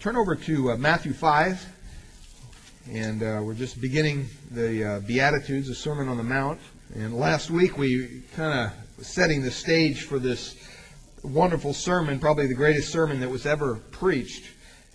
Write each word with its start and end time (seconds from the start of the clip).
turn 0.00 0.14
over 0.14 0.36
to 0.36 0.70
uh, 0.70 0.76
Matthew 0.76 1.12
5, 1.12 1.66
and 2.92 3.20
uh, 3.20 3.40
we're 3.42 3.54
just 3.54 3.80
beginning 3.80 4.28
the 4.52 4.84
uh, 4.84 5.00
Beatitudes, 5.00 5.66
the 5.66 5.74
Sermon 5.74 6.06
on 6.06 6.16
the 6.16 6.22
Mount. 6.22 6.60
And 6.94 7.18
last 7.18 7.50
week 7.50 7.76
we 7.76 8.22
kind 8.36 8.70
of 8.70 9.04
setting 9.04 9.42
the 9.42 9.50
stage 9.50 10.02
for 10.02 10.20
this 10.20 10.54
wonderful 11.24 11.74
sermon, 11.74 12.20
probably 12.20 12.46
the 12.46 12.54
greatest 12.54 12.92
sermon 12.92 13.18
that 13.18 13.28
was 13.28 13.44
ever 13.44 13.74
preached. 13.90 14.44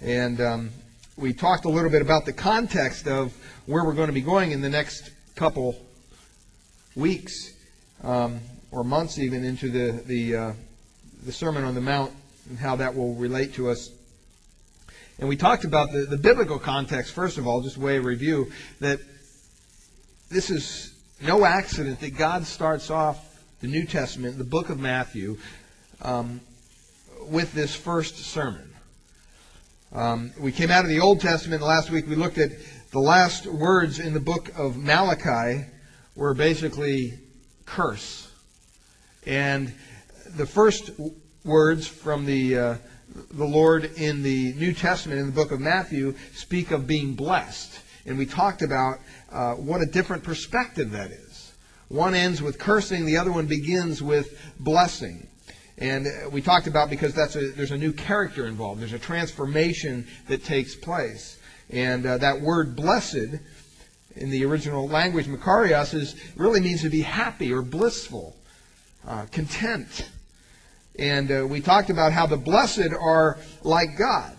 And 0.02 0.40
um, 0.40 0.70
we 1.18 1.34
talked 1.34 1.66
a 1.66 1.70
little 1.70 1.92
bit 1.92 2.02
about 2.02 2.26
the 2.26 2.32
context 2.32 3.06
of 3.06 3.34
where 3.66 3.84
we're 3.84 3.96
going 3.96 4.08
to 4.08 4.14
be 4.14 4.22
going 4.22 4.52
in 4.54 4.62
the 4.62 4.70
next 4.70 5.12
couple 5.36 5.76
weeks 6.96 7.52
um, 8.04 8.40
or 8.72 8.86
months, 8.86 9.20
even 9.20 9.44
into 9.44 9.70
the 9.70 10.02
the, 10.06 10.36
uh, 10.36 10.54
the 11.26 11.34
Sermon 11.34 11.66
on 11.66 11.76
the 11.76 11.82
Mount 11.82 12.14
and 12.50 12.58
how 12.58 12.78
that 12.78 12.96
will 12.96 13.16
relate 13.16 13.54
to 13.56 13.70
us. 13.70 13.90
And 15.20 15.30
we 15.30 15.38
talked 15.38 15.64
about 15.64 15.92
the, 15.92 16.06
the 16.06 16.18
biblical 16.18 16.60
context, 16.60 17.14
first 17.14 17.38
of 17.38 17.48
all, 17.48 17.62
just 17.62 17.78
way 17.78 17.98
of 17.98 18.06
review, 18.06 18.52
that 18.80 19.00
this 20.30 20.50
is 20.50 20.94
no 21.22 21.46
accident 21.46 22.00
that 22.00 22.18
God 22.18 22.46
starts 22.46 22.90
off 22.90 23.42
the 23.62 23.68
New 23.68 23.86
Testament, 23.86 24.38
the 24.38 24.44
book 24.44 24.70
of 24.70 24.80
Matthew, 24.80 25.38
um, 26.02 26.42
with 27.28 27.54
this 27.54 27.76
first 27.76 28.18
sermon. 28.18 28.74
Um, 29.94 30.34
we 30.40 30.52
came 30.52 30.72
out 30.72 30.84
of 30.84 30.90
the 30.90 31.00
Old 31.00 31.22
Testament 31.22 31.62
last 31.62 31.92
week. 31.92 32.08
We 32.08 32.16
looked 32.16 32.40
at 32.40 32.52
the 32.92 33.00
last 33.00 33.46
words 33.46 34.00
in 34.00 34.14
the 34.14 34.20
book 34.20 34.52
of 34.58 34.76
Malachi 34.76 35.66
were 36.16 36.34
basically 36.34 37.20
curse. 37.66 38.30
And 39.26 39.74
the 40.36 40.46
first 40.46 40.92
words 41.46 41.88
from 41.88 42.26
the 42.26 42.58
uh, 42.58 42.76
the 43.32 43.46
Lord 43.46 43.86
in 43.96 44.24
the 44.24 44.54
New 44.54 44.74
Testament 44.74 45.20
in 45.20 45.28
the 45.28 45.32
book 45.32 45.52
of 45.52 45.60
Matthew 45.60 46.16
speak 46.34 46.72
of 46.72 46.88
being 46.88 47.14
blessed, 47.14 47.80
and 48.06 48.18
we 48.18 48.26
talked 48.26 48.62
about 48.62 49.00
uh, 49.32 49.54
what 49.54 49.82
a 49.82 49.86
different 49.86 50.24
perspective 50.24 50.92
that 50.92 51.12
is. 51.12 51.54
One 51.90 52.16
ends 52.16 52.42
with 52.42 52.58
cursing, 52.58 53.06
the 53.06 53.18
other 53.18 53.32
one 53.32 53.46
begins 53.46 54.02
with 54.02 54.40
blessing. 54.60 55.28
And 55.78 56.08
we 56.32 56.42
talked 56.42 56.68
about 56.68 56.90
because 56.90 57.14
that's 57.14 57.36
a, 57.36 57.50
there's 57.52 57.72
a 57.72 57.78
new 57.78 57.94
character 57.94 58.48
involved. 58.48 58.80
There's 58.82 58.94
a 58.94 59.00
transformation 59.00 60.08
that 60.28 60.44
takes 60.44 60.76
place. 60.76 61.40
And 61.70 62.06
uh, 62.06 62.18
that 62.20 62.42
word 62.42 62.76
blessed 62.76 63.40
in 64.16 64.30
the 64.30 64.46
original 64.46 64.88
language, 64.88 65.26
Makarios, 65.26 65.94
is, 65.94 66.16
really 66.36 66.62
means 66.62 66.82
to 66.82 66.90
be 66.90 67.02
happy 67.02 67.52
or 67.52 67.62
blissful, 67.62 68.36
uh, 69.08 69.26
content. 69.32 70.10
And 70.98 71.32
uh, 71.32 71.48
we 71.48 71.62
talked 71.62 71.90
about 71.90 72.12
how 72.12 72.26
the 72.26 72.38
blessed 72.38 72.94
are 73.00 73.40
like 73.64 73.98
God, 73.98 74.36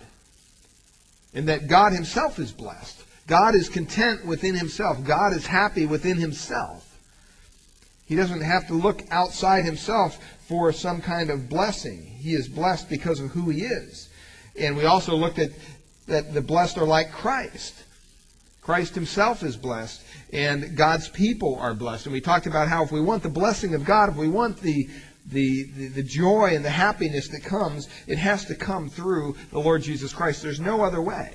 and 1.35 1.49
that 1.49 1.67
God 1.67 1.93
Himself 1.93 2.39
is 2.39 2.53
blessed. 2.53 3.03
God 3.27 3.55
is 3.55 3.69
content 3.69 4.25
within 4.25 4.55
Himself. 4.55 5.03
God 5.05 5.33
is 5.33 5.47
happy 5.47 5.87
within 5.87 6.17
Himself. 6.17 6.99
He 8.07 8.17
doesn't 8.17 8.43
have 8.43 8.67
to 8.69 8.75
look 8.75 9.03
outside 9.11 9.65
Himself 9.65 10.19
for 10.47 10.73
some 10.73 11.01
kind 11.01 11.31
of 11.31 11.49
blessing. 11.49 12.03
He 12.05 12.35
is 12.35 12.49
blessed 12.49 12.89
because 12.89 13.19
of 13.19 13.31
who 13.31 13.51
He 13.51 13.63
is. 13.63 14.09
And 14.59 14.77
we 14.77 14.85
also 14.85 15.17
looked 15.17 15.39
at 15.39 15.51
that 16.07 16.35
the 16.35 16.43
blessed 16.43 16.79
are 16.79 16.87
like 16.87 17.13
Christ. 17.13 17.75
Christ 18.61 18.95
himself 18.95 19.43
is 19.43 19.59
blessed, 19.59 20.03
and 20.33 20.75
God's 20.75 21.09
people 21.09 21.57
are 21.57 21.75
blessed. 21.75 22.07
And 22.07 22.15
we 22.15 22.23
talked 22.23 22.47
about 22.47 22.69
how 22.69 22.83
if 22.83 22.91
we 22.91 23.01
want 23.01 23.23
the 23.23 23.29
blessing 23.29 23.75
of 23.75 23.85
God, 23.85 24.09
if 24.09 24.17
we 24.17 24.29
want 24.29 24.59
the 24.59 24.89
the, 25.27 25.65
the, 25.77 25.89
the, 25.89 26.03
joy 26.03 26.55
and 26.55 26.65
the 26.65 26.71
happiness 26.71 27.29
that 27.29 27.43
comes, 27.43 27.89
it 28.07 28.19
has 28.19 28.45
to 28.47 28.55
come 28.55 28.89
through 28.89 29.37
the 29.51 29.59
Lord 29.59 29.83
Jesus 29.83 30.13
Christ. 30.13 30.43
There's 30.43 30.61
no 30.61 30.83
other 30.83 31.01
way. 31.01 31.35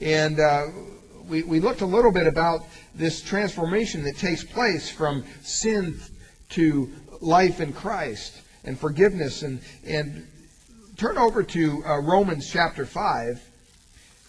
And 0.00 0.38
uh, 0.38 0.66
we, 1.28 1.42
we 1.42 1.60
looked 1.60 1.80
a 1.80 1.86
little 1.86 2.12
bit 2.12 2.26
about 2.26 2.60
this 2.94 3.20
transformation 3.20 4.04
that 4.04 4.16
takes 4.16 4.44
place 4.44 4.90
from 4.90 5.24
sin 5.42 5.98
to 6.50 6.92
life 7.20 7.60
in 7.60 7.72
Christ 7.72 8.40
and 8.64 8.78
forgiveness. 8.78 9.42
And, 9.42 9.60
and 9.86 10.26
turn 10.96 11.18
over 11.18 11.42
to 11.42 11.84
uh, 11.84 11.98
Romans 12.00 12.48
chapter 12.50 12.86
5. 12.86 13.50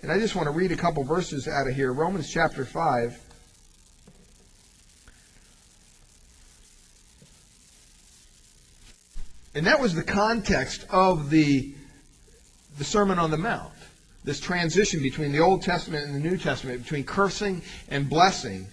And 0.01 0.11
I 0.11 0.19
just 0.19 0.35
want 0.35 0.47
to 0.47 0.51
read 0.51 0.71
a 0.71 0.75
couple 0.75 1.03
verses 1.03 1.47
out 1.47 1.67
of 1.67 1.75
here. 1.75 1.93
Romans 1.93 2.31
chapter 2.31 2.65
5. 2.65 3.24
And 9.55 9.65
that 9.67 9.79
was 9.79 9.95
the 9.95 10.03
context 10.03 10.85
of 10.89 11.29
the, 11.29 11.73
the 12.77 12.83
Sermon 12.83 13.17
on 13.17 13.31
the 13.31 13.37
Mount. 13.37 13.71
This 14.25 14.41
transition 14.41 15.01
between 15.01 15.31
the 15.31 15.39
Old 15.39 15.61
Testament 15.61 16.05
and 16.05 16.13
the 16.13 16.19
New 16.19 16.37
Testament, 16.37 16.83
between 16.83 17.05
cursing 17.05 17.61
and 17.87 18.09
blessing. 18.09 18.67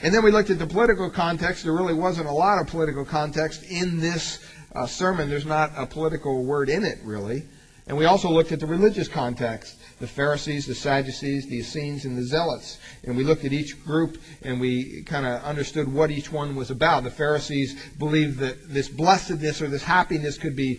And 0.00 0.14
then 0.14 0.22
we 0.22 0.30
looked 0.30 0.50
at 0.50 0.60
the 0.60 0.66
political 0.66 1.10
context. 1.10 1.64
There 1.64 1.72
really 1.72 1.94
wasn't 1.94 2.28
a 2.28 2.32
lot 2.32 2.60
of 2.60 2.68
political 2.68 3.04
context 3.04 3.64
in 3.64 3.98
this 3.98 4.38
uh, 4.76 4.86
sermon. 4.86 5.28
There's 5.28 5.46
not 5.46 5.72
a 5.76 5.86
political 5.86 6.44
word 6.44 6.68
in 6.68 6.84
it, 6.84 6.98
really. 7.02 7.42
And 7.88 7.96
we 7.96 8.04
also 8.04 8.30
looked 8.30 8.52
at 8.52 8.60
the 8.60 8.66
religious 8.66 9.08
context 9.08 9.76
the 9.98 10.06
Pharisees, 10.06 10.66
the 10.66 10.74
Sadducees, 10.76 11.48
the 11.48 11.58
Essenes, 11.58 12.04
and 12.04 12.16
the 12.16 12.22
Zealots. 12.22 12.78
And 13.02 13.16
we 13.16 13.24
looked 13.24 13.44
at 13.44 13.52
each 13.52 13.82
group 13.84 14.18
and 14.42 14.60
we 14.60 15.02
kind 15.02 15.26
of 15.26 15.42
understood 15.42 15.92
what 15.92 16.12
each 16.12 16.30
one 16.30 16.54
was 16.54 16.70
about. 16.70 17.02
The 17.02 17.10
Pharisees 17.10 17.82
believed 17.98 18.38
that 18.38 18.72
this 18.72 18.88
blessedness 18.88 19.60
or 19.60 19.66
this 19.66 19.82
happiness 19.82 20.38
could 20.38 20.54
be 20.54 20.76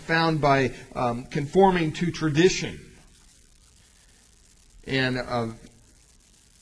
found 0.00 0.40
by 0.40 0.72
um, 0.94 1.24
conforming 1.24 1.90
to 1.94 2.12
tradition. 2.12 2.78
And 4.86 5.18
uh, 5.18 5.48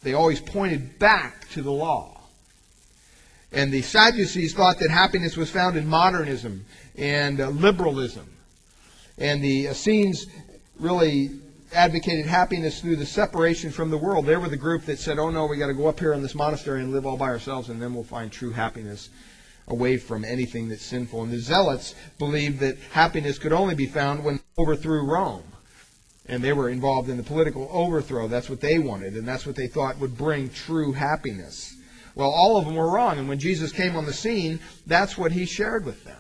they 0.02 0.14
always 0.14 0.40
pointed 0.40 0.98
back 0.98 1.48
to 1.50 1.60
the 1.62 1.72
law. 1.72 2.20
And 3.52 3.70
the 3.72 3.82
Sadducees 3.82 4.54
thought 4.54 4.78
that 4.78 4.90
happiness 4.90 5.36
was 5.36 5.50
found 5.50 5.76
in 5.76 5.86
modernism 5.86 6.64
and 6.96 7.40
uh, 7.40 7.48
liberalism. 7.48 8.26
And 9.20 9.44
the 9.44 9.66
Essenes 9.66 10.26
really 10.78 11.31
advocated 11.72 12.26
happiness 12.26 12.81
through 12.81 12.97
the 12.97 13.06
separation 13.06 13.70
from 13.70 13.91
the 13.91 13.98
world. 13.98 14.26
They 14.26 14.36
were 14.36 14.48
the 14.48 14.56
group 14.56 14.86
that 14.86 14.98
said, 14.98 15.19
oh 15.19 15.31
no, 15.31 15.47
we 15.47 15.56
got 15.56 15.69
to 15.69 15.75
go 15.75 15.86
up 15.86 16.00
here 16.00 16.14
in 16.14 16.22
this 16.22 16.34
monastery 16.34 16.81
and 16.81 16.91
live 16.91 17.06
all 17.06 17.16
by 17.16 17.28
ourselves, 17.28 17.69
and 17.69 17.80
then 17.80 17.94
we'll 17.94 18.03
find 18.03 18.32
true 18.32 18.50
happiness 18.50 19.10
away 19.69 19.98
from 19.98 20.25
anything 20.25 20.69
that's 20.69 20.84
sinful. 20.84 21.22
And 21.22 21.30
the 21.30 21.38
Zealots 21.38 21.94
believed 22.19 22.59
that 22.60 22.78
happiness 22.91 23.38
could 23.38 23.53
only 23.53 23.75
be 23.75 23.86
found 23.86 24.25
when 24.25 24.36
they 24.36 24.62
overthrew 24.62 25.04
Rome. 25.04 25.44
And 26.26 26.42
they 26.42 26.53
were 26.53 26.69
involved 26.69 27.09
in 27.09 27.16
the 27.16 27.22
political 27.22 27.69
overthrow. 27.72 28.26
That's 28.26 28.48
what 28.48 28.60
they 28.60 28.78
wanted, 28.78 29.14
and 29.14 29.26
that's 29.26 29.47
what 29.47 29.56
they 29.56 29.66
thought 29.66 29.98
would 29.98 30.16
bring 30.16 30.48
true 30.48 30.92
happiness. 30.92 31.76
Well, 32.14 32.30
all 32.30 32.56
of 32.56 32.64
them 32.64 32.75
were 32.75 32.91
wrong, 32.91 33.19
and 33.19 33.28
when 33.28 33.38
Jesus 33.38 33.70
came 33.70 33.97
on 33.97 34.06
the 34.06 34.12
scene, 34.12 34.60
that's 34.86 35.19
what 35.19 35.32
he 35.32 35.44
shared 35.44 35.84
with 35.84 36.04
them. 36.04 36.16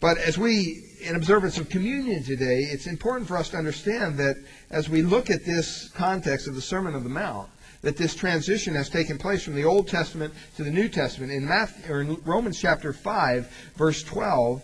But 0.00 0.18
as 0.18 0.36
we, 0.36 0.85
in 1.00 1.16
observance 1.16 1.58
of 1.58 1.68
communion 1.68 2.22
today, 2.22 2.60
it's 2.60 2.86
important 2.86 3.28
for 3.28 3.36
us 3.36 3.50
to 3.50 3.56
understand 3.56 4.18
that 4.18 4.36
as 4.70 4.88
we 4.88 5.02
look 5.02 5.30
at 5.30 5.44
this 5.44 5.88
context 5.90 6.48
of 6.48 6.54
the 6.54 6.60
Sermon 6.60 6.94
on 6.94 7.02
the 7.02 7.10
Mount, 7.10 7.48
that 7.82 7.96
this 7.96 8.14
transition 8.14 8.74
has 8.74 8.88
taken 8.88 9.18
place 9.18 9.42
from 9.42 9.54
the 9.54 9.64
Old 9.64 9.88
Testament 9.88 10.34
to 10.56 10.64
the 10.64 10.70
New 10.70 10.88
Testament. 10.88 11.32
In, 11.32 11.46
Matthew, 11.46 11.92
or 11.92 12.00
in 12.00 12.20
Romans 12.24 12.60
chapter 12.60 12.92
5, 12.92 13.72
verse 13.76 14.02
12, 14.02 14.62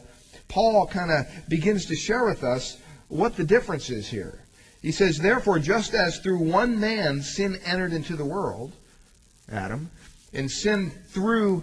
Paul 0.49 0.87
kind 0.87 1.11
of 1.11 1.27
begins 1.49 1.87
to 1.87 1.95
share 1.95 2.25
with 2.25 2.43
us 2.43 2.79
what 3.09 3.37
the 3.37 3.45
difference 3.45 3.91
is 3.91 4.09
here. 4.09 4.41
He 4.81 4.91
says, 4.91 5.19
Therefore, 5.19 5.59
just 5.59 5.95
as 5.95 6.19
through 6.19 6.41
one 6.41 6.81
man 6.81 7.23
sin 7.23 7.61
entered 7.65 7.93
into 7.93 8.17
the 8.17 8.25
world, 8.25 8.73
Adam, 9.51 9.91
and 10.33 10.51
sin 10.51 10.91
through 11.09 11.63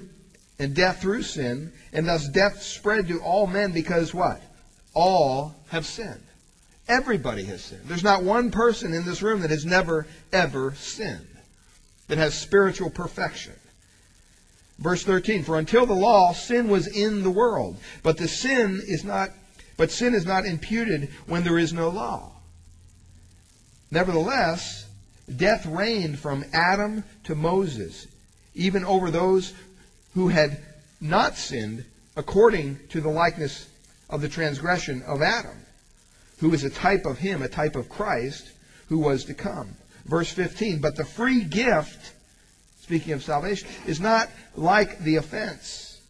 and 0.59 0.75
death 0.75 1.01
through 1.01 1.23
sin, 1.23 1.71
and 1.91 2.07
thus 2.07 2.27
death 2.29 2.61
spread 2.61 3.07
to 3.07 3.19
all 3.21 3.47
men 3.47 3.71
because 3.71 4.13
what? 4.13 4.41
All 4.93 5.55
have 5.69 5.85
sinned. 5.85 6.23
Everybody 6.87 7.43
has 7.45 7.63
sinned. 7.63 7.83
There's 7.85 8.03
not 8.03 8.23
one 8.23 8.49
person 8.49 8.93
in 8.93 9.05
this 9.05 9.21
room 9.21 9.41
that 9.41 9.51
has 9.51 9.65
never, 9.65 10.07
ever 10.33 10.73
sinned, 10.75 11.27
that 12.07 12.17
has 12.17 12.35
spiritual 12.35 12.89
perfection. 12.89 13.53
Verse 14.79 15.03
13, 15.03 15.43
for 15.43 15.59
until 15.59 15.85
the 15.85 15.93
law, 15.93 16.33
sin 16.33 16.69
was 16.69 16.87
in 16.87 17.21
the 17.21 17.29
world, 17.29 17.77
but 18.01 18.17
the 18.17 18.27
sin 18.27 18.81
is 18.87 19.03
not, 19.03 19.29
but 19.77 19.91
sin 19.91 20.15
is 20.15 20.25
not 20.25 20.45
imputed 20.45 21.09
when 21.27 21.43
there 21.43 21.59
is 21.59 21.73
no 21.73 21.89
law. 21.89 22.31
Nevertheless, 23.91 24.87
death 25.35 25.65
reigned 25.65 26.17
from 26.17 26.45
Adam 26.53 27.03
to 27.25 27.35
Moses, 27.35 28.07
even 28.55 28.83
over 28.85 29.11
those 29.11 29.53
who 30.13 30.29
had 30.29 30.63
not 31.01 31.35
sinned 31.35 31.85
according 32.15 32.79
to 32.89 33.01
the 33.01 33.09
likeness 33.09 33.68
of 34.09 34.21
the 34.21 34.29
transgression 34.29 35.03
of 35.03 35.21
Adam, 35.21 35.57
who 36.39 36.53
is 36.53 36.63
a 36.63 36.69
type 36.69 37.05
of 37.05 37.17
him, 37.17 37.41
a 37.41 37.47
type 37.47 37.75
of 37.75 37.89
Christ, 37.89 38.51
who 38.87 38.99
was 38.99 39.25
to 39.25 39.33
come. 39.33 39.75
Verse 40.05 40.31
15, 40.31 40.79
but 40.79 40.95
the 40.95 41.05
free 41.05 41.43
gift, 41.43 42.13
speaking 42.81 43.13
of 43.13 43.23
salvation, 43.23 43.67
is 43.85 43.99
not 43.99 44.29
like 44.55 44.99
the 44.99 45.17
offense. 45.17 46.01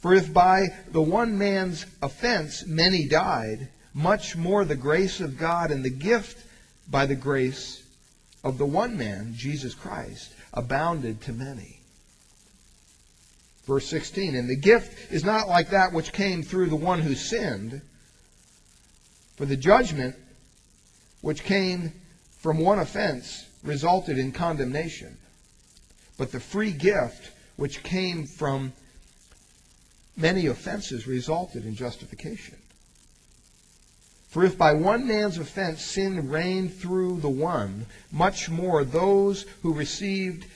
For 0.00 0.14
if 0.14 0.32
by 0.32 0.68
the 0.90 1.02
one 1.02 1.38
man's 1.38 1.86
offense 2.00 2.66
many 2.66 3.06
died, 3.06 3.68
much 3.94 4.36
more 4.36 4.64
the 4.64 4.76
grace 4.76 5.20
of 5.20 5.38
God 5.38 5.70
and 5.70 5.84
the 5.84 5.90
gift 5.90 6.44
by 6.88 7.06
the 7.06 7.14
grace 7.14 7.82
of 8.44 8.58
the 8.58 8.66
one 8.66 8.96
man, 8.96 9.34
Jesus 9.36 9.74
Christ, 9.74 10.32
abounded 10.52 11.20
to 11.22 11.32
many. 11.32 11.81
Verse 13.64 13.86
16, 13.86 14.34
and 14.34 14.48
the 14.48 14.56
gift 14.56 15.12
is 15.12 15.24
not 15.24 15.48
like 15.48 15.70
that 15.70 15.92
which 15.92 16.12
came 16.12 16.42
through 16.42 16.68
the 16.68 16.76
one 16.76 17.00
who 17.00 17.14
sinned, 17.14 17.80
for 19.36 19.46
the 19.46 19.56
judgment 19.56 20.16
which 21.20 21.44
came 21.44 21.92
from 22.38 22.58
one 22.58 22.80
offense 22.80 23.46
resulted 23.62 24.18
in 24.18 24.32
condemnation. 24.32 25.16
But 26.18 26.32
the 26.32 26.40
free 26.40 26.72
gift 26.72 27.30
which 27.56 27.82
came 27.84 28.26
from 28.26 28.72
many 30.16 30.46
offenses 30.46 31.06
resulted 31.06 31.64
in 31.64 31.76
justification. 31.76 32.56
For 34.28 34.44
if 34.44 34.58
by 34.58 34.72
one 34.72 35.06
man's 35.06 35.38
offense 35.38 35.82
sin 35.82 36.28
reigned 36.28 36.74
through 36.74 37.20
the 37.20 37.28
one, 37.28 37.86
much 38.10 38.48
more 38.48 38.82
those 38.82 39.42
who 39.62 39.74
received 39.74 40.46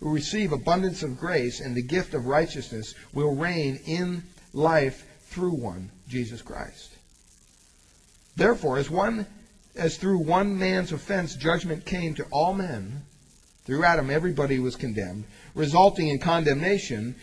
who 0.00 0.10
receive 0.10 0.52
abundance 0.52 1.02
of 1.02 1.18
grace 1.18 1.60
and 1.60 1.74
the 1.74 1.82
gift 1.82 2.14
of 2.14 2.26
righteousness 2.26 2.94
will 3.12 3.34
reign 3.34 3.78
in 3.86 4.22
life 4.52 5.06
through 5.24 5.52
one, 5.52 5.90
Jesus 6.08 6.42
Christ. 6.42 6.90
Therefore, 8.36 8.78
as 8.78 8.90
one 8.90 9.26
as 9.76 9.96
through 9.96 10.18
one 10.18 10.58
man's 10.58 10.92
offense 10.92 11.36
judgment 11.36 11.86
came 11.86 12.14
to 12.14 12.26
all 12.32 12.52
men, 12.52 13.02
through 13.64 13.84
Adam 13.84 14.10
everybody 14.10 14.58
was 14.58 14.74
condemned, 14.74 15.24
resulting 15.54 16.08
in 16.08 16.18
condemnation, 16.18 17.14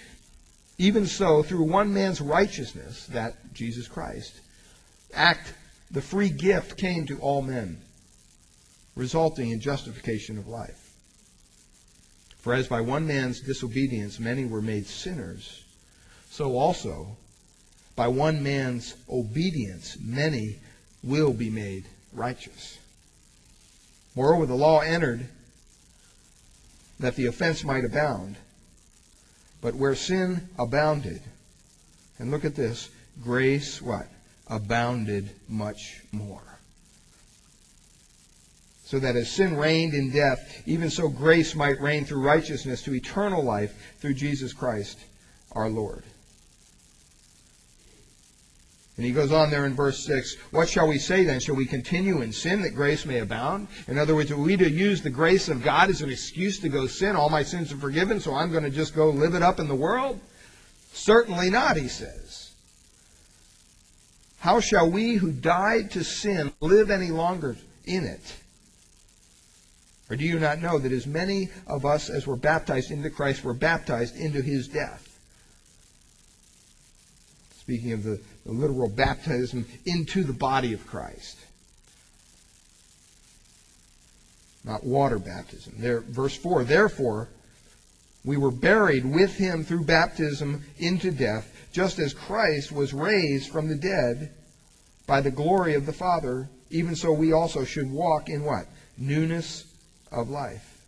even 0.77 1.06
so 1.06 1.44
through 1.44 1.63
one 1.63 1.94
man's 1.94 2.21
righteousness, 2.21 3.06
that 3.07 3.53
Jesus 3.53 3.88
Christ, 3.88 4.39
act 5.13 5.53
the 5.91 6.01
free 6.01 6.29
gift 6.29 6.77
came 6.77 7.06
to 7.07 7.19
all 7.19 7.41
men, 7.41 7.81
resulting 8.95 9.51
in 9.51 9.59
justification 9.59 10.38
of 10.38 10.47
life. 10.47 10.87
For 12.48 12.54
as 12.54 12.70
by 12.70 12.80
one 12.80 13.06
man's 13.06 13.42
disobedience 13.42 14.22
many 14.22 14.46
were 14.46 14.62
made 14.62 14.88
sinners, 14.88 15.66
so 16.30 16.58
also 16.58 17.18
by 17.94 18.08
one 18.08 18.42
man's 18.42 18.96
obedience 19.10 19.98
many 20.00 20.62
will 21.04 21.34
be 21.34 21.50
made 21.50 21.84
righteous. 22.14 22.78
Moreover, 24.16 24.46
the 24.46 24.56
law 24.56 24.80
entered 24.80 25.28
that 27.02 27.18
the 27.18 27.26
offense 27.26 27.66
might 27.66 27.84
abound. 27.84 28.38
But 29.60 29.76
where 29.76 29.94
sin 29.94 30.48
abounded, 30.58 31.22
and 32.18 32.32
look 32.32 32.46
at 32.46 32.56
this, 32.56 32.88
grace 33.22 33.82
what? 33.82 34.08
Abounded 34.48 35.32
much 35.50 36.02
more. 36.14 36.47
So 38.88 39.00
that 39.00 39.18
as 39.18 39.30
sin 39.30 39.57
reigned 39.57 39.94
in 39.94 40.12
death, 40.12 40.63
even 40.66 40.89
so 40.89 41.10
grace 41.10 41.54
might 41.54 41.81
reign 41.81 42.06
through 42.06 42.25
righteousness 42.25 42.81
to 42.84 42.94
eternal 42.94 43.44
life 43.44 43.98
through 44.00 44.13
Jesus 44.13 44.54
Christ 44.54 44.98
our 45.51 45.69
Lord. 45.69 46.06
And 48.95 49.06
he 49.06 49.12
goes 49.12 49.34
on 49.34 49.50
there 49.51 49.66
in 49.66 49.74
verse 49.74 50.06
6, 50.06 50.38
What 50.51 50.69
shall 50.69 50.88
we 50.88 51.00
say 51.00 51.25
then? 51.25 51.42
Shall 51.42 51.56
we 51.56 51.66
continue 51.66 52.22
in 52.22 52.31
sin 52.31 52.62
that 52.62 52.75
grace 52.75 53.06
may 53.06 53.19
abound? 53.19 53.68
In 53.89 53.98
other 53.98 54.16
words, 54.16 54.31
are 54.31 54.38
we 54.38 54.56
to 54.56 54.69
use 54.69 55.01
the 55.01 55.10
grace 55.10 55.50
of 55.50 55.63
God 55.63 55.89
as 55.89 56.01
an 56.01 56.10
excuse 56.10 56.57
to 56.60 56.69
go 56.69 56.88
sin? 56.88 57.18
All 57.18 57.28
my 57.28 57.44
sins 57.44 57.74
are 57.74 57.78
forgiven, 57.78 58.22
so 58.22 58.36
I'm 58.36 58.51
going 58.51 58.63
to 58.63 58.69
just 58.69 58.95
go 58.95 59.10
live 59.10 59.36
it 59.36 59.44
up 59.44 59.60
in 59.60 59.68
the 59.68 59.75
world? 59.75 60.18
Certainly 60.94 61.50
not, 61.50 61.75
he 61.75 61.89
says. 61.89 62.54
How 64.39 64.62
shall 64.62 64.89
we 64.89 65.16
who 65.16 65.34
died 65.34 65.92
to 65.92 66.06
sin 66.06 66.54
live 66.62 66.89
any 66.89 67.12
longer 67.12 67.57
in 67.84 68.06
it? 68.06 68.38
Or 70.09 70.15
do 70.15 70.24
you 70.24 70.39
not 70.39 70.62
know 70.62 70.80
that 70.80 70.92
as 70.92 71.06
many 71.06 71.50
of 71.65 71.86
us 71.86 72.09
as 72.09 72.25
were 72.25 72.38
baptized 72.38 72.92
into 72.92 73.09
Christ 73.09 73.44
were 73.44 73.54
baptized 73.54 74.15
into 74.15 74.42
his 74.42 74.68
death? 74.68 75.04
Speaking 77.59 77.92
of 77.92 78.04
the, 78.04 78.21
the 78.45 78.54
literal 78.54 78.88
baptism 78.88 79.65
into 79.86 80.24
the 80.24 80.33
body 80.33 80.74
of 80.74 80.88
Christ. 80.88 81.38
Not 84.63 84.86
water 84.86 85.19
baptism. 85.19 85.75
There, 85.77 86.00
verse 86.00 86.36
4 86.38 86.63
Therefore, 86.63 87.27
we 88.24 88.38
were 88.38 88.51
buried 88.51 89.06
with 89.06 89.36
him 89.36 89.63
through 89.63 89.83
baptism 89.83 90.63
into 90.77 91.12
death, 91.12 91.53
just 91.74 92.00
as 92.00 92.13
Christ 92.13 92.71
was 92.71 92.94
raised 92.94 93.50
from 93.50 93.68
the 93.68 93.75
dead 93.75 94.31
by 95.06 95.21
the 95.21 95.31
glory 95.31 95.75
of 95.75 95.86
the 95.86 95.94
Father, 95.94 96.50
even 96.69 96.95
so 96.95 97.12
we 97.12 97.31
also 97.33 97.63
should 97.63 97.89
walk 97.89 98.30
in 98.30 98.44
what? 98.44 98.68
Newness 98.98 99.67
of 100.12 100.30
life. 100.30 100.81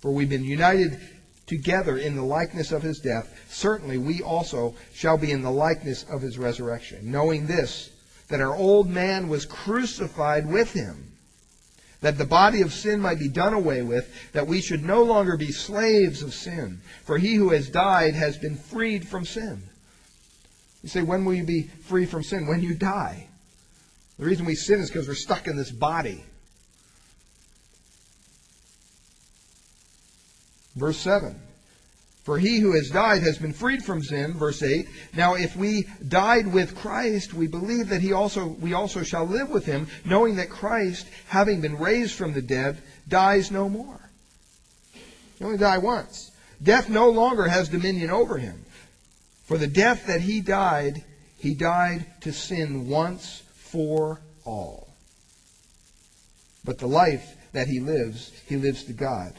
For 0.00 0.12
we've 0.12 0.28
been 0.28 0.44
united 0.44 1.00
together 1.46 1.96
in 1.96 2.14
the 2.14 2.22
likeness 2.22 2.72
of 2.72 2.82
his 2.82 3.00
death, 3.00 3.34
certainly 3.48 3.98
we 3.98 4.22
also 4.22 4.74
shall 4.92 5.16
be 5.16 5.32
in 5.32 5.42
the 5.42 5.50
likeness 5.50 6.04
of 6.04 6.20
his 6.20 6.38
resurrection, 6.38 7.10
knowing 7.10 7.46
this, 7.46 7.90
that 8.28 8.40
our 8.40 8.54
old 8.54 8.88
man 8.88 9.28
was 9.28 9.46
crucified 9.46 10.46
with 10.46 10.72
him, 10.72 11.12
that 12.00 12.18
the 12.18 12.24
body 12.24 12.60
of 12.60 12.72
sin 12.72 13.00
might 13.00 13.18
be 13.18 13.28
done 13.28 13.54
away 13.54 13.82
with, 13.82 14.32
that 14.32 14.46
we 14.46 14.60
should 14.60 14.84
no 14.84 15.02
longer 15.02 15.36
be 15.36 15.50
slaves 15.50 16.22
of 16.22 16.34
sin. 16.34 16.80
For 17.04 17.18
he 17.18 17.34
who 17.34 17.50
has 17.50 17.68
died 17.68 18.14
has 18.14 18.36
been 18.38 18.56
freed 18.56 19.08
from 19.08 19.24
sin. 19.24 19.62
You 20.82 20.88
say, 20.88 21.02
when 21.02 21.24
will 21.24 21.34
you 21.34 21.44
be 21.44 21.62
free 21.62 22.06
from 22.06 22.22
sin? 22.22 22.46
When 22.46 22.62
you 22.62 22.74
die. 22.74 23.26
The 24.18 24.26
reason 24.26 24.46
we 24.46 24.54
sin 24.54 24.80
is 24.80 24.90
because 24.90 25.08
we're 25.08 25.14
stuck 25.14 25.48
in 25.48 25.56
this 25.56 25.72
body. 25.72 26.24
Verse 30.78 30.98
7. 30.98 31.40
For 32.24 32.38
he 32.38 32.58
who 32.60 32.72
has 32.74 32.90
died 32.90 33.22
has 33.22 33.38
been 33.38 33.54
freed 33.54 33.82
from 33.82 34.02
sin, 34.02 34.34
verse 34.34 34.62
8. 34.62 34.86
Now 35.14 35.34
if 35.34 35.56
we 35.56 35.86
died 36.06 36.52
with 36.52 36.76
Christ, 36.76 37.32
we 37.32 37.46
believe 37.46 37.88
that 37.88 38.02
he 38.02 38.12
also 38.12 38.48
we 38.48 38.74
also 38.74 39.02
shall 39.02 39.24
live 39.24 39.48
with 39.48 39.64
him, 39.64 39.88
knowing 40.04 40.36
that 40.36 40.50
Christ, 40.50 41.06
having 41.26 41.62
been 41.62 41.78
raised 41.78 42.14
from 42.14 42.34
the 42.34 42.42
dead, 42.42 42.82
dies 43.08 43.50
no 43.50 43.68
more. 43.68 44.10
He 45.38 45.44
only 45.44 45.56
died 45.56 45.82
once. 45.82 46.30
Death 46.62 46.90
no 46.90 47.08
longer 47.08 47.48
has 47.48 47.70
dominion 47.70 48.10
over 48.10 48.36
him. 48.36 48.62
For 49.46 49.56
the 49.56 49.66
death 49.66 50.06
that 50.06 50.20
he 50.20 50.42
died, 50.42 51.02
he 51.38 51.54
died 51.54 52.04
to 52.20 52.32
sin 52.32 52.88
once 52.88 53.42
for 53.54 54.20
all. 54.44 54.88
But 56.62 56.78
the 56.78 56.88
life 56.88 57.36
that 57.52 57.68
he 57.68 57.80
lives, 57.80 58.32
he 58.46 58.56
lives 58.56 58.84
to 58.84 58.92
God. 58.92 59.32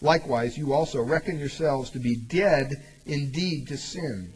Likewise, 0.00 0.58
you 0.58 0.72
also 0.72 1.02
reckon 1.02 1.38
yourselves 1.38 1.90
to 1.90 1.98
be 1.98 2.16
dead 2.16 2.70
indeed 3.06 3.68
to 3.68 3.76
sin, 3.76 4.32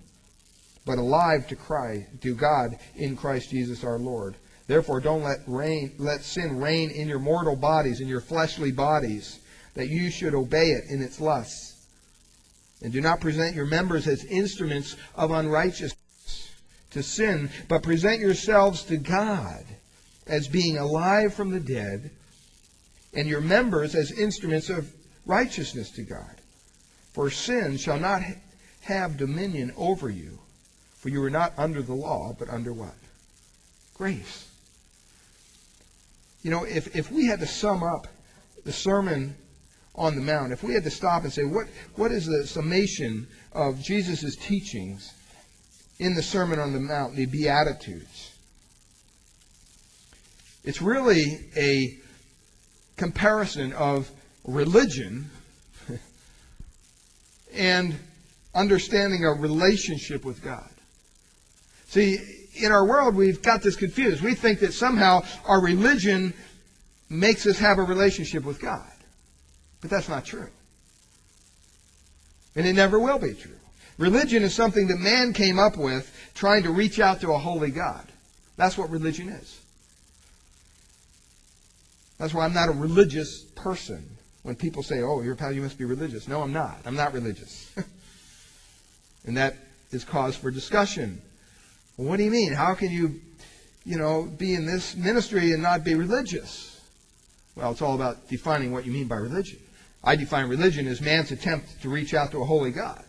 but 0.87 0.99
alive 0.99 1.47
to 1.49 1.57
Christ, 1.57 2.07
to 2.23 2.35
God 2.35 2.79
in 2.97 3.17
Christ 3.17 3.51
Jesus 3.51 3.85
our 3.85 3.99
Lord. 3.99 4.37
Therefore, 4.67 5.01
don't 5.01 5.23
let, 5.23 5.41
reign, 5.47 5.93
let 5.99 6.23
sin 6.23 6.59
reign 6.59 6.91
in 6.91 7.09
your 7.09 7.19
mortal 7.19 7.57
bodies, 7.57 8.01
in 8.01 8.09
your 8.09 8.21
fleshly 8.21 8.71
bodies, 8.71 9.41
that 9.75 9.89
you 9.89 10.11
should 10.11 10.35
obey 10.35 10.71
it 10.71 10.85
in 10.89 11.03
its 11.03 11.21
lusts. 11.21 11.87
And 12.83 12.93
do 12.93 13.01
not 13.01 13.21
present 13.21 13.55
your 13.55 13.67
members 13.67 14.07
as 14.07 14.25
instruments 14.25 14.97
of 15.15 15.33
unrighteousness 15.33 16.53
to 16.93 17.03
sin, 17.03 17.51
but 17.69 17.83
present 17.83 18.21
yourselves 18.21 18.85
to 18.85 18.97
God 18.97 19.65
as 20.27 20.49
being 20.49 20.79
alive 20.79 21.35
from 21.35 21.51
the 21.51 21.61
dead, 21.61 22.11
and 23.13 23.29
your 23.29 23.41
members 23.41 23.95
as 23.95 24.13
instruments 24.13 24.71
of 24.71 24.91
righteousness 25.31 25.91
to 25.93 26.03
God. 26.03 26.41
For 27.13 27.31
sin 27.31 27.77
shall 27.77 27.99
not 27.99 28.23
have 28.83 29.17
dominion 29.17 29.73
over 29.77 30.11
you, 30.11 30.39
for 30.99 31.09
you 31.09 31.23
are 31.23 31.31
not 31.31 31.53
under 31.57 31.83
the 31.83 31.95
law, 31.95 32.35
but 32.39 32.51
under 32.51 32.73
what? 32.73 32.95
Grace. 33.95 34.49
You 36.43 36.51
know, 36.51 36.65
if, 36.65 36.97
if 36.97 37.13
we 37.13 37.27
had 37.27 37.41
to 37.41 37.47
sum 37.47 37.83
up 37.83 38.09
the 38.65 38.73
Sermon 38.73 39.37
on 39.95 40.17
the 40.17 40.21
Mount, 40.21 40.53
if 40.53 40.63
we 40.63 40.75
had 40.75 40.85
to 40.85 40.91
stop 40.91 41.23
and 41.23 41.33
say, 41.33 41.45
what, 41.45 41.67
what 41.95 42.11
is 42.11 42.27
the 42.27 42.47
summation 42.47 43.29
of 43.53 43.81
Jesus' 43.81 44.37
teachings 44.37 45.13
in 45.99 46.15
the 46.15 46.23
Sermon 46.23 46.59
on 46.59 46.73
the 46.73 46.81
Mount, 46.81 47.15
the 47.15 47.27
Beatitudes? 47.27 48.33
It's 50.65 50.83
really 50.83 51.51
a 51.57 51.99
comparison 52.97 53.73
of 53.73 54.11
religion 54.45 55.31
and 57.55 57.99
understanding 58.55 59.25
a 59.25 59.31
relationship 59.31 60.25
with 60.25 60.43
God. 60.43 60.71
See, 61.89 62.19
in 62.55 62.73
our 62.73 62.87
world, 62.87 63.15
we've 63.15 63.43
got 63.43 63.63
this 63.63 63.77
confused. 63.77 64.23
We 64.23 64.35
think 64.35 64.61
that 64.61 64.73
somehow 64.73 65.23
our 65.45 65.61
religion 65.61 66.35
makes 67.09 67.47
us 67.47 67.59
have 67.59 67.79
a 67.79 67.83
relationship 67.83 68.45
with 68.45 68.61
God. 68.61 68.91
But 69.81 69.91
that's 69.91 70.09
not 70.09 70.25
true. 70.25 70.49
And 72.55 72.67
it 72.67 72.75
never 72.75 72.99
will 72.99 73.19
be 73.19 73.35
true. 73.35 73.57
Religion 73.99 74.43
is 74.43 74.55
something 74.55 74.89
that 74.89 74.99
man 74.99 75.33
came 75.33 75.59
up 75.59 75.77
with 75.77 76.11
trying 76.35 76.63
to 76.63 76.71
reach 76.71 77.01
out 77.01 77.21
to 77.21 77.33
a 77.33 77.39
holy 77.39 77.71
God. 77.71 78.07
That's 78.57 78.79
what 78.79 78.91
religion 78.91 79.29
is. 79.29 79.61
That's 82.19 82.35
why 82.35 82.45
I'm 82.45 82.55
not 82.55 82.69
a 82.69 82.73
religious 82.73 83.43
person. 83.55 84.19
When 84.43 84.55
people 84.55 84.83
say, 84.83 85.03
oh, 85.03 85.21
you're 85.21 85.37
a 85.39 85.53
you 85.53 85.63
must 85.63 85.79
be 85.79 85.85
religious. 85.85 86.27
No, 86.27 86.43
I'm 86.43 86.53
not. 86.53 86.79
I'm 86.87 86.97
not 86.97 87.13
religious. 87.13 87.71
and 89.27 89.37
that 89.37 89.57
is 89.91 90.05
cause 90.05 90.37
for 90.37 90.51
discussion. 90.51 91.21
Well, 91.97 92.09
what 92.09 92.17
do 92.17 92.25
you 92.25 92.31
mean? 92.31 92.53
How 92.53 92.75
can 92.75 92.91
you, 92.91 93.21
you 93.85 93.99
know, 93.99 94.25
be 94.25 94.55
in 94.55 94.65
this 94.65 94.97
ministry 94.97 95.53
and 95.53 95.63
not 95.63 95.85
be 95.85 95.95
religious? 95.95 96.81
Well, 97.55 97.73
it's 97.73 97.83
all 97.83 97.95
about 97.95 98.29
defining 98.29 98.73
what 98.73 98.87
you 98.87 98.93
mean 98.93 99.07
by 99.07 99.17
religion. 99.17 99.59
I 100.03 100.17
define 100.17 100.49
religion 100.49 100.87
as 100.87 101.03
man's 101.03 101.31
attempt 101.31 101.83
to 101.83 101.91
reach 101.91 102.15
out 102.15 102.31
to 102.31 102.41
a 102.41 102.45
holy 102.45 102.71
God. 102.71 103.05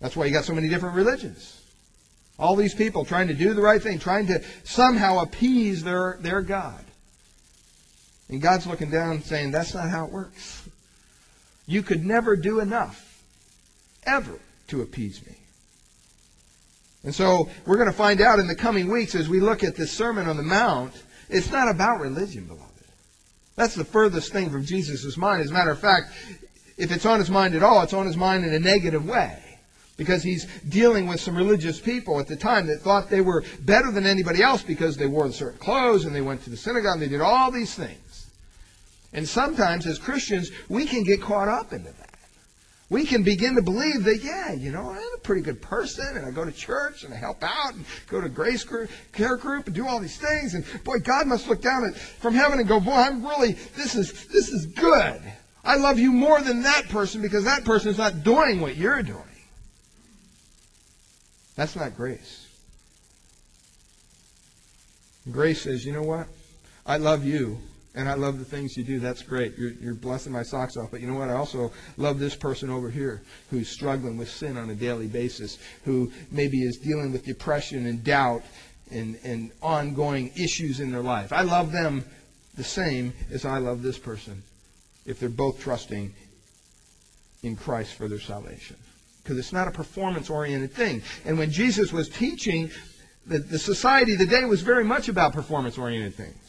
That's 0.00 0.16
why 0.16 0.24
you 0.26 0.32
got 0.32 0.44
so 0.44 0.54
many 0.54 0.68
different 0.68 0.96
religions. 0.96 1.60
All 2.38 2.56
these 2.56 2.74
people 2.74 3.04
trying 3.04 3.28
to 3.28 3.34
do 3.34 3.54
the 3.54 3.62
right 3.62 3.82
thing, 3.82 3.98
trying 3.98 4.26
to 4.28 4.42
somehow 4.64 5.20
appease 5.20 5.84
their, 5.84 6.18
their 6.20 6.40
God. 6.40 6.83
And 8.28 8.40
God's 8.40 8.66
looking 8.66 8.90
down 8.90 9.22
saying, 9.22 9.50
that's 9.50 9.74
not 9.74 9.90
how 9.90 10.06
it 10.06 10.12
works. 10.12 10.68
You 11.66 11.82
could 11.82 12.04
never 12.04 12.36
do 12.36 12.60
enough, 12.60 13.22
ever, 14.04 14.38
to 14.68 14.82
appease 14.82 15.24
me. 15.26 15.36
And 17.04 17.14
so 17.14 17.48
we're 17.66 17.76
going 17.76 17.90
to 17.90 17.96
find 17.96 18.20
out 18.20 18.38
in 18.38 18.46
the 18.46 18.54
coming 18.54 18.90
weeks 18.90 19.14
as 19.14 19.28
we 19.28 19.40
look 19.40 19.62
at 19.62 19.76
this 19.76 19.92
Sermon 19.92 20.26
on 20.26 20.36
the 20.36 20.42
Mount, 20.42 20.94
it's 21.28 21.50
not 21.50 21.68
about 21.68 22.00
religion, 22.00 22.44
beloved. 22.46 22.70
That's 23.56 23.74
the 23.74 23.84
furthest 23.84 24.32
thing 24.32 24.50
from 24.50 24.64
Jesus' 24.64 25.16
mind. 25.16 25.42
As 25.42 25.50
a 25.50 25.54
matter 25.54 25.70
of 25.70 25.78
fact, 25.78 26.12
if 26.76 26.90
it's 26.90 27.06
on 27.06 27.18
his 27.18 27.30
mind 27.30 27.54
at 27.54 27.62
all, 27.62 27.82
it's 27.82 27.92
on 27.92 28.06
his 28.06 28.16
mind 28.16 28.44
in 28.44 28.52
a 28.52 28.58
negative 28.58 29.06
way. 29.06 29.40
Because 29.96 30.24
he's 30.24 30.46
dealing 30.68 31.06
with 31.06 31.20
some 31.20 31.36
religious 31.36 31.78
people 31.78 32.18
at 32.18 32.26
the 32.26 32.34
time 32.34 32.66
that 32.66 32.80
thought 32.80 33.10
they 33.10 33.20
were 33.20 33.44
better 33.60 33.92
than 33.92 34.06
anybody 34.06 34.42
else 34.42 34.62
because 34.62 34.96
they 34.96 35.06
wore 35.06 35.30
certain 35.30 35.58
clothes 35.58 36.04
and 36.04 36.12
they 36.12 36.20
went 36.20 36.42
to 36.44 36.50
the 36.50 36.56
synagogue 36.56 36.94
and 36.94 37.02
they 37.02 37.08
did 37.08 37.20
all 37.20 37.52
these 37.52 37.74
things. 37.74 38.03
And 39.14 39.28
sometimes 39.28 39.86
as 39.86 39.98
Christians, 39.98 40.50
we 40.68 40.84
can 40.84 41.04
get 41.04 41.22
caught 41.22 41.48
up 41.48 41.72
into 41.72 41.90
that. 41.90 42.10
We 42.90 43.06
can 43.06 43.22
begin 43.22 43.54
to 43.54 43.62
believe 43.62 44.04
that, 44.04 44.22
yeah, 44.22 44.52
you 44.52 44.70
know, 44.70 44.90
I'm 44.90 45.14
a 45.14 45.20
pretty 45.22 45.40
good 45.40 45.62
person 45.62 46.16
and 46.16 46.26
I 46.26 46.30
go 46.30 46.44
to 46.44 46.52
church 46.52 47.04
and 47.04 47.14
I 47.14 47.16
help 47.16 47.42
out 47.42 47.74
and 47.74 47.84
go 48.08 48.20
to 48.20 48.28
grace 48.28 48.62
group, 48.62 48.90
care 49.12 49.36
group 49.36 49.66
and 49.66 49.74
do 49.74 49.86
all 49.86 50.00
these 50.00 50.18
things. 50.18 50.54
And 50.54 50.64
boy, 50.84 50.98
God 50.98 51.26
must 51.26 51.48
look 51.48 51.62
down 51.62 51.86
at, 51.86 51.96
from 51.96 52.34
heaven 52.34 52.58
and 52.58 52.68
go, 52.68 52.80
boy, 52.80 52.92
I'm 52.92 53.24
really, 53.24 53.52
this 53.76 53.94
is, 53.94 54.26
this 54.28 54.48
is 54.50 54.66
good. 54.66 55.22
I 55.64 55.76
love 55.76 55.98
you 55.98 56.12
more 56.12 56.40
than 56.42 56.62
that 56.64 56.88
person 56.88 57.22
because 57.22 57.44
that 57.44 57.64
person 57.64 57.90
is 57.90 57.98
not 57.98 58.22
doing 58.22 58.60
what 58.60 58.76
you're 58.76 59.02
doing. 59.02 59.22
That's 61.56 61.74
not 61.74 61.96
grace. 61.96 62.46
Grace 65.30 65.62
says, 65.62 65.86
you 65.86 65.92
know 65.92 66.02
what? 66.02 66.26
I 66.84 66.98
love 66.98 67.24
you 67.24 67.58
and 67.94 68.08
I 68.08 68.14
love 68.14 68.38
the 68.38 68.44
things 68.44 68.76
you 68.76 68.82
do. 68.82 68.98
That's 68.98 69.22
great. 69.22 69.56
You're, 69.56 69.70
you're 69.70 69.94
blessing 69.94 70.32
my 70.32 70.42
socks 70.42 70.76
off. 70.76 70.90
But 70.90 71.00
you 71.00 71.06
know 71.06 71.14
what? 71.14 71.28
I 71.28 71.34
also 71.34 71.72
love 71.96 72.18
this 72.18 72.34
person 72.34 72.68
over 72.68 72.90
here 72.90 73.22
who's 73.50 73.68
struggling 73.68 74.16
with 74.16 74.28
sin 74.28 74.56
on 74.56 74.68
a 74.70 74.74
daily 74.74 75.06
basis, 75.06 75.58
who 75.84 76.10
maybe 76.30 76.62
is 76.62 76.76
dealing 76.78 77.12
with 77.12 77.24
depression 77.24 77.86
and 77.86 78.02
doubt 78.02 78.42
and, 78.90 79.16
and 79.22 79.52
ongoing 79.62 80.32
issues 80.36 80.80
in 80.80 80.90
their 80.90 81.02
life. 81.02 81.32
I 81.32 81.42
love 81.42 81.70
them 81.70 82.04
the 82.56 82.64
same 82.64 83.12
as 83.30 83.44
I 83.44 83.58
love 83.58 83.82
this 83.82 83.98
person 83.98 84.42
if 85.06 85.20
they're 85.20 85.28
both 85.28 85.60
trusting 85.60 86.14
in 87.42 87.56
Christ 87.56 87.94
for 87.94 88.08
their 88.08 88.20
salvation. 88.20 88.76
Because 89.22 89.38
it's 89.38 89.52
not 89.52 89.68
a 89.68 89.70
performance 89.70 90.30
oriented 90.30 90.72
thing. 90.72 91.02
And 91.24 91.38
when 91.38 91.50
Jesus 91.50 91.92
was 91.92 92.08
teaching, 92.08 92.70
the, 93.26 93.38
the 93.38 93.58
society 93.58 94.16
the 94.16 94.26
day 94.26 94.44
was 94.44 94.62
very 94.62 94.84
much 94.84 95.08
about 95.08 95.32
performance 95.32 95.78
oriented 95.78 96.14
things. 96.14 96.43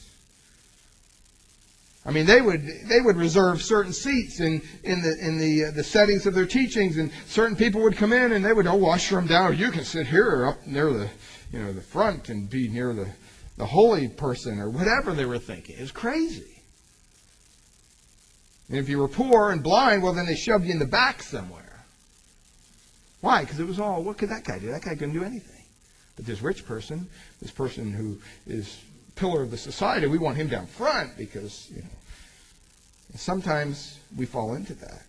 I 2.05 2.11
mean, 2.11 2.27
they 2.27 2.41
would 2.41 2.63
they 2.87 3.01
would 3.01 3.15
reserve 3.15 3.63
certain 3.63 3.91
seats 3.91 4.39
in 4.39 4.61
in 4.83 5.01
the 5.01 5.17
in 5.19 5.37
the 5.39 5.65
uh, 5.65 5.71
the 5.71 5.83
settings 5.83 6.27
of 6.27 6.35
their 6.35 6.45
teachings, 6.45 6.97
and 6.97 7.11
certain 7.25 7.55
people 7.55 7.81
would 7.81 7.97
come 7.97 8.13
in 8.13 8.31
and 8.33 8.45
they 8.45 8.53
would 8.53 8.67
oh 8.67 8.85
usher 8.89 9.15
them 9.15 9.25
down. 9.25 9.57
You 9.57 9.71
can 9.71 9.83
sit 9.83 10.05
here 10.05 10.29
or 10.29 10.47
up 10.47 10.67
near 10.67 10.93
the 10.93 11.09
you 11.51 11.59
know 11.59 11.73
the 11.73 11.81
front 11.81 12.29
and 12.29 12.47
be 12.47 12.67
near 12.67 12.93
the 12.93 13.07
the 13.57 13.65
holy 13.65 14.07
person 14.07 14.59
or 14.59 14.69
whatever 14.69 15.13
they 15.13 15.25
were 15.25 15.39
thinking. 15.39 15.77
It 15.77 15.81
was 15.81 15.91
crazy. 15.91 16.61
And 18.69 18.77
if 18.77 18.89
you 18.89 18.99
were 18.99 19.07
poor 19.07 19.51
and 19.51 19.61
blind, 19.61 20.01
well, 20.01 20.13
then 20.13 20.25
they 20.25 20.35
shoved 20.35 20.65
you 20.65 20.71
in 20.71 20.79
the 20.79 20.85
back 20.85 21.21
somewhere. 21.21 21.85
Why? 23.21 23.41
Because 23.41 23.59
it 23.59 23.67
was 23.67 23.79
all, 23.79 24.03
what 24.03 24.17
could 24.17 24.29
that 24.29 24.43
guy 24.43 24.59
do? 24.59 24.67
That 24.67 24.83
guy 24.83 24.95
couldn't 24.95 25.13
do 25.13 25.23
anything. 25.23 25.63
But 26.15 26.25
this 26.25 26.41
rich 26.41 26.65
person, 26.65 27.07
this 27.41 27.51
person 27.51 27.91
who 27.91 28.19
is 28.47 28.79
pillar 29.15 29.41
of 29.41 29.51
the 29.51 29.57
society, 29.57 30.07
we 30.07 30.17
want 30.17 30.37
him 30.37 30.47
down 30.47 30.67
front 30.67 31.17
because, 31.17 31.69
you 31.71 31.81
know, 31.81 31.87
sometimes 33.15 33.97
we 34.15 34.25
fall 34.25 34.55
into 34.55 34.73
that. 34.75 35.03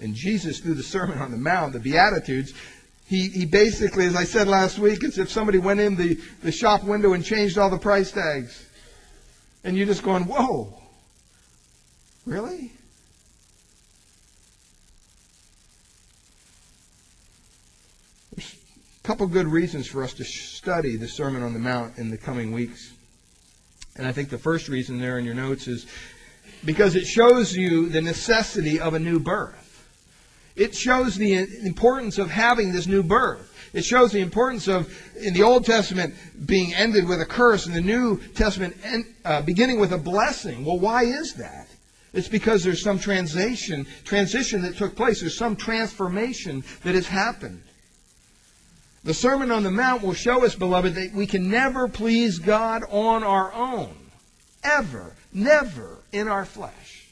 And 0.00 0.14
Jesus, 0.14 0.60
through 0.60 0.74
the 0.74 0.82
Sermon 0.82 1.18
on 1.18 1.30
the 1.30 1.36
Mount, 1.36 1.72
the 1.72 1.80
Beatitudes, 1.80 2.54
he, 3.06 3.28
he 3.28 3.46
basically, 3.46 4.04
as 4.06 4.14
I 4.14 4.24
said 4.24 4.48
last 4.48 4.78
week, 4.78 5.02
it's 5.02 5.18
if 5.18 5.30
somebody 5.30 5.58
went 5.58 5.80
in 5.80 5.96
the, 5.96 6.18
the 6.42 6.52
shop 6.52 6.84
window 6.84 7.14
and 7.14 7.24
changed 7.24 7.58
all 7.58 7.70
the 7.70 7.78
price 7.78 8.12
tags. 8.12 8.66
And 9.64 9.76
you're 9.76 9.86
just 9.86 10.02
going, 10.02 10.24
whoa, 10.24 10.78
really? 12.26 12.72
There's 18.36 18.54
a 18.54 19.06
couple 19.06 19.26
good 19.26 19.48
reasons 19.48 19.86
for 19.86 20.04
us 20.04 20.12
to 20.14 20.24
study 20.24 20.96
the 20.96 21.08
Sermon 21.08 21.42
on 21.42 21.54
the 21.54 21.58
Mount 21.58 21.98
in 21.98 22.10
the 22.10 22.18
coming 22.18 22.52
weeks. 22.52 22.92
And 23.98 24.06
I 24.06 24.12
think 24.12 24.30
the 24.30 24.38
first 24.38 24.68
reason 24.68 24.98
there 24.98 25.18
in 25.18 25.24
your 25.24 25.34
notes 25.34 25.66
is 25.66 25.86
because 26.64 26.94
it 26.94 27.04
shows 27.04 27.54
you 27.54 27.88
the 27.88 28.00
necessity 28.00 28.80
of 28.80 28.94
a 28.94 28.98
new 28.98 29.18
birth. 29.18 29.64
It 30.56 30.74
shows 30.74 31.16
the 31.16 31.34
importance 31.64 32.18
of 32.18 32.30
having 32.30 32.72
this 32.72 32.86
new 32.86 33.02
birth. 33.02 33.54
It 33.72 33.84
shows 33.84 34.12
the 34.12 34.20
importance 34.20 34.66
of, 34.66 34.92
in 35.20 35.34
the 35.34 35.42
Old 35.42 35.64
Testament, 35.64 36.14
being 36.46 36.74
ended 36.74 37.06
with 37.06 37.20
a 37.20 37.26
curse, 37.26 37.66
and 37.66 37.74
the 37.74 37.80
New 37.80 38.18
Testament 38.34 38.76
end, 38.82 39.04
uh, 39.24 39.42
beginning 39.42 39.78
with 39.78 39.92
a 39.92 39.98
blessing. 39.98 40.64
Well, 40.64 40.78
why 40.78 41.04
is 41.04 41.34
that? 41.34 41.68
It's 42.12 42.28
because 42.28 42.64
there's 42.64 42.82
some 42.82 42.98
transition, 42.98 43.86
transition 44.04 44.62
that 44.62 44.76
took 44.76 44.96
place. 44.96 45.20
There's 45.20 45.36
some 45.36 45.54
transformation 45.54 46.64
that 46.82 46.94
has 46.94 47.06
happened. 47.06 47.62
The 49.04 49.14
Sermon 49.14 49.50
on 49.50 49.62
the 49.62 49.70
Mount 49.70 50.02
will 50.02 50.14
show 50.14 50.44
us, 50.44 50.54
beloved, 50.54 50.94
that 50.94 51.12
we 51.12 51.26
can 51.26 51.50
never 51.50 51.88
please 51.88 52.38
God 52.38 52.82
on 52.90 53.22
our 53.22 53.52
own. 53.52 53.94
Ever. 54.64 55.14
Never 55.32 55.98
in 56.12 56.28
our 56.28 56.44
flesh. 56.44 57.06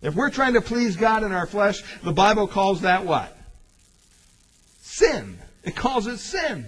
If 0.00 0.14
we're 0.14 0.30
trying 0.30 0.54
to 0.54 0.60
please 0.60 0.96
God 0.96 1.24
in 1.24 1.32
our 1.32 1.46
flesh, 1.46 1.82
the 2.02 2.12
Bible 2.12 2.46
calls 2.46 2.82
that 2.82 3.04
what? 3.04 3.36
Sin. 4.80 5.38
It 5.64 5.74
calls 5.76 6.06
it 6.06 6.18
sin. 6.18 6.66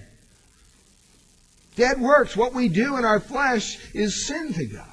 Dead 1.76 2.00
works. 2.00 2.36
What 2.36 2.52
we 2.52 2.68
do 2.68 2.96
in 2.96 3.04
our 3.04 3.20
flesh 3.20 3.78
is 3.94 4.26
sin 4.26 4.52
to 4.54 4.66
God. 4.66 4.86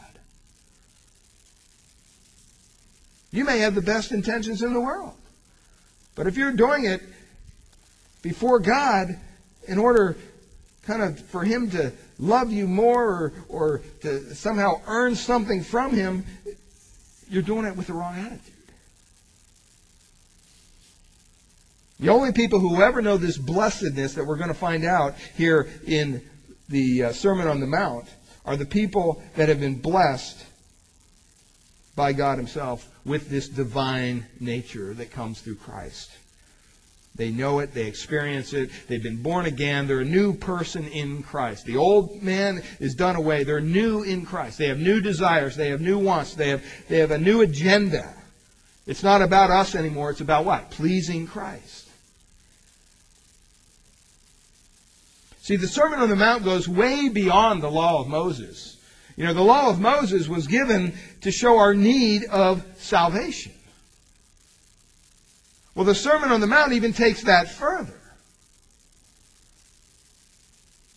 You 3.31 3.43
may 3.43 3.59
have 3.59 3.75
the 3.75 3.81
best 3.81 4.11
intentions 4.11 4.61
in 4.61 4.73
the 4.73 4.79
world. 4.79 5.15
But 6.15 6.27
if 6.27 6.37
you're 6.37 6.53
doing 6.53 6.85
it 6.85 7.01
before 8.21 8.59
God 8.59 9.17
in 9.67 9.77
order 9.77 10.17
kind 10.83 11.01
of 11.01 11.19
for 11.19 11.43
Him 11.43 11.69
to 11.71 11.91
love 12.17 12.51
you 12.51 12.67
more 12.67 13.03
or, 13.05 13.33
or 13.49 13.81
to 14.01 14.33
somehow 14.33 14.81
earn 14.87 15.15
something 15.15 15.61
from 15.61 15.93
Him, 15.93 16.25
you're 17.29 17.43
doing 17.43 17.65
it 17.65 17.75
with 17.75 17.87
the 17.87 17.93
wrong 17.93 18.17
attitude. 18.17 18.53
The 21.99 22.09
only 22.09 22.31
people 22.31 22.59
who 22.59 22.81
ever 22.81 23.01
know 23.01 23.17
this 23.17 23.37
blessedness 23.37 24.13
that 24.13 24.25
we're 24.25 24.37
going 24.37 24.49
to 24.49 24.53
find 24.53 24.85
out 24.85 25.15
here 25.35 25.67
in 25.85 26.21
the 26.69 27.05
uh, 27.05 27.11
Sermon 27.11 27.47
on 27.47 27.59
the 27.59 27.65
Mount 27.65 28.07
are 28.45 28.55
the 28.55 28.65
people 28.65 29.21
that 29.35 29.49
have 29.49 29.59
been 29.59 29.79
blessed 29.79 30.45
by 31.95 32.13
God 32.13 32.37
Himself 32.37 32.87
with 33.03 33.29
this 33.29 33.49
divine 33.49 34.25
nature 34.39 34.93
that 34.93 35.11
comes 35.11 35.41
through 35.41 35.55
Christ. 35.55 36.11
They 37.17 37.31
know 37.31 37.59
it. 37.59 37.73
They 37.73 37.85
experience 37.85 38.53
it. 38.53 38.69
They've 38.87 39.01
been 39.01 39.21
born 39.21 39.47
again. 39.47 39.87
They're 39.87 40.01
a 40.01 40.05
new 40.05 40.33
person 40.33 40.87
in 40.87 41.23
Christ. 41.23 41.65
The 41.65 41.77
old 41.77 42.21
man 42.21 42.61
is 42.79 42.93
done 42.93 43.15
away. 43.15 43.43
They're 43.43 43.59
new 43.59 44.03
in 44.03 44.25
Christ. 44.25 44.59
They 44.59 44.67
have 44.67 44.79
new 44.79 45.01
desires. 45.01 45.55
They 45.55 45.69
have 45.69 45.81
new 45.81 45.97
wants. 45.97 46.35
They 46.35 46.49
have, 46.49 46.63
they 46.87 46.99
have 46.99 47.11
a 47.11 47.17
new 47.17 47.41
agenda. 47.41 48.13
It's 48.85 49.03
not 49.03 49.21
about 49.21 49.49
us 49.49 49.75
anymore. 49.75 50.11
It's 50.11 50.21
about 50.21 50.45
what? 50.45 50.71
Pleasing 50.71 51.27
Christ. 51.27 51.89
See, 55.41 55.55
the 55.55 55.67
Sermon 55.67 55.99
on 55.99 56.09
the 56.09 56.15
Mount 56.15 56.43
goes 56.43 56.67
way 56.67 57.09
beyond 57.09 57.63
the 57.63 57.71
law 57.71 58.01
of 58.01 58.07
Moses. 58.07 58.77
You 59.15 59.25
know, 59.25 59.33
the 59.33 59.41
law 59.41 59.69
of 59.69 59.79
Moses 59.79 60.27
was 60.27 60.45
given 60.45 60.93
to 61.21 61.31
show 61.31 61.57
our 61.57 61.73
need 61.73 62.25
of 62.25 62.63
salvation. 62.77 63.53
Well, 65.77 65.85
the 65.85 65.93
Sermon 65.93 66.31
on 66.31 66.41
the 66.41 66.47
Mount 66.47 66.73
even 66.73 66.91
takes 66.91 67.21
that 67.25 67.51
further. 67.51 67.93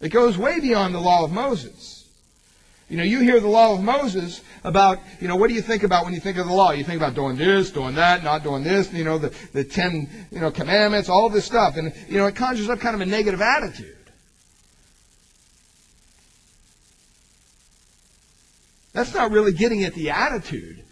It 0.00 0.08
goes 0.08 0.38
way 0.38 0.58
beyond 0.58 0.94
the 0.94 1.00
law 1.00 1.22
of 1.22 1.30
Moses. 1.30 2.08
You 2.88 2.96
know, 2.96 3.02
you 3.02 3.20
hear 3.20 3.40
the 3.40 3.46
law 3.46 3.74
of 3.74 3.82
Moses 3.82 4.40
about, 4.64 4.98
you 5.20 5.28
know, 5.28 5.36
what 5.36 5.48
do 5.48 5.54
you 5.54 5.60
think 5.60 5.82
about 5.82 6.06
when 6.06 6.14
you 6.14 6.20
think 6.20 6.38
of 6.38 6.46
the 6.46 6.54
law? 6.54 6.70
You 6.70 6.82
think 6.82 6.96
about 6.96 7.14
doing 7.14 7.36
this, 7.36 7.70
doing 7.70 7.94
that, 7.96 8.24
not 8.24 8.42
doing 8.42 8.64
this, 8.64 8.90
you 8.90 9.04
know, 9.04 9.18
the, 9.18 9.34
the 9.52 9.64
ten, 9.64 10.08
you 10.30 10.40
know, 10.40 10.50
commandments, 10.50 11.10
all 11.10 11.28
this 11.28 11.44
stuff. 11.44 11.76
And, 11.76 11.92
you 12.08 12.16
know, 12.16 12.24
it 12.24 12.34
conjures 12.34 12.70
up 12.70 12.80
kind 12.80 12.94
of 12.94 13.02
a 13.02 13.06
negative 13.06 13.42
attitude. 13.42 13.98
That's 18.94 19.12
not 19.12 19.30
really 19.30 19.52
getting 19.52 19.84
at 19.84 19.92
the 19.92 20.08
attitude 20.08 20.82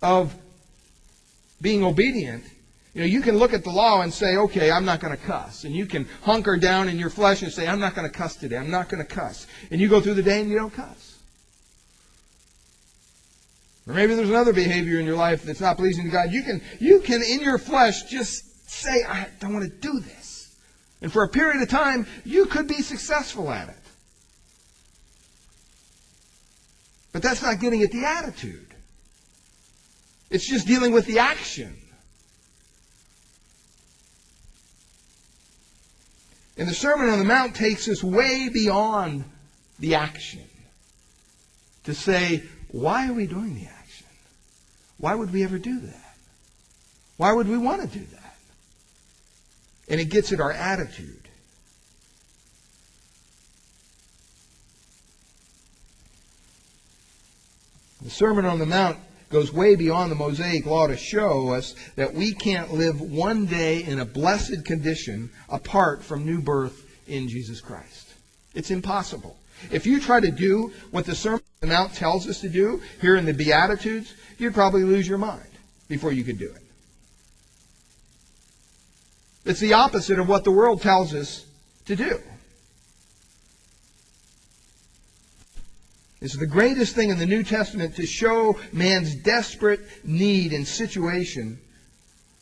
of 0.00 0.34
being 1.60 1.84
obedient. 1.84 2.44
You 2.96 3.02
know, 3.02 3.08
you 3.08 3.20
can 3.20 3.36
look 3.36 3.52
at 3.52 3.62
the 3.62 3.68
law 3.68 4.00
and 4.00 4.10
say, 4.10 4.38
okay, 4.38 4.70
I'm 4.70 4.86
not 4.86 5.00
going 5.00 5.14
to 5.14 5.22
cuss. 5.22 5.64
And 5.64 5.76
you 5.76 5.84
can 5.84 6.08
hunker 6.22 6.56
down 6.56 6.88
in 6.88 6.98
your 6.98 7.10
flesh 7.10 7.42
and 7.42 7.52
say, 7.52 7.68
I'm 7.68 7.78
not 7.78 7.94
going 7.94 8.10
to 8.10 8.12
cuss 8.12 8.36
today. 8.36 8.56
I'm 8.56 8.70
not 8.70 8.88
going 8.88 9.06
to 9.06 9.14
cuss. 9.14 9.46
And 9.70 9.82
you 9.82 9.88
go 9.88 10.00
through 10.00 10.14
the 10.14 10.22
day 10.22 10.40
and 10.40 10.48
you 10.48 10.56
don't 10.56 10.72
cuss. 10.72 11.18
Or 13.86 13.92
maybe 13.92 14.14
there's 14.14 14.30
another 14.30 14.54
behavior 14.54 14.98
in 14.98 15.04
your 15.04 15.14
life 15.14 15.42
that's 15.42 15.60
not 15.60 15.76
pleasing 15.76 16.04
to 16.04 16.10
God. 16.10 16.32
You 16.32 16.42
can, 16.42 16.62
you 16.80 17.00
can 17.00 17.22
in 17.22 17.42
your 17.42 17.58
flesh 17.58 18.04
just 18.04 18.66
say, 18.66 19.04
I 19.06 19.28
don't 19.40 19.52
want 19.52 19.66
to 19.66 19.76
do 19.78 20.00
this. 20.00 20.56
And 21.02 21.12
for 21.12 21.22
a 21.22 21.28
period 21.28 21.60
of 21.60 21.68
time, 21.68 22.06
you 22.24 22.46
could 22.46 22.66
be 22.66 22.80
successful 22.80 23.50
at 23.50 23.68
it. 23.68 23.76
But 27.12 27.22
that's 27.22 27.42
not 27.42 27.60
getting 27.60 27.82
at 27.82 27.90
the 27.90 28.06
attitude. 28.06 28.68
It's 30.30 30.48
just 30.48 30.66
dealing 30.66 30.92
with 30.92 31.04
the 31.04 31.18
action. 31.18 31.76
And 36.56 36.68
the 36.68 36.74
Sermon 36.74 37.10
on 37.10 37.18
the 37.18 37.24
Mount 37.24 37.54
takes 37.54 37.88
us 37.88 38.02
way 38.02 38.48
beyond 38.48 39.24
the 39.78 39.96
action 39.96 40.42
to 41.84 41.94
say, 41.94 42.42
why 42.68 43.08
are 43.08 43.12
we 43.12 43.26
doing 43.26 43.54
the 43.54 43.66
action? 43.66 44.06
Why 44.98 45.14
would 45.14 45.32
we 45.32 45.44
ever 45.44 45.58
do 45.58 45.80
that? 45.80 46.16
Why 47.18 47.32
would 47.32 47.48
we 47.48 47.58
want 47.58 47.82
to 47.82 47.98
do 47.98 48.04
that? 48.04 48.36
And 49.88 50.00
it 50.00 50.06
gets 50.06 50.32
at 50.32 50.40
our 50.40 50.52
attitude. 50.52 51.28
The 58.02 58.10
Sermon 58.10 58.44
on 58.44 58.58
the 58.58 58.66
Mount 58.66 58.98
goes 59.30 59.52
way 59.52 59.74
beyond 59.74 60.10
the 60.10 60.16
Mosaic 60.16 60.66
law 60.66 60.86
to 60.86 60.96
show 60.96 61.50
us 61.50 61.74
that 61.96 62.14
we 62.14 62.32
can't 62.32 62.72
live 62.72 63.00
one 63.00 63.46
day 63.46 63.82
in 63.82 64.00
a 64.00 64.04
blessed 64.04 64.64
condition 64.64 65.30
apart 65.48 66.02
from 66.02 66.24
new 66.24 66.40
birth 66.40 66.86
in 67.08 67.28
Jesus 67.28 67.60
Christ. 67.60 68.14
It's 68.54 68.70
impossible. 68.70 69.36
If 69.70 69.86
you 69.86 70.00
try 70.00 70.20
to 70.20 70.30
do 70.30 70.72
what 70.90 71.06
the 71.06 71.14
Sermon 71.14 71.42
on 71.62 71.68
the 71.68 71.74
Mount 71.74 71.94
tells 71.94 72.28
us 72.28 72.40
to 72.40 72.48
do 72.48 72.80
here 73.00 73.16
in 73.16 73.24
the 73.24 73.34
Beatitudes, 73.34 74.14
you'd 74.38 74.54
probably 74.54 74.84
lose 74.84 75.08
your 75.08 75.18
mind 75.18 75.48
before 75.88 76.12
you 76.12 76.24
could 76.24 76.38
do 76.38 76.50
it. 76.50 76.62
It's 79.44 79.60
the 79.60 79.74
opposite 79.74 80.18
of 80.18 80.28
what 80.28 80.44
the 80.44 80.50
world 80.50 80.82
tells 80.82 81.14
us 81.14 81.46
to 81.86 81.96
do. 81.96 82.20
It's 86.20 86.36
the 86.36 86.46
greatest 86.46 86.94
thing 86.94 87.10
in 87.10 87.18
the 87.18 87.26
New 87.26 87.42
Testament 87.42 87.96
to 87.96 88.06
show 88.06 88.58
man's 88.72 89.14
desperate 89.14 89.80
need 90.04 90.52
and 90.52 90.66
situation 90.66 91.58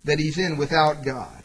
that 0.04 0.18
he's 0.18 0.38
in 0.38 0.56
without 0.56 1.02
God. 1.04 1.42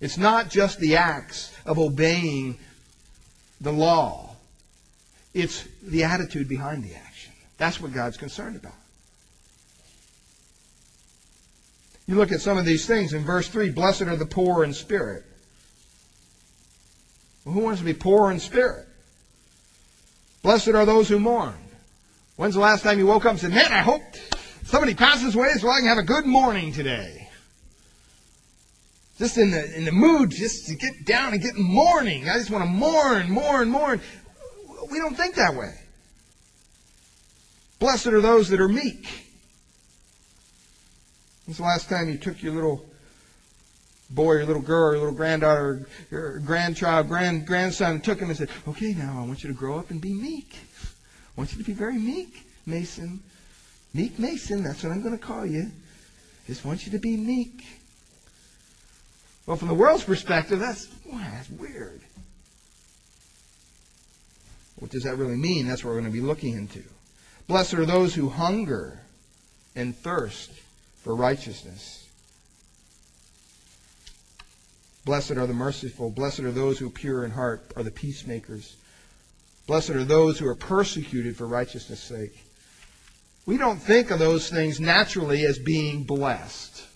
It's 0.00 0.18
not 0.18 0.50
just 0.50 0.78
the 0.78 0.96
acts 0.96 1.54
of 1.66 1.78
obeying 1.78 2.58
the 3.60 3.72
law. 3.72 4.36
It's 5.34 5.64
the 5.82 6.04
attitude 6.04 6.48
behind 6.48 6.84
the 6.84 6.94
action. 6.94 7.32
That's 7.58 7.80
what 7.80 7.92
God's 7.92 8.16
concerned 8.16 8.56
about. 8.56 8.74
You 12.06 12.16
look 12.16 12.32
at 12.32 12.40
some 12.40 12.58
of 12.58 12.64
these 12.64 12.86
things 12.86 13.12
in 13.12 13.24
verse 13.24 13.48
3 13.48 13.70
Blessed 13.70 14.02
are 14.02 14.16
the 14.16 14.26
poor 14.26 14.64
in 14.64 14.72
spirit. 14.72 15.24
Well, 17.44 17.54
who 17.54 17.60
wants 17.60 17.80
to 17.80 17.84
be 17.84 17.94
poor 17.94 18.30
in 18.30 18.40
spirit? 18.40 18.86
Blessed 20.44 20.68
are 20.68 20.84
those 20.84 21.08
who 21.08 21.18
mourn. 21.18 21.54
When's 22.36 22.52
the 22.52 22.60
last 22.60 22.82
time 22.82 22.98
you 22.98 23.06
woke 23.06 23.24
up 23.24 23.30
and 23.30 23.40
said, 23.40 23.50
Man, 23.50 23.72
I 23.72 23.80
hope 23.80 24.02
somebody 24.64 24.94
passes 24.94 25.34
away 25.34 25.54
so 25.54 25.70
I 25.70 25.78
can 25.78 25.88
have 25.88 25.96
a 25.96 26.02
good 26.02 26.26
morning 26.26 26.70
today? 26.70 27.30
Just 29.18 29.38
in 29.38 29.50
the, 29.50 29.74
in 29.74 29.86
the 29.86 29.92
mood 29.92 30.30
just 30.30 30.66
to 30.66 30.74
get 30.74 31.06
down 31.06 31.32
and 31.32 31.40
get 31.40 31.56
mourning. 31.56 32.28
I 32.28 32.34
just 32.34 32.50
want 32.50 32.62
to 32.62 32.70
mourn, 32.70 33.30
mourn, 33.30 33.70
mourn. 33.70 34.02
We 34.90 34.98
don't 34.98 35.16
think 35.16 35.36
that 35.36 35.54
way. 35.54 35.72
Blessed 37.78 38.08
are 38.08 38.20
those 38.20 38.50
that 38.50 38.60
are 38.60 38.68
meek. 38.68 39.06
When's 41.46 41.56
the 41.56 41.62
last 41.62 41.88
time 41.88 42.10
you 42.10 42.18
took 42.18 42.42
your 42.42 42.52
little 42.54 42.84
boy 44.10 44.34
or 44.34 44.44
little 44.44 44.62
girl 44.62 44.90
or 44.90 44.98
little 44.98 45.12
granddaughter 45.12 45.86
or 46.12 46.38
grandchild, 46.44 47.08
grand, 47.08 47.46
grandson, 47.46 48.00
took 48.00 48.20
him 48.20 48.28
and 48.28 48.36
said, 48.36 48.50
okay, 48.68 48.92
now 48.94 49.18
I 49.18 49.26
want 49.26 49.42
you 49.42 49.48
to 49.48 49.54
grow 49.54 49.78
up 49.78 49.90
and 49.90 50.00
be 50.00 50.12
meek. 50.12 50.56
I 50.84 51.40
want 51.40 51.52
you 51.52 51.58
to 51.58 51.64
be 51.64 51.72
very 51.72 51.98
meek, 51.98 52.46
Mason. 52.66 53.22
Meek 53.92 54.18
Mason, 54.18 54.62
that's 54.62 54.82
what 54.82 54.92
I'm 54.92 55.02
going 55.02 55.16
to 55.16 55.24
call 55.24 55.46
you. 55.46 55.70
Just 56.46 56.64
want 56.64 56.84
you 56.84 56.92
to 56.92 56.98
be 56.98 57.16
meek. 57.16 57.64
Well, 59.46 59.56
from 59.56 59.68
the 59.68 59.74
world's 59.74 60.04
perspective, 60.04 60.58
that's, 60.58 60.88
that's 61.10 61.50
weird. 61.50 62.00
What 64.76 64.90
does 64.90 65.04
that 65.04 65.16
really 65.16 65.36
mean? 65.36 65.66
That's 65.66 65.84
what 65.84 65.90
we're 65.90 66.00
going 66.00 66.12
to 66.12 66.18
be 66.18 66.20
looking 66.20 66.54
into. 66.54 66.82
Blessed 67.46 67.74
are 67.74 67.86
those 67.86 68.14
who 68.14 68.28
hunger 68.28 69.00
and 69.76 69.96
thirst 69.96 70.50
for 71.02 71.14
righteousness 71.14 72.03
Blessed 75.04 75.32
are 75.32 75.46
the 75.46 75.54
merciful. 75.54 76.10
Blessed 76.10 76.40
are 76.40 76.52
those 76.52 76.78
who 76.78 76.86
are 76.86 76.90
pure 76.90 77.24
in 77.24 77.30
heart, 77.30 77.72
are 77.76 77.82
the 77.82 77.90
peacemakers. 77.90 78.76
Blessed 79.66 79.90
are 79.90 80.04
those 80.04 80.38
who 80.38 80.46
are 80.46 80.54
persecuted 80.54 81.36
for 81.36 81.46
righteousness' 81.46 82.00
sake. 82.00 82.44
We 83.46 83.58
don't 83.58 83.78
think 83.78 84.10
of 84.10 84.18
those 84.18 84.48
things 84.48 84.80
naturally 84.80 85.44
as 85.44 85.58
being 85.58 86.04
blessed. 86.04 86.86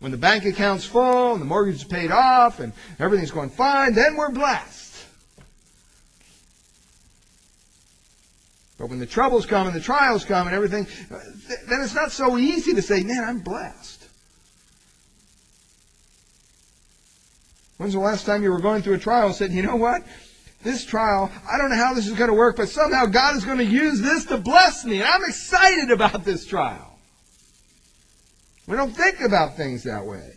When 0.00 0.10
the 0.10 0.18
bank 0.18 0.44
account's 0.44 0.84
full 0.84 1.32
and 1.32 1.40
the 1.40 1.46
mortgage 1.46 1.76
is 1.76 1.84
paid 1.84 2.10
off 2.10 2.60
and 2.60 2.72
everything's 2.98 3.30
going 3.30 3.50
fine, 3.50 3.94
then 3.94 4.16
we're 4.16 4.30
blessed. 4.30 5.04
But 8.78 8.90
when 8.90 8.98
the 8.98 9.06
troubles 9.06 9.46
come 9.46 9.66
and 9.66 9.74
the 9.74 9.80
trials 9.80 10.24
come 10.24 10.46
and 10.48 10.54
everything, 10.54 10.86
then 11.66 11.80
it's 11.80 11.94
not 11.94 12.12
so 12.12 12.36
easy 12.36 12.74
to 12.74 12.82
say, 12.82 13.02
man, 13.02 13.24
I'm 13.24 13.38
blessed. 13.38 14.05
When's 17.76 17.92
the 17.92 18.00
last 18.00 18.24
time 18.24 18.42
you 18.42 18.50
were 18.50 18.60
going 18.60 18.82
through 18.82 18.94
a 18.94 18.98
trial 18.98 19.26
and 19.26 19.34
said, 19.34 19.52
you 19.52 19.62
know 19.62 19.76
what? 19.76 20.02
This 20.62 20.84
trial, 20.84 21.30
I 21.50 21.58
don't 21.58 21.70
know 21.70 21.76
how 21.76 21.94
this 21.94 22.06
is 22.06 22.14
going 22.14 22.30
to 22.30 22.34
work, 22.34 22.56
but 22.56 22.68
somehow 22.68 23.06
God 23.06 23.36
is 23.36 23.44
going 23.44 23.58
to 23.58 23.64
use 23.64 24.00
this 24.00 24.24
to 24.26 24.38
bless 24.38 24.84
me. 24.84 24.96
And 24.96 25.04
I'm 25.04 25.24
excited 25.24 25.90
about 25.90 26.24
this 26.24 26.46
trial. 26.46 26.98
We 28.66 28.76
don't 28.76 28.90
think 28.90 29.20
about 29.20 29.56
things 29.56 29.84
that 29.84 30.04
way. 30.04 30.32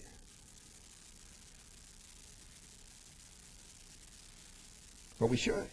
But 5.20 5.28
we 5.28 5.38
should. 5.38 5.68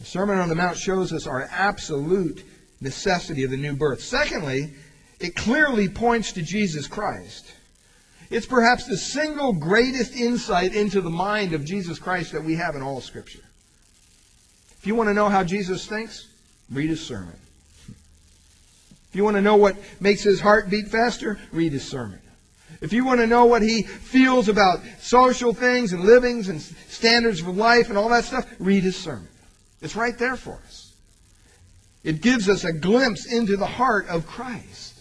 The 0.00 0.04
Sermon 0.04 0.38
on 0.38 0.48
the 0.48 0.54
Mount 0.54 0.76
shows 0.76 1.12
us 1.12 1.26
our 1.26 1.48
absolute 1.52 2.44
necessity 2.80 3.44
of 3.44 3.50
the 3.50 3.56
new 3.56 3.76
birth. 3.76 4.02
Secondly, 4.02 4.72
it 5.20 5.36
clearly 5.36 5.88
points 5.88 6.32
to 6.32 6.42
Jesus 6.42 6.88
Christ. 6.88 7.52
It's 8.32 8.46
perhaps 8.46 8.86
the 8.86 8.96
single 8.96 9.52
greatest 9.52 10.16
insight 10.16 10.74
into 10.74 11.02
the 11.02 11.10
mind 11.10 11.52
of 11.52 11.66
Jesus 11.66 11.98
Christ 11.98 12.32
that 12.32 12.42
we 12.42 12.54
have 12.54 12.74
in 12.74 12.80
all 12.80 13.02
Scripture. 13.02 13.44
If 14.78 14.86
you 14.86 14.94
want 14.94 15.10
to 15.10 15.14
know 15.14 15.28
how 15.28 15.44
Jesus 15.44 15.86
thinks, 15.86 16.28
read 16.70 16.88
his 16.88 17.04
sermon. 17.04 17.36
If 17.88 19.16
you 19.16 19.22
want 19.22 19.36
to 19.36 19.42
know 19.42 19.56
what 19.56 19.76
makes 20.00 20.22
his 20.22 20.40
heart 20.40 20.70
beat 20.70 20.88
faster, 20.88 21.38
read 21.52 21.72
his 21.72 21.86
sermon. 21.86 22.20
If 22.80 22.94
you 22.94 23.04
want 23.04 23.20
to 23.20 23.26
know 23.26 23.44
what 23.44 23.60
he 23.60 23.82
feels 23.82 24.48
about 24.48 24.80
social 24.98 25.52
things 25.52 25.92
and 25.92 26.02
livings 26.02 26.48
and 26.48 26.58
standards 26.58 27.42
of 27.42 27.54
life 27.54 27.90
and 27.90 27.98
all 27.98 28.08
that 28.08 28.24
stuff, 28.24 28.50
read 28.58 28.82
his 28.82 28.96
sermon. 28.96 29.28
It's 29.82 29.94
right 29.94 30.18
there 30.18 30.36
for 30.36 30.58
us. 30.64 30.94
It 32.02 32.22
gives 32.22 32.48
us 32.48 32.64
a 32.64 32.72
glimpse 32.72 33.30
into 33.30 33.58
the 33.58 33.66
heart 33.66 34.08
of 34.08 34.26
Christ. 34.26 34.91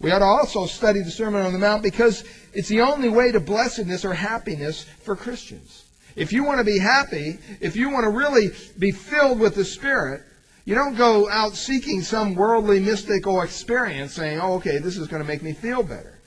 We 0.00 0.10
ought 0.10 0.20
to 0.20 0.24
also 0.24 0.64
study 0.66 1.02
the 1.02 1.10
Sermon 1.10 1.44
on 1.44 1.52
the 1.52 1.58
Mount 1.58 1.82
because 1.82 2.24
it's 2.54 2.68
the 2.68 2.80
only 2.80 3.10
way 3.10 3.32
to 3.32 3.40
blessedness 3.40 4.04
or 4.04 4.14
happiness 4.14 4.84
for 5.02 5.14
Christians. 5.14 5.84
If 6.16 6.32
you 6.32 6.42
want 6.42 6.58
to 6.58 6.64
be 6.64 6.78
happy, 6.78 7.38
if 7.60 7.76
you 7.76 7.90
want 7.90 8.04
to 8.04 8.10
really 8.10 8.50
be 8.78 8.90
filled 8.90 9.38
with 9.38 9.54
the 9.54 9.64
Spirit, 9.64 10.22
you 10.64 10.74
don't 10.74 10.96
go 10.96 11.28
out 11.28 11.54
seeking 11.54 12.00
some 12.00 12.34
worldly 12.34 12.80
mystical 12.80 13.42
experience 13.42 14.14
saying, 14.14 14.40
oh, 14.40 14.54
okay, 14.54 14.78
this 14.78 14.96
is 14.96 15.06
going 15.06 15.22
to 15.22 15.28
make 15.28 15.42
me 15.42 15.52
feel 15.52 15.82
better. 15.82 16.18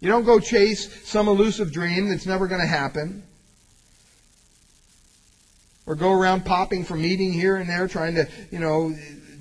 You 0.00 0.08
don't 0.08 0.24
go 0.24 0.40
chase 0.40 1.06
some 1.06 1.28
elusive 1.28 1.72
dream 1.72 2.08
that's 2.08 2.26
never 2.26 2.46
going 2.46 2.60
to 2.60 2.66
happen. 2.66 3.22
Or 5.86 5.94
go 5.94 6.12
around 6.12 6.46
popping 6.46 6.84
from 6.84 7.02
meeting 7.02 7.32
here 7.32 7.56
and 7.56 7.68
there 7.68 7.86
trying 7.86 8.14
to, 8.14 8.26
you 8.50 8.60
know, 8.60 8.94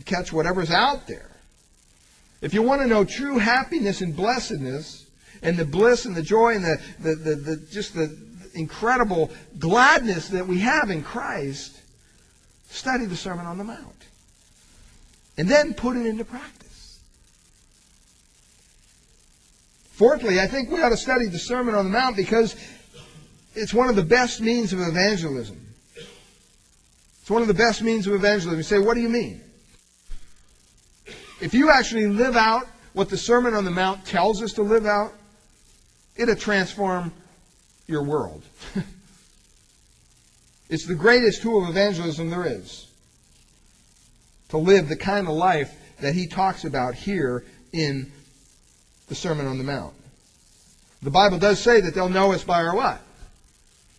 catch 0.05 0.33
whatever's 0.33 0.71
out 0.71 1.07
there. 1.07 1.28
If 2.41 2.53
you 2.53 2.61
want 2.61 2.81
to 2.81 2.87
know 2.87 3.03
true 3.03 3.37
happiness 3.37 4.01
and 4.01 4.15
blessedness, 4.15 5.05
and 5.41 5.57
the 5.57 5.65
bliss 5.65 6.05
and 6.05 6.15
the 6.15 6.21
joy 6.21 6.55
and 6.55 6.63
the, 6.63 6.81
the, 6.99 7.15
the, 7.15 7.35
the 7.35 7.55
just 7.71 7.93
the 7.93 8.17
incredible 8.53 9.31
gladness 9.57 10.29
that 10.29 10.47
we 10.47 10.59
have 10.59 10.89
in 10.89 11.03
Christ, 11.03 11.79
study 12.69 13.05
the 13.05 13.15
Sermon 13.15 13.45
on 13.45 13.57
the 13.57 13.63
Mount. 13.63 13.95
And 15.37 15.47
then 15.47 15.73
put 15.73 15.95
it 15.95 16.05
into 16.05 16.25
practice. 16.25 16.99
Fourthly, 19.91 20.39
I 20.39 20.47
think 20.47 20.69
we 20.69 20.81
ought 20.81 20.89
to 20.89 20.97
study 20.97 21.27
the 21.27 21.39
Sermon 21.39 21.75
on 21.75 21.85
the 21.85 21.91
Mount 21.91 22.15
because 22.15 22.55
it's 23.55 23.73
one 23.73 23.89
of 23.89 23.95
the 23.95 24.03
best 24.03 24.41
means 24.41 24.73
of 24.73 24.79
evangelism. 24.79 25.59
It's 27.21 27.29
one 27.29 27.41
of 27.41 27.47
the 27.47 27.53
best 27.53 27.81
means 27.81 28.07
of 28.07 28.13
evangelism. 28.13 28.57
You 28.57 28.63
say, 28.63 28.79
what 28.79 28.95
do 28.95 29.01
you 29.01 29.09
mean? 29.09 29.41
If 31.41 31.53
you 31.53 31.69
actually 31.69 32.07
live 32.07 32.35
out 32.35 32.67
what 32.93 33.09
the 33.09 33.17
Sermon 33.17 33.53
on 33.53 33.63
the 33.63 33.71
Mount 33.71 34.05
tells 34.05 34.41
us 34.41 34.53
to 34.53 34.61
live 34.61 34.85
out, 34.85 35.13
it'll 36.15 36.35
transform 36.35 37.13
your 37.87 38.03
world. 38.03 38.43
it's 40.69 40.85
the 40.85 40.95
greatest 40.95 41.41
tool 41.41 41.63
of 41.63 41.69
evangelism 41.69 42.29
there 42.29 42.45
is. 42.45 42.87
To 44.49 44.57
live 44.57 44.89
the 44.89 44.97
kind 44.97 45.27
of 45.27 45.33
life 45.33 45.73
that 46.01 46.13
he 46.13 46.27
talks 46.27 46.65
about 46.65 46.95
here 46.95 47.45
in 47.71 48.11
the 49.07 49.15
Sermon 49.15 49.47
on 49.47 49.57
the 49.57 49.63
Mount. 49.63 49.93
The 51.01 51.11
Bible 51.11 51.39
does 51.39 51.61
say 51.61 51.79
that 51.81 51.93
they'll 51.93 52.09
know 52.09 52.33
us 52.33 52.43
by 52.43 52.63
our 52.63 52.75
what? 52.75 53.01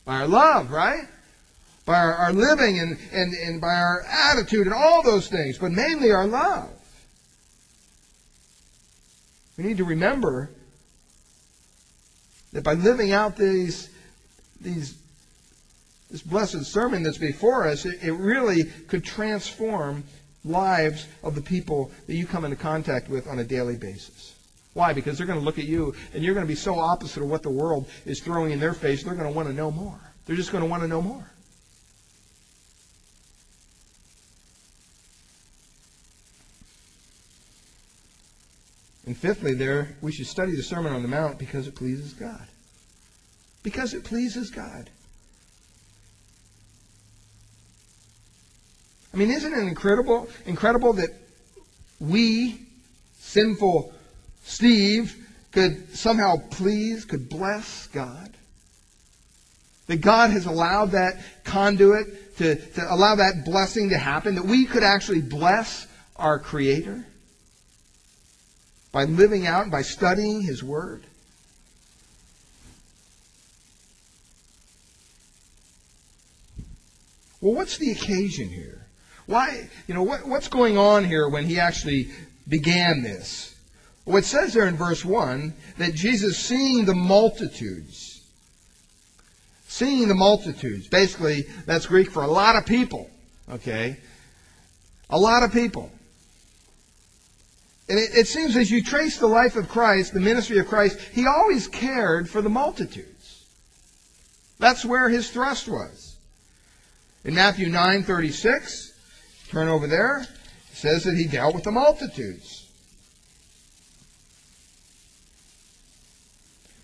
By 0.04 0.16
our 0.16 0.28
love, 0.28 0.70
right? 0.70 1.06
By 1.86 1.94
our, 1.94 2.14
our 2.14 2.32
living 2.32 2.78
and, 2.78 2.98
and, 3.12 3.32
and 3.32 3.60
by 3.60 3.74
our 3.74 4.02
attitude 4.02 4.66
and 4.66 4.74
all 4.74 5.02
those 5.02 5.28
things, 5.28 5.56
but 5.56 5.72
mainly 5.72 6.12
our 6.12 6.26
love. 6.26 6.68
We 9.56 9.64
need 9.64 9.78
to 9.78 9.84
remember 9.84 10.50
that 12.52 12.64
by 12.64 12.74
living 12.74 13.12
out 13.12 13.36
these, 13.36 13.90
these, 14.60 14.98
this 16.10 16.22
blessed 16.22 16.64
sermon 16.64 17.02
that's 17.02 17.18
before 17.18 17.68
us, 17.68 17.84
it, 17.84 18.02
it 18.02 18.12
really 18.12 18.64
could 18.64 19.04
transform 19.04 20.04
lives 20.44 21.06
of 21.22 21.34
the 21.34 21.42
people 21.42 21.90
that 22.06 22.14
you 22.14 22.26
come 22.26 22.44
into 22.44 22.56
contact 22.56 23.08
with 23.08 23.26
on 23.26 23.38
a 23.38 23.44
daily 23.44 23.76
basis. 23.76 24.34
Why? 24.72 24.92
Because 24.92 25.18
they're 25.18 25.26
going 25.26 25.38
to 25.38 25.44
look 25.44 25.58
at 25.58 25.64
you 25.66 25.94
and 26.14 26.22
you're 26.22 26.34
going 26.34 26.46
to 26.46 26.48
be 26.48 26.54
so 26.54 26.78
opposite 26.78 27.22
of 27.22 27.28
what 27.28 27.42
the 27.42 27.50
world 27.50 27.88
is 28.06 28.20
throwing 28.20 28.52
in 28.52 28.60
their 28.60 28.74
face, 28.74 29.02
they're 29.02 29.14
going 29.14 29.30
to 29.30 29.34
want 29.34 29.48
to 29.48 29.54
know 29.54 29.70
more. 29.70 29.98
They're 30.26 30.36
just 30.36 30.52
going 30.52 30.62
to 30.62 30.70
want 30.70 30.82
to 30.82 30.88
know 30.88 31.02
more. 31.02 31.30
And 39.10 39.18
fifthly, 39.18 39.54
there, 39.54 39.96
we 40.02 40.12
should 40.12 40.28
study 40.28 40.54
the 40.54 40.62
Sermon 40.62 40.92
on 40.92 41.02
the 41.02 41.08
Mount 41.08 41.36
because 41.36 41.66
it 41.66 41.74
pleases 41.74 42.12
God. 42.12 42.46
Because 43.64 43.92
it 43.92 44.04
pleases 44.04 44.50
God. 44.50 44.88
I 49.12 49.16
mean, 49.16 49.32
isn't 49.32 49.52
it 49.52 49.66
incredible, 49.66 50.28
incredible 50.46 50.92
that 50.92 51.08
we, 51.98 52.60
sinful 53.18 53.92
Steve, 54.44 55.26
could 55.50 55.92
somehow 55.96 56.36
please, 56.48 57.04
could 57.04 57.28
bless 57.28 57.88
God? 57.88 58.32
That 59.88 60.02
God 60.02 60.30
has 60.30 60.46
allowed 60.46 60.92
that 60.92 61.16
conduit 61.42 62.36
to, 62.36 62.54
to 62.54 62.94
allow 62.94 63.16
that 63.16 63.44
blessing 63.44 63.88
to 63.88 63.98
happen, 63.98 64.36
that 64.36 64.44
we 64.44 64.66
could 64.66 64.84
actually 64.84 65.20
bless 65.20 65.88
our 66.14 66.38
Creator? 66.38 67.06
By 68.92 69.04
living 69.04 69.46
out 69.46 69.70
by 69.70 69.82
studying 69.82 70.42
His 70.42 70.62
Word. 70.62 71.04
Well, 77.40 77.54
what's 77.54 77.78
the 77.78 77.90
occasion 77.90 78.48
here? 78.48 78.86
Why, 79.26 79.70
you 79.86 79.94
know, 79.94 80.02
what, 80.02 80.26
what's 80.26 80.48
going 80.48 80.76
on 80.76 81.04
here 81.04 81.28
when 81.28 81.46
he 81.46 81.58
actually 81.58 82.10
began 82.48 83.02
this? 83.02 83.54
Well, 84.04 84.16
it 84.16 84.24
says 84.24 84.52
there 84.52 84.66
in 84.66 84.76
verse 84.76 85.04
1 85.04 85.54
that 85.78 85.94
Jesus, 85.94 86.38
seeing 86.38 86.84
the 86.84 86.94
multitudes, 86.94 88.22
seeing 89.68 90.08
the 90.08 90.14
multitudes, 90.14 90.88
basically, 90.88 91.42
that's 91.64 91.86
Greek 91.86 92.10
for 92.10 92.24
a 92.24 92.26
lot 92.26 92.56
of 92.56 92.66
people, 92.66 93.08
okay? 93.48 93.98
A 95.08 95.18
lot 95.18 95.42
of 95.42 95.52
people. 95.52 95.90
And 97.90 97.98
it, 97.98 98.14
it 98.14 98.28
seems 98.28 98.56
as 98.56 98.70
you 98.70 98.84
trace 98.84 99.18
the 99.18 99.26
life 99.26 99.56
of 99.56 99.68
Christ, 99.68 100.14
the 100.14 100.20
ministry 100.20 100.58
of 100.58 100.68
Christ, 100.68 101.00
he 101.12 101.26
always 101.26 101.66
cared 101.66 102.30
for 102.30 102.40
the 102.40 102.48
multitudes. 102.48 103.44
That's 104.60 104.84
where 104.84 105.08
his 105.08 105.28
thrust 105.28 105.66
was. 105.66 106.16
In 107.24 107.34
Matthew 107.34 107.68
9:36, 107.68 108.92
turn 109.48 109.66
over 109.66 109.88
there, 109.88 110.20
it 110.20 110.76
says 110.76 111.02
that 111.02 111.16
he 111.16 111.26
dealt 111.26 111.52
with 111.52 111.64
the 111.64 111.72
multitudes. 111.72 112.68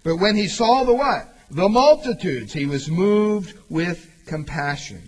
But 0.03 0.17
when 0.17 0.35
he 0.35 0.49
saw 0.49 0.83
the 0.83 0.95
what? 0.95 1.33
The 1.53 1.69
multitudes, 1.69 2.53
he 2.53 2.67
was 2.67 2.91
moved 2.91 3.57
with 3.69 4.11
compassion. 4.27 5.03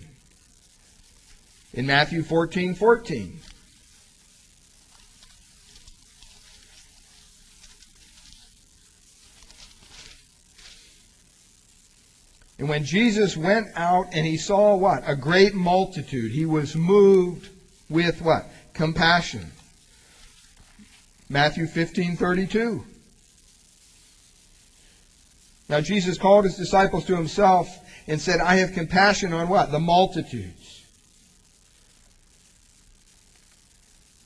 In 1.73 1.85
Matthew 1.85 2.23
14:14, 2.23 3.39
And 12.59 12.67
when 12.67 12.83
Jesus 12.83 13.37
went 13.37 13.69
out 13.75 14.07
and 14.11 14.25
he 14.25 14.35
saw 14.37 14.75
what? 14.75 15.03
A 15.07 15.15
great 15.15 15.55
multitude. 15.55 16.31
He 16.31 16.45
was 16.45 16.75
moved 16.75 17.49
with 17.89 18.21
what? 18.21 18.47
Compassion. 18.73 19.49
Matthew 21.29 21.67
15:32. 21.67 22.83
Now 25.69 25.79
Jesus 25.79 26.17
called 26.17 26.43
his 26.43 26.57
disciples 26.57 27.05
to 27.05 27.15
himself 27.15 27.69
and 28.07 28.19
said, 28.19 28.41
"I 28.41 28.57
have 28.57 28.73
compassion 28.73 29.31
on 29.33 29.47
what? 29.47 29.71
The 29.71 29.79
multitudes." 29.79 30.81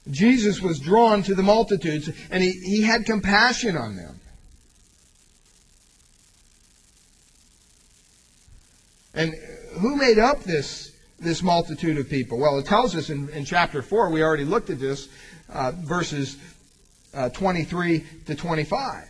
Jesus 0.09 0.59
was 0.59 0.79
drawn 0.79 1.21
to 1.23 1.35
the 1.35 1.43
multitudes 1.43 2.09
and 2.31 2.43
he, 2.43 2.51
he 2.51 2.81
had 2.81 3.05
compassion 3.05 3.77
on 3.77 3.95
them. 3.95 4.19
And 9.13 9.33
who 9.79 9.95
made 9.95 10.19
up 10.19 10.43
this, 10.43 10.91
this 11.19 11.41
multitude 11.41 11.97
of 11.97 12.09
people? 12.09 12.39
Well, 12.39 12.57
it 12.57 12.65
tells 12.65 12.95
us 12.95 13.09
in, 13.09 13.29
in 13.29 13.45
chapter 13.45 13.81
4, 13.81 14.09
we 14.09 14.23
already 14.23 14.45
looked 14.45 14.69
at 14.69 14.79
this, 14.79 15.09
uh, 15.49 15.71
verses 15.71 16.37
uh, 17.13 17.29
23 17.29 18.05
to 18.25 18.35
25. 18.35 19.09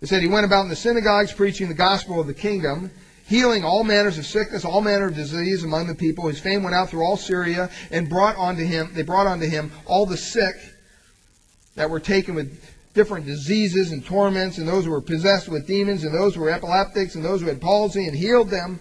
It 0.00 0.08
said, 0.08 0.22
He 0.22 0.28
went 0.28 0.46
about 0.46 0.62
in 0.62 0.68
the 0.68 0.76
synagogues 0.76 1.32
preaching 1.32 1.68
the 1.68 1.74
gospel 1.74 2.20
of 2.20 2.26
the 2.26 2.34
kingdom, 2.34 2.90
healing 3.26 3.64
all 3.64 3.84
manners 3.84 4.18
of 4.18 4.26
sickness, 4.26 4.64
all 4.64 4.80
manner 4.80 5.06
of 5.06 5.14
disease 5.14 5.64
among 5.64 5.86
the 5.86 5.94
people. 5.94 6.28
His 6.28 6.40
fame 6.40 6.62
went 6.62 6.74
out 6.74 6.90
through 6.90 7.04
all 7.04 7.16
Syria 7.16 7.70
and 7.90 8.08
brought 8.08 8.36
unto 8.36 8.64
him, 8.64 8.90
they 8.94 9.02
brought 9.02 9.26
unto 9.26 9.46
him 9.46 9.70
all 9.86 10.06
the 10.06 10.16
sick 10.16 10.54
that 11.74 11.90
were 11.90 12.00
taken 12.00 12.34
with 12.34 12.74
different 12.98 13.26
diseases 13.26 13.92
and 13.92 14.04
torments, 14.04 14.58
and 14.58 14.66
those 14.66 14.84
who 14.84 14.90
were 14.90 15.00
possessed 15.00 15.48
with 15.48 15.68
demons, 15.68 16.02
and 16.02 16.12
those 16.12 16.34
who 16.34 16.40
were 16.40 16.50
epileptics, 16.50 17.14
and 17.14 17.24
those 17.24 17.40
who 17.40 17.46
had 17.46 17.60
palsy, 17.60 18.08
and 18.08 18.16
healed 18.16 18.50
them. 18.50 18.80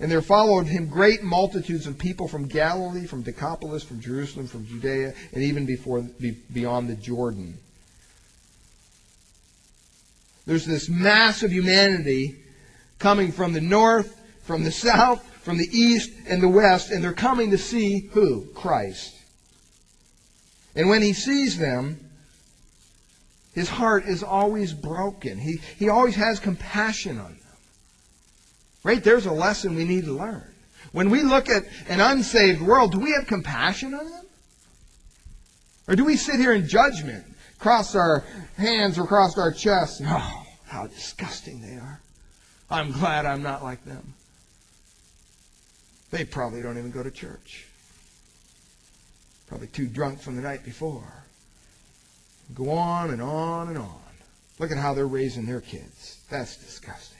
And 0.00 0.10
there 0.10 0.22
followed 0.22 0.66
him 0.66 0.88
great 0.88 1.22
multitudes 1.22 1.86
of 1.86 1.98
people 1.98 2.28
from 2.28 2.48
Galilee, 2.48 3.06
from 3.06 3.20
Decapolis, 3.20 3.82
from 3.82 4.00
Jerusalem, 4.00 4.46
from 4.46 4.66
Judea, 4.66 5.12
and 5.34 5.42
even 5.42 5.66
before 5.66 6.00
beyond 6.50 6.88
the 6.88 6.94
Jordan. 6.94 7.58
There's 10.46 10.64
this 10.64 10.88
mass 10.88 11.42
of 11.42 11.52
humanity 11.52 12.36
coming 12.98 13.32
from 13.32 13.52
the 13.52 13.60
north, 13.60 14.18
from 14.44 14.64
the 14.64 14.72
south, 14.72 15.22
from 15.42 15.58
the 15.58 15.68
east, 15.70 16.10
and 16.26 16.42
the 16.42 16.48
west, 16.48 16.90
and 16.90 17.04
they're 17.04 17.12
coming 17.12 17.50
to 17.50 17.58
see 17.58 18.08
who? 18.12 18.46
Christ. 18.54 19.13
And 20.74 20.88
when 20.88 21.02
he 21.02 21.12
sees 21.12 21.58
them, 21.58 22.00
his 23.54 23.68
heart 23.68 24.06
is 24.06 24.22
always 24.22 24.72
broken. 24.72 25.38
He, 25.38 25.60
he 25.78 25.88
always 25.88 26.16
has 26.16 26.40
compassion 26.40 27.18
on 27.18 27.32
them. 27.32 27.40
Right? 28.82 29.02
There's 29.02 29.26
a 29.26 29.32
lesson 29.32 29.76
we 29.76 29.84
need 29.84 30.04
to 30.04 30.12
learn. 30.12 30.44
When 30.92 31.10
we 31.10 31.22
look 31.22 31.48
at 31.48 31.64
an 31.88 32.00
unsaved 32.00 32.60
world, 32.60 32.92
do 32.92 32.98
we 32.98 33.12
have 33.12 33.26
compassion 33.26 33.94
on 33.94 34.10
them? 34.10 34.26
Or 35.86 35.96
do 35.96 36.04
we 36.04 36.16
sit 36.16 36.36
here 36.36 36.52
in 36.52 36.68
judgment, 36.68 37.24
cross 37.58 37.94
our 37.94 38.24
hands 38.56 38.98
across 38.98 39.38
our 39.38 39.52
chests. 39.52 40.00
Oh, 40.04 40.46
how 40.66 40.86
disgusting 40.86 41.60
they 41.62 41.76
are. 41.76 42.00
I'm 42.70 42.92
glad 42.92 43.26
I'm 43.26 43.42
not 43.42 43.62
like 43.62 43.84
them. 43.84 44.14
They 46.10 46.24
probably 46.24 46.62
don't 46.62 46.78
even 46.78 46.90
go 46.90 47.02
to 47.02 47.10
church. 47.10 47.63
Probably 49.46 49.66
too 49.68 49.86
drunk 49.86 50.20
from 50.20 50.36
the 50.36 50.42
night 50.42 50.64
before. 50.64 51.24
Go 52.54 52.70
on 52.70 53.10
and 53.10 53.22
on 53.22 53.68
and 53.68 53.78
on. 53.78 54.00
Look 54.58 54.70
at 54.70 54.78
how 54.78 54.94
they're 54.94 55.06
raising 55.06 55.46
their 55.46 55.60
kids. 55.60 56.18
That's 56.30 56.56
disgusting. 56.56 57.18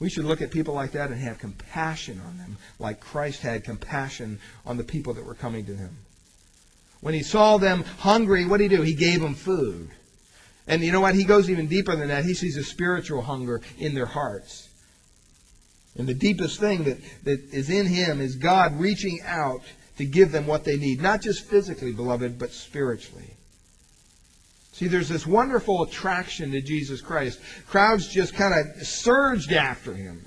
We 0.00 0.08
should 0.08 0.24
look 0.24 0.40
at 0.40 0.50
people 0.50 0.72
like 0.72 0.92
that 0.92 1.10
and 1.10 1.20
have 1.20 1.38
compassion 1.38 2.20
on 2.26 2.38
them, 2.38 2.56
like 2.78 3.00
Christ 3.00 3.42
had 3.42 3.64
compassion 3.64 4.40
on 4.64 4.78
the 4.78 4.84
people 4.84 5.12
that 5.14 5.26
were 5.26 5.34
coming 5.34 5.66
to 5.66 5.76
him. 5.76 5.94
When 7.02 7.12
he 7.12 7.22
saw 7.22 7.58
them 7.58 7.84
hungry, 7.98 8.46
what 8.46 8.58
did 8.58 8.70
he 8.70 8.76
do? 8.76 8.82
He 8.82 8.94
gave 8.94 9.20
them 9.20 9.34
food. 9.34 9.90
And 10.66 10.82
you 10.82 10.92
know 10.92 11.00
what? 11.00 11.14
He 11.14 11.24
goes 11.24 11.50
even 11.50 11.66
deeper 11.66 11.94
than 11.96 12.08
that. 12.08 12.24
He 12.24 12.32
sees 12.32 12.56
a 12.56 12.64
spiritual 12.64 13.22
hunger 13.22 13.60
in 13.78 13.94
their 13.94 14.06
hearts. 14.06 14.69
And 15.96 16.06
the 16.06 16.14
deepest 16.14 16.60
thing 16.60 16.84
that, 16.84 16.98
that 17.24 17.52
is 17.52 17.68
in 17.68 17.86
him 17.86 18.20
is 18.20 18.36
God 18.36 18.78
reaching 18.78 19.20
out 19.24 19.62
to 19.98 20.04
give 20.04 20.32
them 20.32 20.46
what 20.46 20.64
they 20.64 20.76
need. 20.76 21.02
Not 21.02 21.20
just 21.20 21.44
physically, 21.44 21.92
beloved, 21.92 22.38
but 22.38 22.52
spiritually. 22.52 23.34
See, 24.72 24.86
there's 24.86 25.08
this 25.08 25.26
wonderful 25.26 25.82
attraction 25.82 26.52
to 26.52 26.62
Jesus 26.62 27.00
Christ. 27.02 27.40
Crowds 27.66 28.08
just 28.08 28.34
kind 28.34 28.54
of 28.54 28.86
surged 28.86 29.52
after 29.52 29.92
him. 29.92 30.26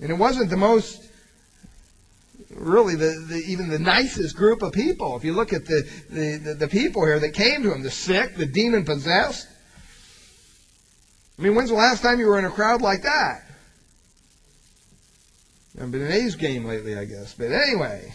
And 0.00 0.10
it 0.10 0.14
wasn't 0.14 0.48
the 0.48 0.56
most, 0.56 1.02
really, 2.50 2.94
the, 2.94 3.26
the, 3.28 3.42
even 3.46 3.68
the 3.68 3.78
nicest 3.78 4.36
group 4.36 4.62
of 4.62 4.72
people. 4.72 5.16
If 5.16 5.24
you 5.24 5.34
look 5.34 5.52
at 5.52 5.66
the, 5.66 5.88
the, 6.08 6.38
the, 6.38 6.54
the 6.54 6.68
people 6.68 7.04
here 7.04 7.18
that 7.18 7.34
came 7.34 7.62
to 7.62 7.72
him, 7.72 7.82
the 7.82 7.90
sick, 7.90 8.36
the 8.36 8.46
demon 8.46 8.84
possessed. 8.84 9.48
I 11.38 11.42
mean, 11.42 11.54
when's 11.54 11.70
the 11.70 11.76
last 11.76 12.02
time 12.02 12.18
you 12.18 12.26
were 12.26 12.38
in 12.38 12.44
a 12.44 12.50
crowd 12.50 12.80
like 12.80 13.02
that? 13.02 13.42
I 15.76 15.80
haven't 15.80 15.90
been 15.90 16.02
an 16.02 16.12
A's 16.12 16.36
game 16.36 16.64
lately, 16.64 16.96
I 16.96 17.04
guess. 17.04 17.34
But 17.34 17.50
anyway. 17.50 18.12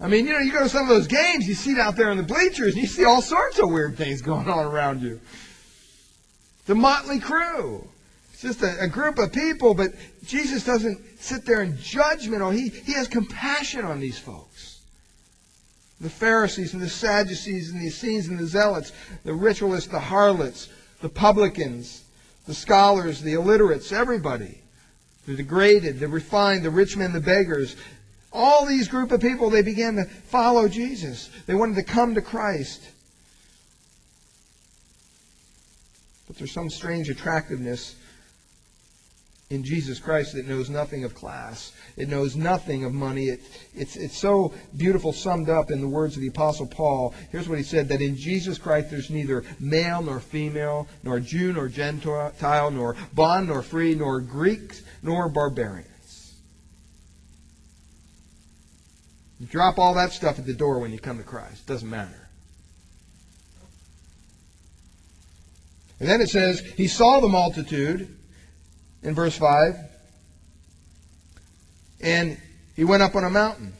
I 0.00 0.08
mean, 0.08 0.26
you 0.26 0.32
know, 0.32 0.38
you 0.38 0.50
go 0.50 0.60
to 0.60 0.68
some 0.68 0.82
of 0.82 0.88
those 0.88 1.06
games, 1.06 1.46
you 1.46 1.54
sit 1.54 1.78
out 1.78 1.94
there 1.94 2.10
in 2.10 2.16
the 2.16 2.22
bleachers, 2.22 2.72
and 2.72 2.82
you 2.82 2.88
see 2.88 3.04
all 3.04 3.20
sorts 3.20 3.58
of 3.58 3.70
weird 3.70 3.96
things 3.96 4.22
going 4.22 4.48
on 4.48 4.66
around 4.66 5.02
you. 5.02 5.20
The 6.66 6.74
motley 6.74 7.20
crew. 7.20 7.86
It's 8.32 8.42
just 8.42 8.62
a, 8.62 8.84
a 8.84 8.88
group 8.88 9.18
of 9.18 9.32
people, 9.32 9.74
but 9.74 9.90
Jesus 10.24 10.64
doesn't 10.64 10.98
sit 11.20 11.44
there 11.44 11.60
in 11.60 11.76
judgment. 11.76 12.54
He, 12.54 12.68
he 12.68 12.94
has 12.94 13.08
compassion 13.08 13.84
on 13.84 14.00
these 14.00 14.18
folks. 14.18 14.80
The 16.00 16.08
Pharisees 16.08 16.72
and 16.72 16.82
the 16.82 16.88
Sadducees 16.88 17.70
and 17.70 17.82
the 17.82 17.88
Essenes 17.88 18.28
and 18.28 18.38
the 18.38 18.46
Zealots, 18.46 18.92
the 19.24 19.34
ritualists, 19.34 19.90
the 19.90 20.00
harlots, 20.00 20.70
the 21.00 21.08
publicans, 21.08 22.04
the 22.46 22.54
scholars, 22.54 23.22
the 23.22 23.34
illiterates, 23.34 23.92
everybody. 23.92 24.60
The 25.26 25.36
degraded, 25.36 26.00
the 26.00 26.08
refined, 26.08 26.64
the 26.64 26.70
rich 26.70 26.96
men, 26.96 27.12
the 27.12 27.20
beggars, 27.20 27.76
all 28.32 28.64
these 28.66 28.88
group 28.88 29.12
of 29.12 29.20
people, 29.20 29.50
they 29.50 29.62
began 29.62 29.96
to 29.96 30.04
follow 30.04 30.68
Jesus. 30.68 31.30
They 31.46 31.54
wanted 31.54 31.76
to 31.76 31.82
come 31.82 32.14
to 32.14 32.22
Christ. 32.22 32.82
But 36.26 36.36
there's 36.36 36.52
some 36.52 36.70
strange 36.70 37.08
attractiveness 37.08 37.96
in 39.50 39.64
Jesus 39.64 39.98
Christ 39.98 40.34
that 40.34 40.46
knows 40.46 40.70
nothing 40.70 41.02
of 41.02 41.12
class. 41.12 41.72
It 41.96 42.08
knows 42.08 42.36
nothing 42.36 42.84
of 42.84 42.94
money. 42.94 43.26
It, 43.26 43.40
it's, 43.74 43.96
it's 43.96 44.16
so 44.16 44.54
beautiful 44.76 45.12
summed 45.12 45.50
up 45.50 45.72
in 45.72 45.80
the 45.80 45.88
words 45.88 46.14
of 46.14 46.22
the 46.22 46.28
Apostle 46.28 46.68
Paul. 46.68 47.14
Here's 47.32 47.48
what 47.48 47.58
he 47.58 47.64
said 47.64 47.88
that 47.88 48.00
in 48.00 48.16
Jesus 48.16 48.58
Christ 48.58 48.90
there's 48.90 49.10
neither 49.10 49.44
male 49.58 50.02
nor 50.02 50.20
female, 50.20 50.86
nor 51.02 51.18
Jew 51.18 51.52
nor 51.52 51.68
Gentile, 51.68 52.70
nor 52.70 52.96
bond 53.12 53.48
nor 53.48 53.62
free, 53.62 53.96
nor 53.96 54.20
Greek 54.20 54.72
nor 55.02 55.28
barbarians. 55.28 55.86
You 59.40 59.46
drop 59.46 59.78
all 59.78 59.94
that 59.94 60.12
stuff 60.12 60.38
at 60.38 60.46
the 60.46 60.54
door 60.54 60.78
when 60.78 60.92
you 60.92 61.00
come 61.00 61.18
to 61.18 61.24
Christ. 61.24 61.62
It 61.62 61.66
Doesn't 61.66 61.90
matter. 61.90 62.28
And 65.98 66.08
then 66.08 66.20
it 66.20 66.30
says, 66.30 66.60
He 66.60 66.86
saw 66.86 67.18
the 67.18 67.28
multitude 67.28 68.16
in 69.02 69.14
verse 69.14 69.36
5, 69.36 69.76
and 72.02 72.40
he 72.76 72.84
went 72.84 73.02
up 73.02 73.14
on 73.14 73.24
a 73.24 73.30
mountain. 73.30 73.74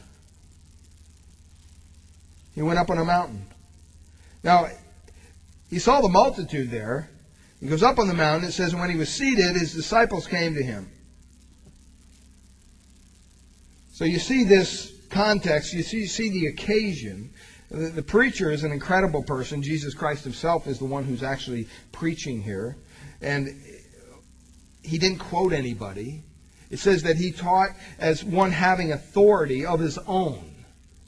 He 2.55 2.63
went 2.63 2.79
up 2.79 2.91
on 2.91 2.99
a 2.99 3.05
mountain. 3.05 3.47
Now, 4.43 4.69
he 5.69 5.79
saw 5.79 6.01
the 6.01 6.09
multitude 6.09 6.71
there. 6.71 7.09
He 7.61 7.69
goes 7.69 7.83
up 7.83 7.99
on 7.99 8.09
the 8.09 8.15
mountain. 8.15 8.49
It 8.49 8.53
says, 8.53 8.75
when 8.75 8.91
he 8.91 8.97
was 8.97 9.09
seated, 9.09 9.57
his 9.57 9.73
disciples 9.73 10.27
came 10.27 10.55
to 10.55 10.63
him. 10.63 10.91
So 13.93 14.05
you 14.05 14.19
see 14.19 14.45
this 14.45 14.93
context, 15.11 15.75
you 15.75 15.83
see, 15.83 16.07
see 16.07 16.31
the 16.31 16.47
occasion. 16.47 17.31
The, 17.71 17.89
the 17.89 18.03
preacher 18.03 18.51
is 18.51 18.65
an 18.65 18.73
incredible 18.73 19.23
person. 19.23 19.63
Jesus 19.63 19.95
Christ 19.95 20.25
himself 20.25 20.67
is 20.67 20.79
the 20.79 20.87
one 20.87 21.05
who's 21.05 21.23
actually 21.23 21.69
preaching 21.93 22.41
here. 22.41 22.77
And 23.21 23.49
he 24.83 24.99
didn't 24.99 25.19
quote 25.19 25.53
anybody. 25.53 26.23
It 26.71 26.79
says 26.79 27.03
that 27.03 27.16
he 27.16 27.33
taught 27.33 27.71
as 27.99 28.25
one 28.25 28.53
having 28.53 28.93
authority 28.93 29.66
of 29.66 29.81
his 29.81 29.99
own. 29.99 30.51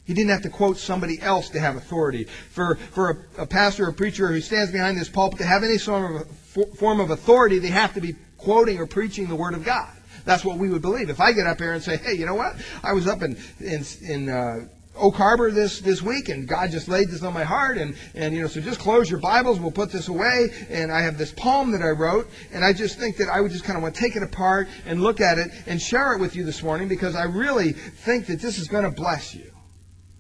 He 0.04 0.14
didn't 0.14 0.30
have 0.30 0.42
to 0.42 0.50
quote 0.50 0.78
somebody 0.78 1.20
else 1.22 1.50
to 1.50 1.60
have 1.60 1.76
authority. 1.76 2.24
For, 2.24 2.74
for 2.74 3.28
a, 3.38 3.42
a 3.42 3.46
pastor 3.46 3.86
or 3.86 3.92
preacher 3.92 4.28
who 4.28 4.40
stands 4.40 4.72
behind 4.72 4.98
this 4.98 5.08
pulpit 5.08 5.38
to 5.38 5.46
have 5.46 5.62
any 5.62 5.78
sort 5.78 6.22
of, 6.22 6.28
form 6.76 7.00
of 7.00 7.10
authority, 7.10 7.60
they 7.60 7.68
have 7.68 7.94
to 7.94 8.00
be 8.00 8.16
quoting 8.36 8.78
or 8.78 8.86
preaching 8.86 9.28
the 9.28 9.36
Word 9.36 9.54
of 9.54 9.64
God. 9.64 9.92
That's 10.24 10.44
what 10.44 10.58
we 10.58 10.68
would 10.68 10.82
believe. 10.82 11.08
If 11.08 11.20
I 11.20 11.32
get 11.32 11.46
up 11.46 11.58
here 11.58 11.72
and 11.72 11.82
say, 11.82 11.96
hey, 11.96 12.14
you 12.14 12.26
know 12.26 12.34
what? 12.34 12.56
I 12.82 12.92
was 12.92 13.06
up 13.06 13.22
in, 13.22 13.36
in, 13.60 13.84
in 14.02 14.28
uh, 14.28 14.68
Oak 14.94 15.14
Harbor 15.16 15.50
this, 15.50 15.80
this 15.80 16.02
week, 16.02 16.28
and 16.28 16.46
God 16.46 16.70
just 16.70 16.86
laid 16.86 17.08
this 17.08 17.22
on 17.22 17.32
my 17.32 17.44
heart, 17.44 17.78
and, 17.78 17.96
and, 18.14 18.34
you 18.34 18.42
know, 18.42 18.46
so 18.46 18.60
just 18.60 18.78
close 18.78 19.10
your 19.10 19.20
Bibles, 19.20 19.58
we'll 19.58 19.70
put 19.70 19.90
this 19.90 20.08
away, 20.08 20.48
and 20.68 20.92
I 20.92 21.00
have 21.00 21.16
this 21.16 21.32
poem 21.32 21.72
that 21.72 21.80
I 21.80 21.88
wrote, 21.88 22.28
and 22.52 22.62
I 22.62 22.74
just 22.74 22.98
think 22.98 23.16
that 23.16 23.28
I 23.28 23.40
would 23.40 23.50
just 23.50 23.64
kind 23.64 23.76
of 23.76 23.82
want 23.82 23.94
to 23.94 24.00
take 24.00 24.16
it 24.16 24.22
apart 24.22 24.68
and 24.84 25.02
look 25.02 25.20
at 25.20 25.38
it 25.38 25.50
and 25.66 25.80
share 25.80 26.12
it 26.12 26.20
with 26.20 26.36
you 26.36 26.44
this 26.44 26.62
morning, 26.62 26.88
because 26.88 27.16
I 27.16 27.24
really 27.24 27.72
think 27.72 28.26
that 28.26 28.40
this 28.40 28.58
is 28.58 28.68
going 28.68 28.84
to 28.84 28.90
bless 28.90 29.34
you. 29.34 29.50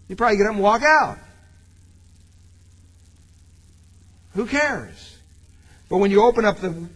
You 0.08 0.16
probably 0.16 0.38
get 0.38 0.46
up 0.46 0.54
and 0.54 0.62
walk 0.62 0.82
out. 0.82 1.18
Who 4.34 4.46
cares? 4.46 5.18
But 5.90 5.98
when 5.98 6.10
you 6.10 6.22
open 6.22 6.46
up 6.46 6.58
the 6.58 6.88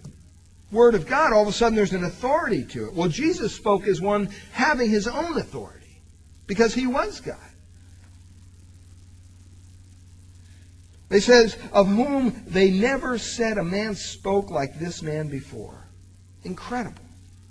Word 0.73 0.95
of 0.95 1.07
God, 1.07 1.35
all 1.35 1.43
of 1.43 1.49
a 1.49 1.53
sudden 1.53 1.77
there's 1.77 1.93
an 1.93 2.05
authority 2.05 2.65
to 2.65 2.87
it. 2.87 2.95
Well, 2.95 3.11
Jesus 3.11 3.55
spoke 3.55 3.87
as 3.87 4.01
one 4.01 4.31
having 4.53 4.89
his 4.89 5.07
own 5.07 5.37
authority 5.37 6.01
because 6.47 6.73
he 6.73 6.87
was 6.87 7.21
God. 7.21 7.37
It 11.09 11.21
says, 11.21 11.57
of 11.73 11.87
whom 11.87 12.43
they 12.47 12.71
never 12.71 13.17
said 13.17 13.59
a 13.59 13.65
man 13.65 13.95
spoke 13.95 14.51
like 14.51 14.79
this 14.79 15.03
man 15.03 15.29
before. 15.29 15.87
Incredible. 16.43 17.03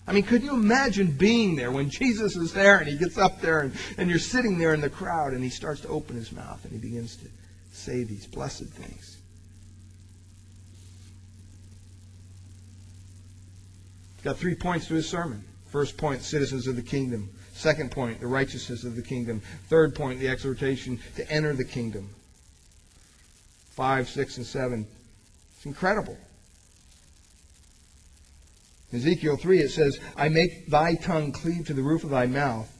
I 0.07 0.13
mean, 0.13 0.23
could 0.23 0.43
you 0.43 0.53
imagine 0.53 1.11
being 1.11 1.55
there 1.55 1.71
when 1.71 1.89
Jesus 1.89 2.35
is 2.35 2.53
there 2.53 2.77
and 2.77 2.87
he 2.87 2.97
gets 2.97 3.17
up 3.17 3.41
there 3.41 3.61
and, 3.61 3.73
and 3.97 4.09
you're 4.09 4.19
sitting 4.19 4.57
there 4.57 4.73
in 4.73 4.81
the 4.81 4.89
crowd 4.89 5.33
and 5.33 5.43
he 5.43 5.49
starts 5.49 5.81
to 5.81 5.87
open 5.87 6.15
his 6.15 6.31
mouth 6.31 6.63
and 6.63 6.73
he 6.73 6.79
begins 6.79 7.15
to 7.17 7.25
say 7.71 8.03
these 8.03 8.27
blessed 8.27 8.65
things? 8.65 9.17
Got 14.23 14.37
three 14.37 14.55
points 14.55 14.87
to 14.87 14.95
his 14.95 15.07
sermon. 15.07 15.43
First 15.67 15.97
point, 15.97 16.23
citizens 16.23 16.67
of 16.67 16.75
the 16.75 16.81
kingdom. 16.81 17.29
Second 17.53 17.91
point, 17.91 18.19
the 18.19 18.27
righteousness 18.27 18.83
of 18.83 18.95
the 18.95 19.01
kingdom. 19.01 19.41
Third 19.69 19.95
point, 19.95 20.19
the 20.19 20.27
exhortation 20.27 20.99
to 21.15 21.29
enter 21.31 21.53
the 21.53 21.63
kingdom. 21.63 22.09
Five, 23.75 24.07
six, 24.09 24.37
and 24.37 24.45
seven. 24.45 24.87
It's 25.55 25.65
incredible. 25.65 26.17
Ezekiel 28.93 29.35
3, 29.35 29.59
it 29.59 29.71
says, 29.71 29.99
I 30.15 30.29
make 30.29 30.67
thy 30.67 30.95
tongue 30.95 31.33
cleave 31.33 31.67
to 31.67 31.73
the 31.73 31.81
roof 31.81 32.03
of 32.03 32.11
thy 32.11 32.27
mouth. 32.27 32.71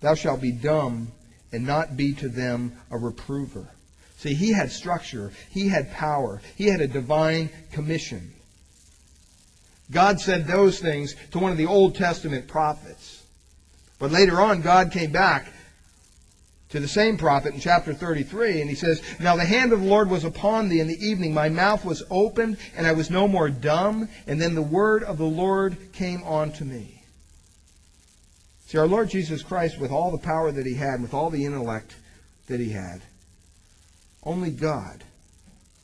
Thou 0.00 0.14
shalt 0.14 0.40
be 0.40 0.52
dumb 0.52 1.12
and 1.52 1.66
not 1.66 1.96
be 1.96 2.14
to 2.14 2.28
them 2.28 2.76
a 2.90 2.96
reprover. 2.96 3.68
See, 4.16 4.34
he 4.34 4.52
had 4.52 4.72
structure. 4.72 5.32
He 5.50 5.68
had 5.68 5.92
power. 5.92 6.40
He 6.56 6.66
had 6.66 6.80
a 6.80 6.86
divine 6.86 7.50
commission. 7.72 8.32
God 9.90 10.20
said 10.20 10.46
those 10.46 10.80
things 10.80 11.14
to 11.32 11.38
one 11.38 11.52
of 11.52 11.58
the 11.58 11.66
Old 11.66 11.94
Testament 11.94 12.48
prophets. 12.48 13.22
But 13.98 14.12
later 14.12 14.40
on, 14.40 14.62
God 14.62 14.92
came 14.92 15.12
back 15.12 15.52
to 16.74 16.80
the 16.80 16.88
same 16.88 17.16
prophet 17.16 17.54
in 17.54 17.60
chapter 17.60 17.94
33, 17.94 18.60
and 18.60 18.68
he 18.68 18.74
says, 18.74 19.00
Now 19.20 19.36
the 19.36 19.44
hand 19.44 19.72
of 19.72 19.80
the 19.80 19.86
Lord 19.86 20.10
was 20.10 20.24
upon 20.24 20.68
thee 20.68 20.80
in 20.80 20.88
the 20.88 20.98
evening. 21.06 21.32
My 21.32 21.48
mouth 21.48 21.84
was 21.84 22.02
opened, 22.10 22.56
and 22.76 22.84
I 22.84 22.90
was 22.90 23.10
no 23.10 23.28
more 23.28 23.48
dumb. 23.48 24.08
And 24.26 24.42
then 24.42 24.56
the 24.56 24.62
word 24.62 25.04
of 25.04 25.16
the 25.16 25.24
Lord 25.24 25.76
came 25.92 26.24
on 26.24 26.50
to 26.54 26.64
me. 26.64 27.04
See, 28.66 28.76
our 28.76 28.88
Lord 28.88 29.08
Jesus 29.08 29.44
Christ, 29.44 29.78
with 29.78 29.92
all 29.92 30.10
the 30.10 30.18
power 30.18 30.50
that 30.50 30.66
he 30.66 30.74
had, 30.74 31.00
with 31.00 31.14
all 31.14 31.30
the 31.30 31.44
intellect 31.44 31.94
that 32.48 32.58
he 32.58 32.70
had, 32.70 33.02
only 34.24 34.50
God 34.50 35.04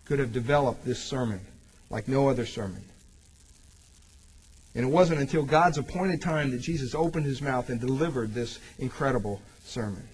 could 0.07 0.19
have 0.19 0.33
developed 0.33 0.85
this 0.85 1.01
sermon 1.01 1.41
like 1.89 2.09
no 2.09 2.29
other 2.29 2.47
sermon. 2.47 2.83
And 4.75 4.85
it 4.85 4.91
wasn't 4.91 5.21
until 5.21 5.45
God's 5.45 5.79
appointed 5.79 6.21
time 6.21 6.51
that 6.51 6.63
Jesus 6.63 6.97
opened 6.97 7.27
his 7.27 7.41
mouth 7.41 7.69
and 7.69 7.81
delivered 7.81 8.35
this 8.35 8.59
incredible 8.81 9.41
sermon. 9.65 10.09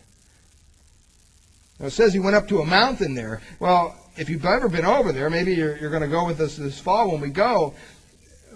Now 1.79 1.87
it 1.87 1.91
says 1.91 2.13
he 2.13 2.21
went 2.21 2.37
up 2.37 2.49
to 2.49 2.61
a 2.61 2.67
mountain 2.67 3.15
there. 3.15 3.41
Well, 3.61 3.97
if 4.17 4.31
you've 4.31 4.45
ever 4.45 4.69
been 4.69 4.85
over 4.85 5.13
there, 5.13 5.29
maybe 5.29 5.55
you're, 5.55 5.77
you're 5.77 5.91
going 5.91 6.03
to 6.03 6.09
go 6.09 6.25
with 6.25 6.41
us 6.41 6.57
this 6.57 6.81
fall 6.81 7.11
when 7.11 7.21
we 7.21 7.29
go 7.29 7.75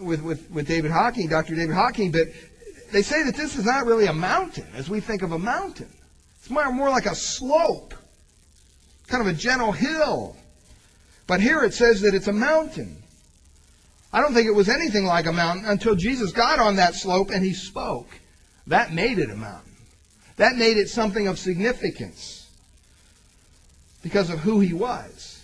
with, 0.00 0.22
with, 0.22 0.50
with 0.50 0.66
David 0.66 0.90
Hocking, 0.90 1.28
Dr. 1.28 1.54
David 1.54 1.74
Hocking, 1.74 2.11
but 2.11 2.28
they 2.92 3.02
say 3.02 3.22
that 3.24 3.37
this 3.37 3.56
is 3.56 3.64
not 3.64 3.85
really 3.85 4.06
a 4.06 4.12
mountain 4.12 4.66
as 4.74 4.88
we 4.88 5.00
think 5.00 5.22
of 5.22 5.33
a 5.33 5.38
mountain. 5.38 5.92
It's 6.38 6.48
more, 6.48 6.72
more 6.72 6.88
like 6.88 7.06
a 7.06 7.14
slope, 7.14 7.94
kind 9.06 9.20
of 9.20 9.26
a 9.26 9.37
gentle 9.37 9.72
hill. 9.72 10.37
But 11.26 11.40
here 11.40 11.62
it 11.62 11.74
says 11.74 12.00
that 12.00 12.14
it's 12.14 12.26
a 12.26 12.33
mountain. 12.33 13.02
I 14.12 14.20
don't 14.20 14.35
think 14.35 14.48
it 14.48 14.54
was 14.54 14.68
anything 14.68 15.04
like 15.04 15.26
a 15.26 15.33
mountain 15.33 15.66
until 15.66 15.94
Jesus 15.94 16.33
got 16.33 16.59
on 16.59 16.76
that 16.76 16.94
slope 16.94 17.30
and 17.30 17.44
he 17.44 17.52
spoke. 17.52 18.09
That 18.66 18.92
made 18.92 19.18
it 19.18 19.30
a 19.30 19.37
mountain. 19.37 19.76
That 20.37 20.56
made 20.56 20.78
it 20.78 20.88
something 20.88 21.28
of 21.28 21.38
significance 21.38 22.39
because 24.03 24.31
of 24.31 24.41
who 24.41 24.61
he 24.61 24.73
was. 24.73 25.43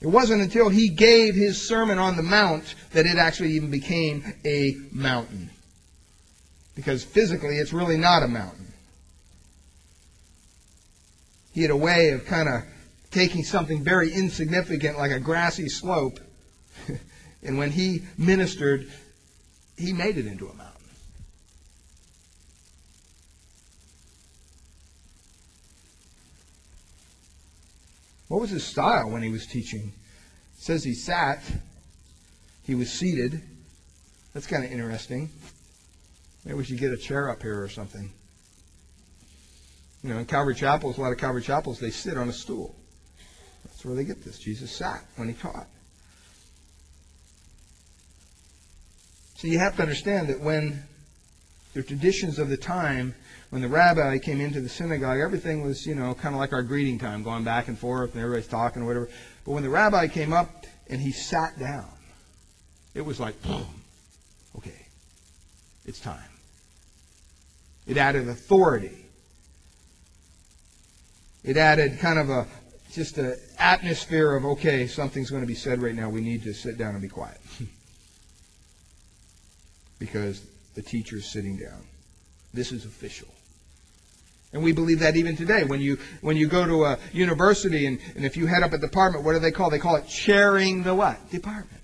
It 0.00 0.06
wasn't 0.06 0.42
until 0.42 0.70
he 0.70 0.88
gave 0.88 1.34
his 1.34 1.66
Sermon 1.68 1.98
on 1.98 2.16
the 2.16 2.22
Mount 2.22 2.74
that 2.92 3.04
it 3.04 3.18
actually 3.18 3.52
even 3.52 3.70
became 3.70 4.34
a 4.44 4.74
mountain. 4.90 5.50
Because 6.74 7.04
physically, 7.04 7.58
it's 7.58 7.72
really 7.72 7.98
not 7.98 8.22
a 8.22 8.28
mountain. 8.28 8.72
He 11.52 11.62
had 11.62 11.70
a 11.70 11.76
way 11.76 12.10
of 12.10 12.24
kind 12.24 12.48
of 12.48 12.62
taking 13.10 13.42
something 13.42 13.82
very 13.82 14.12
insignificant 14.12 14.96
like 14.96 15.10
a 15.10 15.20
grassy 15.20 15.68
slope 15.68 16.20
and 17.42 17.58
when 17.58 17.70
he 17.70 18.02
ministered, 18.16 18.90
he 19.76 19.92
made 19.92 20.18
it 20.18 20.26
into 20.26 20.48
a 20.48 20.54
mountain. 20.54 20.69
What 28.30 28.40
was 28.40 28.50
his 28.50 28.62
style 28.62 29.10
when 29.10 29.24
he 29.24 29.28
was 29.28 29.44
teaching? 29.44 29.92
It 30.56 30.62
says 30.62 30.84
he 30.84 30.94
sat, 30.94 31.42
he 32.62 32.76
was 32.76 32.88
seated. 32.88 33.42
That's 34.32 34.46
kind 34.46 34.64
of 34.64 34.70
interesting. 34.70 35.30
Maybe 36.44 36.56
we 36.56 36.62
should 36.62 36.78
get 36.78 36.92
a 36.92 36.96
chair 36.96 37.28
up 37.28 37.42
here 37.42 37.60
or 37.60 37.68
something. 37.68 38.12
You 40.04 40.10
know, 40.10 40.18
in 40.20 40.26
Calvary 40.26 40.54
Chapels, 40.54 40.96
a 40.96 41.00
lot 41.00 41.10
of 41.10 41.18
Calvary 41.18 41.42
Chapels, 41.42 41.80
they 41.80 41.90
sit 41.90 42.16
on 42.16 42.28
a 42.28 42.32
stool. 42.32 42.76
That's 43.64 43.84
where 43.84 43.96
they 43.96 44.04
get 44.04 44.24
this. 44.24 44.38
Jesus 44.38 44.70
sat 44.70 45.04
when 45.16 45.26
he 45.26 45.34
taught. 45.34 45.66
So 49.38 49.48
you 49.48 49.58
have 49.58 49.74
to 49.74 49.82
understand 49.82 50.28
that 50.28 50.38
when 50.38 50.84
the 51.74 51.82
traditions 51.82 52.38
of 52.38 52.48
the 52.48 52.56
time, 52.56 53.16
when 53.50 53.62
the 53.62 53.68
rabbi 53.68 54.18
came 54.18 54.40
into 54.40 54.60
the 54.60 54.68
synagogue, 54.68 55.18
everything 55.18 55.62
was, 55.62 55.84
you 55.84 55.94
know, 55.94 56.14
kind 56.14 56.34
of 56.34 56.40
like 56.40 56.52
our 56.52 56.62
greeting 56.62 56.98
time, 56.98 57.22
going 57.22 57.44
back 57.44 57.68
and 57.68 57.78
forth, 57.78 58.14
and 58.14 58.22
everybody's 58.22 58.48
talking 58.48 58.82
or 58.82 58.86
whatever. 58.86 59.08
But 59.44 59.52
when 59.52 59.62
the 59.62 59.68
rabbi 59.68 60.06
came 60.06 60.32
up 60.32 60.66
and 60.88 61.00
he 61.00 61.10
sat 61.10 61.58
down, 61.58 61.88
it 62.94 63.04
was 63.04 63.18
like, 63.18 63.34
okay, 64.56 64.86
it's 65.84 66.00
time. 66.00 66.22
It 67.86 67.96
added 67.96 68.28
authority. 68.28 69.04
It 71.42 71.56
added 71.56 71.98
kind 71.98 72.18
of 72.18 72.30
a 72.30 72.46
just 72.92 73.18
an 73.18 73.36
atmosphere 73.58 74.34
of 74.34 74.44
okay, 74.44 74.86
something's 74.86 75.30
going 75.30 75.42
to 75.42 75.46
be 75.46 75.54
said 75.54 75.80
right 75.80 75.94
now. 75.94 76.08
We 76.08 76.20
need 76.20 76.42
to 76.44 76.52
sit 76.52 76.76
down 76.76 76.94
and 76.94 77.02
be 77.02 77.08
quiet. 77.08 77.40
because 79.98 80.44
the 80.74 80.82
teacher 80.82 81.16
is 81.16 81.30
sitting 81.30 81.56
down. 81.56 81.84
This 82.52 82.72
is 82.72 82.84
official. 82.84 83.28
And 84.52 84.62
we 84.64 84.72
believe 84.72 84.98
that 85.00 85.16
even 85.16 85.36
today. 85.36 85.62
When 85.64 85.80
you, 85.80 85.98
when 86.22 86.36
you 86.36 86.48
go 86.48 86.66
to 86.66 86.84
a 86.84 86.98
university 87.12 87.86
and, 87.86 88.00
and 88.16 88.24
if 88.24 88.36
you 88.36 88.46
head 88.46 88.62
up 88.62 88.72
a 88.72 88.78
department, 88.78 89.24
what 89.24 89.34
do 89.34 89.38
they 89.38 89.52
call? 89.52 89.70
They 89.70 89.78
call 89.78 89.96
it 89.96 90.08
chairing 90.08 90.82
the 90.82 90.94
what? 90.94 91.30
Department. 91.30 91.80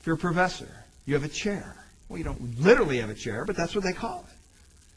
If 0.00 0.06
you're 0.06 0.16
a 0.16 0.18
professor, 0.18 0.68
you 1.06 1.14
have 1.14 1.24
a 1.24 1.28
chair. 1.28 1.76
Well, 2.08 2.18
you 2.18 2.24
don't 2.24 2.58
literally 2.60 2.98
have 2.98 3.10
a 3.10 3.14
chair, 3.14 3.44
but 3.44 3.56
that's 3.56 3.74
what 3.74 3.84
they 3.84 3.92
call 3.92 4.26
it. 4.28 4.34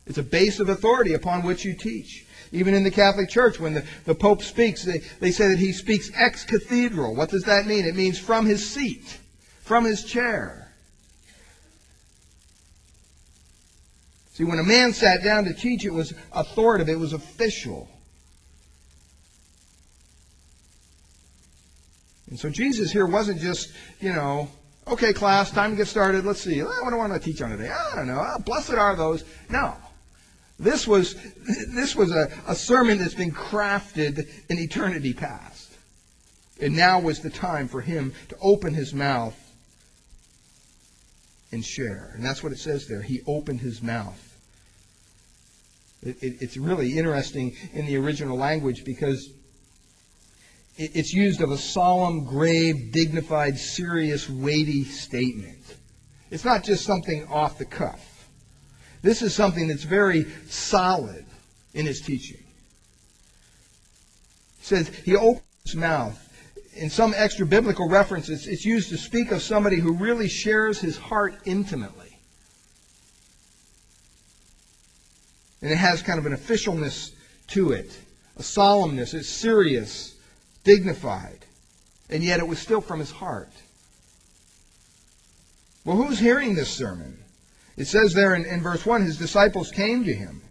It's 0.08 0.18
a 0.18 0.24
base 0.24 0.60
of 0.60 0.70
authority 0.70 1.14
upon 1.14 1.44
which 1.44 1.64
you 1.64 1.76
teach. 1.76 2.26
Even 2.52 2.74
in 2.74 2.84
the 2.84 2.92
Catholic 2.92 3.30
Church, 3.30 3.60
when 3.60 3.74
the, 3.74 3.86
the 4.06 4.16
Pope 4.16 4.42
speaks, 4.42 4.84
they, 4.84 5.00
they 5.20 5.32
say 5.32 5.48
that 5.50 5.60
he 5.60 5.72
speaks 5.72 6.10
ex 6.16 6.44
cathedra. 6.44 7.12
What 7.12 7.30
does 7.30 7.44
that 7.44 7.66
mean? 7.66 7.86
It 7.86 7.96
means 7.96 8.18
from 8.18 8.46
his 8.46 8.68
seat, 8.68 9.20
from 9.62 9.86
his 9.86 10.04
chair. 10.04 10.71
See, 14.34 14.44
when 14.46 14.60
a 14.60 14.64
man 14.64 14.94
sat 14.94 15.24
down 15.24 15.44
to 15.46 15.54
teach, 15.54 15.84
it 15.86 15.94
was 15.94 16.14
authoritative, 16.32 16.94
it 16.94 17.00
was 17.00 17.14
official. 17.14 17.90
And 22.30 22.40
so 22.40 22.50
Jesus 22.50 22.92
here 22.92 23.06
wasn't 23.06 23.42
just, 23.42 23.74
you 24.00 24.14
know, 24.14 24.50
okay, 24.88 25.12
class, 25.12 25.52
time 25.52 25.72
to 25.72 25.76
get 25.76 25.88
started. 25.88 26.24
Let's 26.24 26.42
see. 26.42 26.64
What 26.64 26.90
do 26.90 26.96
I 26.96 26.98
want 26.98 27.14
to 27.14 27.20
teach 27.20 27.42
on 27.42 27.50
today? 27.50 27.70
I 27.70 27.96
don't 27.96 28.08
know. 28.08 28.26
Oh, 28.26 28.40
blessed 28.40 28.72
are 28.72 28.96
those. 28.96 29.26
No. 29.50 29.76
This 30.58 30.88
was, 30.88 31.16
this 31.76 31.94
was 31.94 32.12
a, 32.12 32.32
a 32.48 32.56
sermon 32.56 33.00
that's 33.00 33.14
been 33.14 33.32
crafted 33.32 34.30
in 34.50 34.60
eternity 34.60 35.14
past. 35.14 35.72
And 36.62 36.74
now 36.74 37.02
was 37.02 37.20
the 37.20 37.30
time 37.30 37.68
for 37.68 37.82
him 37.82 38.14
to 38.30 38.38
open 38.40 38.74
his 38.74 38.94
mouth 38.94 39.36
and 41.52 41.64
share. 41.64 42.12
And 42.16 42.26
that's 42.26 42.44
what 42.44 42.52
it 42.52 42.60
says 42.60 42.88
there. 42.88 43.02
He 43.02 43.22
opened 43.28 43.62
his 43.62 43.82
mouth. 43.82 44.28
It, 46.04 46.22
it, 46.24 46.42
it's 46.42 46.58
really 46.58 46.98
interesting 46.98 47.56
in 47.74 47.86
the 47.86 47.98
original 47.98 48.38
language 48.38 48.84
because 48.86 49.30
it, 50.78 50.96
it's 50.96 51.14
used 51.14 51.42
of 51.42 51.52
a 51.52 51.58
solemn, 51.58 52.26
grave, 52.26 52.92
dignified, 52.92 53.58
serious, 53.58 54.30
weighty 54.30 54.84
statement. 54.84 55.60
It's 56.32 56.46
not 56.46 56.64
just 56.64 56.86
something 56.86 57.28
off 57.28 57.58
the 57.58 57.66
cuff. 57.66 58.30
This 59.02 59.22
is 59.22 59.36
something 59.36 59.68
that's 59.68 59.84
very 59.84 60.26
solid 60.48 61.26
in 61.74 61.86
his 61.86 62.02
teaching. 62.02 62.44
He 64.60 64.66
says 64.66 64.88
he 64.88 65.16
opens 65.16 65.44
his 65.66 65.76
mouth. 65.76 66.28
In 66.74 66.90
some 66.90 67.14
extra 67.16 67.46
biblical 67.46 67.90
references, 67.90 68.48
it's 68.48 68.66
used 68.66 68.90
to 68.90 68.98
speak 68.98 69.32
of 69.32 69.42
somebody 69.42 69.78
who 69.78 69.94
really 69.94 70.30
shares 70.30 70.80
his 70.80 70.98
heart 70.98 71.36
intimately. 71.46 72.18
And 75.62 75.70
it 75.70 75.78
has 75.78 76.02
kind 76.02 76.18
of 76.18 76.26
an 76.26 76.34
officialness 76.34 77.12
to 77.48 77.72
it, 77.72 77.98
a 78.38 78.42
solemnness. 78.42 79.14
It's 79.14 79.30
serious, 79.30 80.16
dignified. 80.64 81.46
And 82.10 82.24
yet 82.24 82.40
it 82.40 82.48
was 82.48 82.60
still 82.60 82.82
from 82.82 83.00
his 83.00 83.12
heart. 83.12 83.52
Well, 85.84 85.98
who's 85.98 86.20
hearing 86.20 86.56
this 86.56 86.70
sermon? 86.70 87.18
It 87.76 87.86
says 87.86 88.14
there 88.14 88.36
in, 88.36 88.46
in 88.46 88.62
verse 88.62 88.86
1 88.86 89.04
his 89.04 89.18
disciples 89.18 89.72
came 89.72 90.04
to 90.06 90.14
him. 90.14 90.42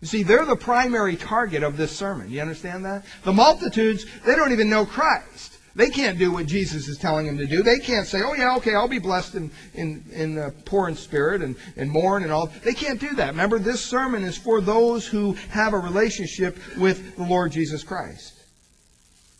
You 0.00 0.08
see, 0.08 0.22
they're 0.22 0.46
the 0.46 0.56
primary 0.56 1.16
target 1.16 1.62
of 1.62 1.76
this 1.76 1.94
sermon. 1.96 2.30
You 2.30 2.40
understand 2.40 2.84
that? 2.86 3.04
The 3.24 3.32
multitudes, 3.32 4.06
they 4.24 4.34
don't 4.34 4.52
even 4.52 4.70
know 4.70 4.86
Christ. 4.86 5.58
They 5.76 5.90
can't 5.90 6.18
do 6.18 6.32
what 6.32 6.46
Jesus 6.46 6.88
is 6.88 6.98
telling 6.98 7.26
them 7.26 7.38
to 7.38 7.46
do. 7.46 7.62
They 7.62 7.78
can't 7.78 8.06
say, 8.06 8.22
oh 8.22 8.34
yeah, 8.34 8.56
okay, 8.56 8.74
I'll 8.74 8.88
be 8.88 8.98
blessed 8.98 9.36
in, 9.36 9.50
in, 9.74 10.04
in 10.10 10.38
uh, 10.38 10.50
poor 10.64 10.88
in 10.88 10.96
spirit 10.96 11.42
and, 11.42 11.54
and 11.76 11.90
mourn 11.90 12.22
and 12.24 12.32
all. 12.32 12.50
They 12.64 12.72
can't 12.72 12.98
do 12.98 13.14
that. 13.14 13.28
Remember, 13.28 13.58
this 13.58 13.84
sermon 13.84 14.24
is 14.24 14.36
for 14.36 14.60
those 14.60 15.06
who 15.06 15.34
have 15.50 15.72
a 15.72 15.78
relationship 15.78 16.58
with 16.76 17.16
the 17.16 17.22
Lord 17.22 17.52
Jesus 17.52 17.84
Christ. 17.84 18.34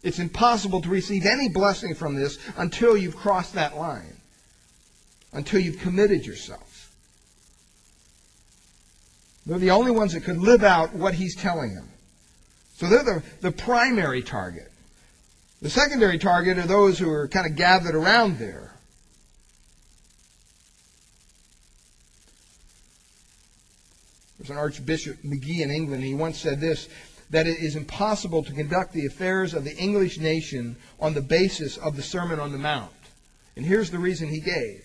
It's 0.03 0.19
impossible 0.19 0.81
to 0.83 0.89
receive 0.89 1.27
any 1.27 1.49
blessing 1.49 1.95
from 1.95 2.15
this 2.15 2.39
until 2.57 2.97
you've 2.97 3.17
crossed 3.17 3.55
that 3.55 3.77
line. 3.77 4.17
Until 5.33 5.61
you've 5.61 5.81
committed 5.81 6.25
yourself. 6.25 6.70
They're 9.51 9.59
the 9.59 9.73
only 9.73 9.91
ones 9.91 10.13
that 10.13 10.23
could 10.23 10.39
live 10.39 10.63
out 10.63 10.95
what 10.95 11.13
he's 11.13 11.35
telling 11.35 11.75
them. 11.75 11.89
So 12.77 12.87
they're 12.87 13.03
the, 13.03 13.23
the 13.41 13.51
primary 13.51 14.23
target. 14.23 14.71
The 15.61 15.69
secondary 15.69 16.19
target 16.19 16.57
are 16.57 16.69
those 16.69 17.01
who 17.01 17.11
are 17.11 17.27
kind 17.27 17.51
of 17.51 17.57
gathered 17.57 17.97
around 17.97 18.39
there. 18.39 18.77
There's 24.39 24.51
an 24.51 24.57
Archbishop 24.57 25.25
Magee 25.25 25.65
in 25.65 25.73
England. 25.73 26.05
He 26.05 26.15
once 26.15 26.39
said 26.39 26.61
this 26.61 26.89
that 27.31 27.49
it 27.49 27.59
is 27.59 27.75
impossible 27.75 28.45
to 28.45 28.53
conduct 28.53 28.93
the 28.93 29.07
affairs 29.07 29.53
of 29.53 29.65
the 29.65 29.77
English 29.77 30.21
nation 30.21 30.77
on 31.01 31.13
the 31.13 31.23
basis 31.23 31.77
of 31.77 31.97
the 31.97 32.03
Sermon 32.03 32.39
on 32.39 32.53
the 32.53 32.59
Mount. 32.59 32.93
And 33.57 33.67
here's 33.67 33.91
the 33.91 33.99
reason 33.99 34.29
he 34.29 34.39
gave. 34.39 34.85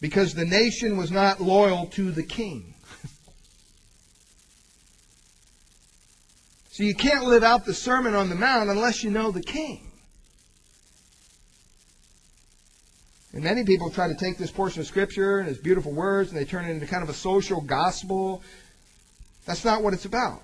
because 0.00 0.34
the 0.34 0.44
nation 0.44 0.96
was 0.96 1.10
not 1.10 1.40
loyal 1.40 1.86
to 1.86 2.12
the 2.12 2.22
king. 2.22 2.74
So 6.76 6.82
you 6.82 6.94
can't 6.94 7.24
live 7.24 7.42
out 7.42 7.64
the 7.64 7.72
Sermon 7.72 8.14
on 8.14 8.28
the 8.28 8.34
Mount 8.34 8.68
unless 8.68 9.02
you 9.02 9.10
know 9.10 9.30
the 9.30 9.40
king. 9.40 9.90
And 13.32 13.42
many 13.42 13.64
people 13.64 13.88
try 13.88 14.08
to 14.08 14.14
take 14.14 14.36
this 14.36 14.50
portion 14.50 14.82
of 14.82 14.86
Scripture 14.86 15.38
and 15.38 15.48
its 15.48 15.58
beautiful 15.58 15.90
words 15.90 16.30
and 16.30 16.38
they 16.38 16.44
turn 16.44 16.66
it 16.66 16.72
into 16.72 16.86
kind 16.86 17.02
of 17.02 17.08
a 17.08 17.14
social 17.14 17.62
gospel. 17.62 18.42
That's 19.46 19.64
not 19.64 19.82
what 19.82 19.94
it's 19.94 20.04
about. 20.04 20.42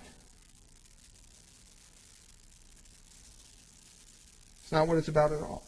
It's 4.63 4.73
not 4.73 4.89
what 4.89 4.97
it's 4.97 5.09
about 5.09 5.33
at 5.33 5.43
all. 5.43 5.67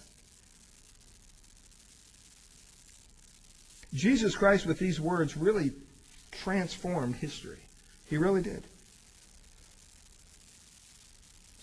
Jesus 3.92 4.34
Christ, 4.34 4.64
with 4.64 4.78
these 4.78 4.98
words, 4.98 5.36
really 5.36 5.72
transformed 6.30 7.16
history. 7.16 7.60
He 8.06 8.16
really 8.16 8.40
did. 8.40 8.64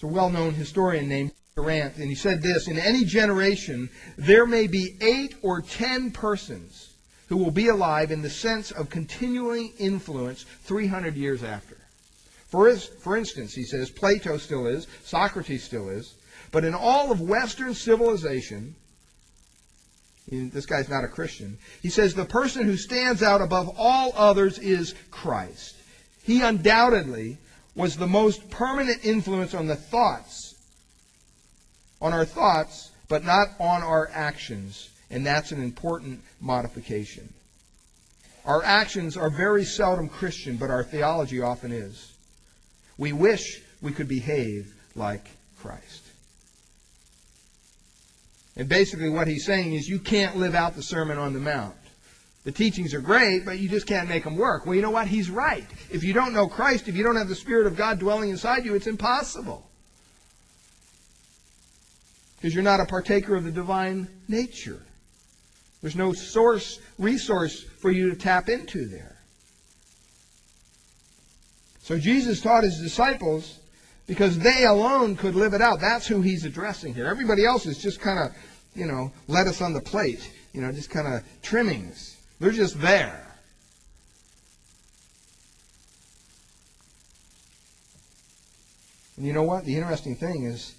It's 0.02 0.10
a 0.10 0.16
well 0.16 0.32
known 0.32 0.56
historian 0.56 1.08
named 1.08 1.32
Durant, 1.56 1.98
and 1.98 2.06
he 2.10 2.16
said 2.16 2.42
this 2.42 2.68
In 2.68 2.80
any 2.80 3.06
generation, 3.06 3.88
there 4.18 4.48
may 4.48 4.66
be 4.66 4.98
eight 5.00 5.36
or 5.44 5.62
ten 5.62 6.10
persons 6.10 6.96
who 7.28 7.38
will 7.38 7.52
be 7.52 7.68
alive 7.68 8.10
in 8.10 8.24
the 8.24 8.30
sense 8.32 8.72
of 8.72 8.90
continuing 8.90 9.72
influence 9.78 10.48
300 10.64 11.16
years 11.16 11.44
after. 11.44 11.78
For, 12.48 12.76
for 12.76 13.16
instance, 13.16 13.54
he 13.54 13.64
says, 13.64 13.92
Plato 13.92 14.38
still 14.38 14.66
is, 14.66 14.88
Socrates 15.04 15.64
still 15.64 15.88
is, 15.90 16.16
but 16.52 16.66
in 16.66 16.74
all 16.74 17.12
of 17.12 17.22
Western 17.22 17.76
civilization, 17.76 18.74
this 20.32 20.66
guy's 20.66 20.90
not 20.90 21.04
a 21.04 21.10
Christian. 21.10 21.60
He 21.84 21.90
says 21.90 22.16
the 22.16 22.26
person 22.26 22.66
who 22.66 22.76
stands 22.76 23.22
out 23.22 23.40
above 23.44 23.70
all 23.78 24.14
others 24.16 24.58
is 24.58 24.96
Christ. 25.12 25.76
He 26.24 26.42
undoubtedly 26.42 27.38
was 27.76 27.96
the 27.96 28.08
most 28.08 28.50
permanent 28.50 29.06
influence 29.06 29.54
on 29.54 29.68
the 29.68 29.76
thoughts, 29.76 30.56
on 32.02 32.14
our 32.14 32.26
thoughts, 32.26 32.92
but 33.08 33.24
not 33.24 33.48
on 33.60 33.82
our 33.84 34.10
actions. 34.14 34.90
And 35.10 35.26
that's 35.26 35.52
an 35.52 35.62
important 35.62 36.22
modification. 36.40 37.34
Our 38.46 38.64
actions 38.64 39.18
are 39.18 39.30
very 39.30 39.64
seldom 39.64 40.10
Christian, 40.10 40.58
but 40.58 40.70
our 40.70 40.84
theology 40.84 41.42
often 41.42 41.72
is. 41.72 42.14
We 42.98 43.14
wish 43.14 43.62
we 43.82 43.92
could 43.92 44.08
behave 44.08 44.74
like 44.96 45.28
Christ. 45.60 46.04
And 48.56 48.68
basically 48.68 49.10
what 49.10 49.28
he's 49.28 49.46
saying 49.46 49.74
is 49.74 49.88
you 49.88 50.00
can't 50.00 50.38
live 50.38 50.56
out 50.56 50.76
the 50.76 50.84
Sermon 50.84 51.18
on 51.18 51.34
the 51.34 51.40
Mount. 51.40 51.76
The 52.44 52.52
teachings 52.52 52.94
are 52.94 53.02
great, 53.02 53.46
but 53.46 53.60
you 53.60 53.70
just 53.70 53.86
can't 53.86 54.10
make 54.10 54.24
them 54.24 54.36
work. 54.36 54.66
Well, 54.66 54.74
you 54.74 54.82
know 54.82 54.90
what? 54.90 55.08
He's 55.08 55.30
right. 55.30 55.66
If 55.92 56.04
you 56.04 56.14
don't 56.14 56.34
know 56.34 56.48
Christ, 56.48 56.88
if 56.88 56.96
you 56.96 57.04
don't 57.04 57.16
have 57.16 57.30
the 57.30 57.36
Spirit 57.36 57.68
of 57.68 57.76
God 57.76 58.00
dwelling 58.00 58.32
inside 58.32 58.66
you, 58.66 58.74
it's 58.74 58.88
impossible. 58.88 59.70
Because 62.38 62.56
you're 62.56 62.64
not 62.64 62.80
a 62.80 62.86
partaker 62.86 63.36
of 63.36 63.44
the 63.44 63.52
divine 63.52 64.08
nature. 64.28 64.82
There's 65.82 65.96
no 65.96 66.14
source, 66.14 66.80
resource 66.98 67.64
for 67.80 67.92
you 67.92 68.10
to 68.10 68.16
tap 68.16 68.50
into 68.50 68.88
there. 68.88 69.18
So 71.84 72.00
Jesus 72.00 72.42
taught 72.42 72.64
his 72.64 72.80
disciples 72.80 73.60
because 74.08 74.40
they 74.40 74.66
alone 74.66 75.16
could 75.16 75.36
live 75.36 75.54
it 75.54 75.62
out. 75.62 75.80
That's 75.80 76.08
who 76.08 76.22
he's 76.22 76.46
addressing 76.46 76.94
here. 76.96 77.06
Everybody 77.06 77.46
else 77.46 77.68
is 77.68 77.78
just 77.78 78.00
kind 78.00 78.20
of, 78.20 78.36
you 78.76 78.86
know, 78.86 79.12
lettuce 79.28 79.62
on 79.62 79.74
the 79.74 79.82
plate, 79.82 80.32
you 80.54 80.62
know, 80.62 80.72
just 80.72 80.90
kind 80.90 81.08
of 81.08 81.24
trimmings. 81.42 82.11
They're 82.42 82.50
just 82.50 82.82
there. 82.82 83.24
And 89.16 89.28
you 89.28 89.32
know 89.32 89.44
what? 89.44 89.64
The 89.64 89.76
interesting 89.76 90.16
thing 90.16 90.46
is, 90.46 90.74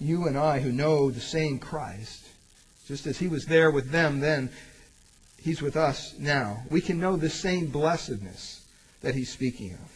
you 0.00 0.26
and 0.26 0.36
I 0.36 0.58
who 0.58 0.72
know 0.72 1.12
the 1.12 1.20
same 1.20 1.60
Christ, 1.60 2.26
just 2.88 3.06
as 3.06 3.16
he 3.16 3.28
was 3.28 3.46
there 3.46 3.70
with 3.70 3.92
them 3.92 4.18
then, 4.18 4.50
he's 5.40 5.62
with 5.62 5.76
us 5.76 6.16
now. 6.18 6.64
We 6.68 6.80
can 6.80 6.98
know 6.98 7.14
the 7.14 7.30
same 7.30 7.68
blessedness 7.68 8.66
that 9.02 9.14
he's 9.14 9.32
speaking 9.32 9.72
of. 9.74 9.92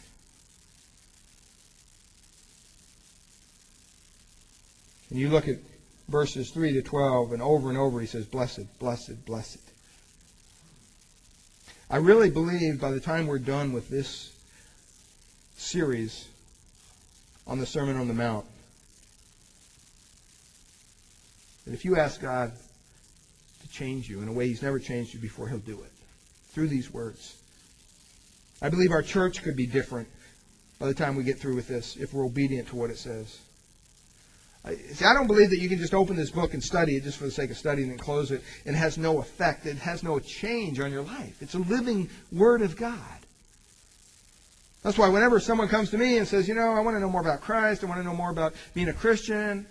And 5.09 5.19
you 5.19 5.27
look 5.27 5.49
at 5.49 5.57
verses 6.07 6.51
3 6.51 6.71
to 6.71 6.81
12, 6.81 7.33
and 7.33 7.41
over 7.41 7.67
and 7.67 7.77
over 7.77 7.99
he 7.99 8.07
says, 8.07 8.25
Blessed, 8.25 8.79
blessed, 8.79 9.25
blessed. 9.25 9.70
I 11.91 11.97
really 11.97 12.29
believe 12.29 12.79
by 12.79 12.91
the 12.91 13.01
time 13.01 13.27
we're 13.27 13.37
done 13.37 13.73
with 13.73 13.89
this 13.89 14.33
series 15.57 16.25
on 17.45 17.59
the 17.59 17.65
Sermon 17.65 17.97
on 17.97 18.07
the 18.07 18.13
Mount, 18.13 18.45
that 21.65 21.73
if 21.73 21.83
you 21.83 21.97
ask 21.97 22.21
God 22.21 22.53
to 23.61 23.67
change 23.67 24.09
you 24.09 24.21
in 24.21 24.29
a 24.29 24.31
way 24.31 24.47
He's 24.47 24.61
never 24.61 24.79
changed 24.79 25.13
you 25.13 25.19
before, 25.19 25.49
He'll 25.49 25.57
do 25.57 25.81
it 25.81 25.91
through 26.53 26.69
these 26.69 26.93
words. 26.93 27.35
I 28.61 28.69
believe 28.69 28.91
our 28.91 29.01
church 29.01 29.43
could 29.43 29.57
be 29.57 29.67
different 29.67 30.07
by 30.79 30.87
the 30.87 30.93
time 30.93 31.17
we 31.17 31.25
get 31.25 31.39
through 31.39 31.55
with 31.55 31.67
this 31.67 31.97
if 31.97 32.13
we're 32.13 32.25
obedient 32.25 32.69
to 32.69 32.77
what 32.77 32.89
it 32.89 32.99
says. 32.99 33.37
See, 34.69 35.05
I 35.05 35.13
don't 35.13 35.25
believe 35.25 35.49
that 35.49 35.57
you 35.57 35.67
can 35.67 35.79
just 35.79 35.93
open 35.93 36.15
this 36.15 36.29
book 36.29 36.53
and 36.53 36.63
study 36.63 36.95
it 36.95 37.03
just 37.03 37.17
for 37.17 37.23
the 37.23 37.31
sake 37.31 37.49
of 37.49 37.57
studying 37.57 37.89
and 37.89 37.99
close 37.99 38.29
it 38.29 38.43
it 38.63 38.75
has 38.75 38.97
no 38.97 39.17
effect. 39.19 39.65
It 39.65 39.77
has 39.77 40.03
no 40.03 40.19
change 40.19 40.79
on 40.79 40.91
your 40.91 41.01
life. 41.01 41.41
It's 41.41 41.55
a 41.55 41.59
living 41.59 42.09
Word 42.31 42.61
of 42.61 42.77
God. 42.77 42.99
That's 44.83 44.97
why 44.97 45.09
whenever 45.09 45.39
someone 45.39 45.67
comes 45.67 45.89
to 45.91 45.97
me 45.97 46.17
and 46.17 46.27
says, 46.27 46.47
you 46.47 46.53
know, 46.53 46.73
I 46.73 46.79
want 46.79 46.95
to 46.95 46.99
know 46.99 47.09
more 47.09 47.21
about 47.21 47.41
Christ, 47.41 47.83
I 47.83 47.87
want 47.87 47.99
to 47.99 48.03
know 48.03 48.15
more 48.15 48.29
about 48.29 48.53
being 48.73 48.89
a 48.89 48.93
Christian, 48.93 49.65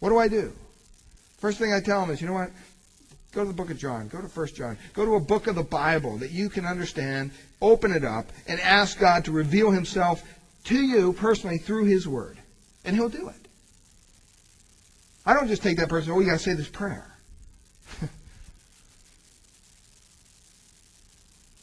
what 0.00 0.10
do 0.10 0.18
I 0.18 0.28
do? 0.28 0.52
First 1.38 1.58
thing 1.58 1.72
I 1.72 1.80
tell 1.80 2.00
them 2.00 2.10
is, 2.10 2.20
you 2.20 2.28
know 2.28 2.34
what? 2.34 2.50
Go 3.32 3.42
to 3.42 3.48
the 3.48 3.54
book 3.54 3.70
of 3.70 3.78
John. 3.78 4.08
Go 4.08 4.20
to 4.20 4.26
1 4.26 4.46
John. 4.54 4.78
Go 4.94 5.04
to 5.04 5.16
a 5.16 5.20
book 5.20 5.48
of 5.48 5.54
the 5.54 5.62
Bible 5.62 6.18
that 6.18 6.30
you 6.30 6.48
can 6.48 6.64
understand. 6.64 7.32
Open 7.60 7.92
it 7.92 8.04
up 8.04 8.26
and 8.46 8.60
ask 8.60 8.98
God 8.98 9.24
to 9.24 9.32
reveal 9.32 9.70
Himself 9.70 10.22
to 10.64 10.80
you 10.80 11.12
personally 11.12 11.58
through 11.58 11.84
His 11.84 12.06
Word 12.06 12.38
and 12.84 12.96
he'll 12.96 13.08
do 13.08 13.28
it. 13.28 13.48
I 15.26 15.34
don't 15.34 15.48
just 15.48 15.62
take 15.62 15.76
that 15.78 15.88
person, 15.88 16.12
oh, 16.12 16.20
you 16.20 16.26
got 16.26 16.38
to 16.38 16.38
say 16.38 16.54
this 16.54 16.68
prayer. 16.68 17.14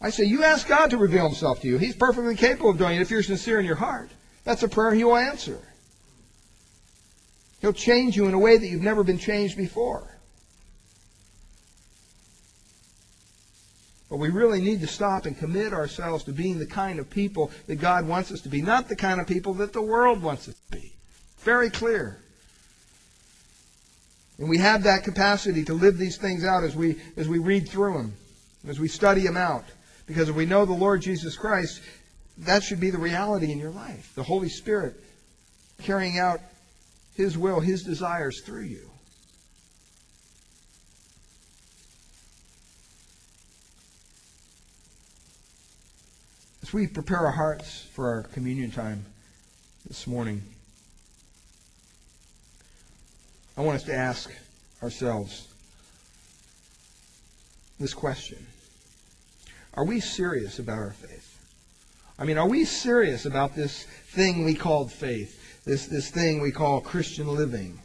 I 0.02 0.12
say, 0.12 0.26
you 0.26 0.44
ask 0.44 0.68
God 0.68 0.92
to 0.92 0.98
reveal 0.98 1.26
himself 1.26 1.62
to 1.62 1.68
you. 1.68 1.78
He's 1.78 1.96
perfectly 1.96 2.36
capable 2.36 2.70
of 2.70 2.78
doing 2.78 2.98
it 2.98 3.02
if 3.02 3.10
you're 3.10 3.24
sincere 3.24 3.60
in 3.60 3.66
your 3.66 3.76
heart. 3.76 4.12
That's 4.44 4.62
a 4.62 4.68
prayer 4.68 4.94
he 4.94 5.04
will 5.04 5.18
answer. 5.18 5.60
He'll 7.62 7.74
change 7.74 8.16
you 8.16 8.28
in 8.28 8.36
a 8.36 8.40
way 8.40 8.58
that 8.58 8.68
you've 8.68 8.84
never 8.84 9.04
been 9.04 9.18
changed 9.18 9.58
before. 9.58 10.16
But 14.10 14.18
we 14.18 14.30
really 14.30 14.62
need 14.62 14.82
to 14.82 14.88
stop 14.88 15.26
and 15.26 15.36
commit 15.36 15.74
ourselves 15.74 16.24
to 16.26 16.32
being 16.32 16.60
the 16.60 16.68
kind 16.68 17.00
of 17.00 17.10
people 17.10 17.50
that 17.66 17.78
God 17.78 18.08
wants 18.08 18.32
us 18.32 18.42
to 18.42 18.50
be, 18.50 18.62
not 18.62 18.88
the 18.88 18.96
kind 18.96 19.20
of 19.20 19.26
people 19.26 19.56
that 19.56 19.74
the 19.74 19.82
world 19.82 20.22
wants 20.22 20.48
us 20.48 20.54
to 20.54 20.78
be. 20.78 20.95
Very 21.46 21.70
clear. 21.70 22.18
And 24.40 24.50
we 24.50 24.58
have 24.58 24.84
that 24.84 25.04
capacity 25.04 25.64
to 25.66 25.76
live 25.76 25.98
these 25.98 26.18
things 26.18 26.44
out 26.44 26.64
as 26.64 26.76
we, 26.76 27.00
as 27.16 27.30
we 27.30 27.38
read 27.38 27.70
through 27.70 27.94
them, 27.94 28.14
as 28.68 28.80
we 28.80 28.88
study 28.88 29.22
them 29.22 29.38
out. 29.38 29.64
Because 30.08 30.28
if 30.28 30.36
we 30.36 30.48
know 30.48 30.66
the 30.66 30.74
Lord 30.74 31.02
Jesus 31.02 31.38
Christ, 31.38 31.82
that 32.40 32.64
should 32.64 32.80
be 32.80 32.90
the 32.90 32.98
reality 32.98 33.52
in 33.52 33.60
your 33.60 33.70
life. 33.70 34.12
The 34.16 34.24
Holy 34.24 34.50
Spirit 34.50 34.96
carrying 35.84 36.18
out 36.18 36.42
His 37.16 37.38
will, 37.38 37.60
His 37.60 37.84
desires 37.84 38.42
through 38.42 38.64
you. 38.64 38.90
As 46.64 46.74
we 46.74 46.88
prepare 46.88 47.20
our 47.20 47.32
hearts 47.32 47.86
for 47.94 48.10
our 48.10 48.24
communion 48.24 48.72
time 48.72 49.06
this 49.88 50.08
morning, 50.08 50.42
I 53.58 53.62
want 53.62 53.78
us 53.78 53.84
to 53.84 53.96
ask 53.96 54.32
ourselves 54.84 55.48
this 57.80 57.94
question 57.94 58.46
Are 59.74 59.86
we 59.86 60.00
serious 60.00 60.60
about 60.60 60.80
our 60.80 60.92
faith? 60.92 61.32
I 62.18 62.24
mean, 62.24 62.38
are 62.38 62.48
we 62.48 62.66
serious 62.66 63.26
about 63.26 63.56
this 63.56 63.84
thing 63.84 64.46
we 64.46 64.56
called 64.56 64.92
faith, 64.92 65.64
this, 65.66 65.88
this 65.88 66.10
thing 66.10 66.42
we 66.42 66.52
call 66.52 66.80
Christian 66.80 67.28
living? 67.28 67.80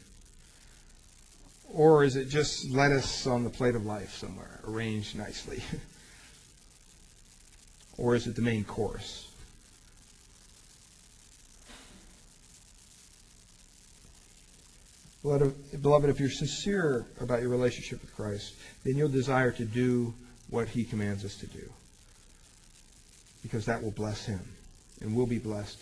Or 1.72 2.04
is 2.04 2.16
it 2.16 2.28
just 2.28 2.70
lettuce 2.70 3.26
on 3.26 3.44
the 3.44 3.50
plate 3.50 3.74
of 3.74 3.86
life 3.86 4.14
somewhere, 4.14 4.60
arranged 4.66 5.16
nicely? 5.16 5.62
or 7.98 8.14
is 8.14 8.26
it 8.26 8.36
the 8.36 8.42
main 8.42 8.64
course? 8.64 9.29
Beloved, 15.22 16.08
if 16.08 16.18
you're 16.18 16.30
sincere 16.30 17.06
about 17.20 17.40
your 17.40 17.50
relationship 17.50 18.00
with 18.00 18.14
Christ, 18.16 18.54
then 18.84 18.96
you'll 18.96 19.08
desire 19.08 19.50
to 19.52 19.64
do 19.64 20.14
what 20.48 20.68
he 20.68 20.84
commands 20.84 21.24
us 21.24 21.36
to 21.36 21.46
do. 21.46 21.70
Because 23.42 23.66
that 23.66 23.82
will 23.82 23.90
bless 23.90 24.24
him, 24.24 24.40
and 25.00 25.14
we'll 25.14 25.26
be 25.26 25.38
blessed 25.38 25.78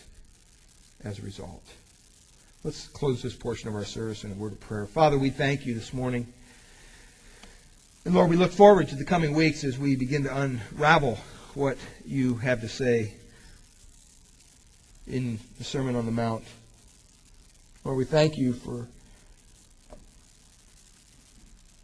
as 1.05 1.19
a 1.19 1.23
result. 1.23 1.63
Let's 2.65 2.89
close 2.89 3.23
this 3.23 3.37
portion 3.37 3.69
of 3.69 3.77
our 3.77 3.85
service 3.85 4.25
in 4.25 4.33
a 4.33 4.35
word 4.35 4.53
of 4.53 4.61
prayer. 4.61 4.87
Father, 4.87 5.17
we 5.17 5.31
thank 5.31 5.65
you 5.65 5.75
this 5.75 5.93
morning. 5.93 6.27
And 8.05 8.15
Lord, 8.15 8.31
we 8.31 8.37
look 8.37 8.53
forward 8.53 8.89
to 8.89 8.97
the 8.97 9.05
coming 9.05 9.35
weeks 9.35 9.63
as 9.63 9.79
we 9.79 9.95
begin 9.95 10.25
to 10.25 10.37
unravel 10.37 11.19
what 11.55 11.79
you 12.05 12.35
have 12.37 12.61
to 12.63 12.69
say 12.69 13.15
in 15.07 15.39
the 15.59 15.65
Sermon 15.65 15.95
on 15.95 16.07
the 16.07 16.13
Mount. 16.13 16.45
Lord, 17.85 17.97
we 17.97 18.05
thank 18.05 18.37
you 18.37 18.53
for 18.53 18.89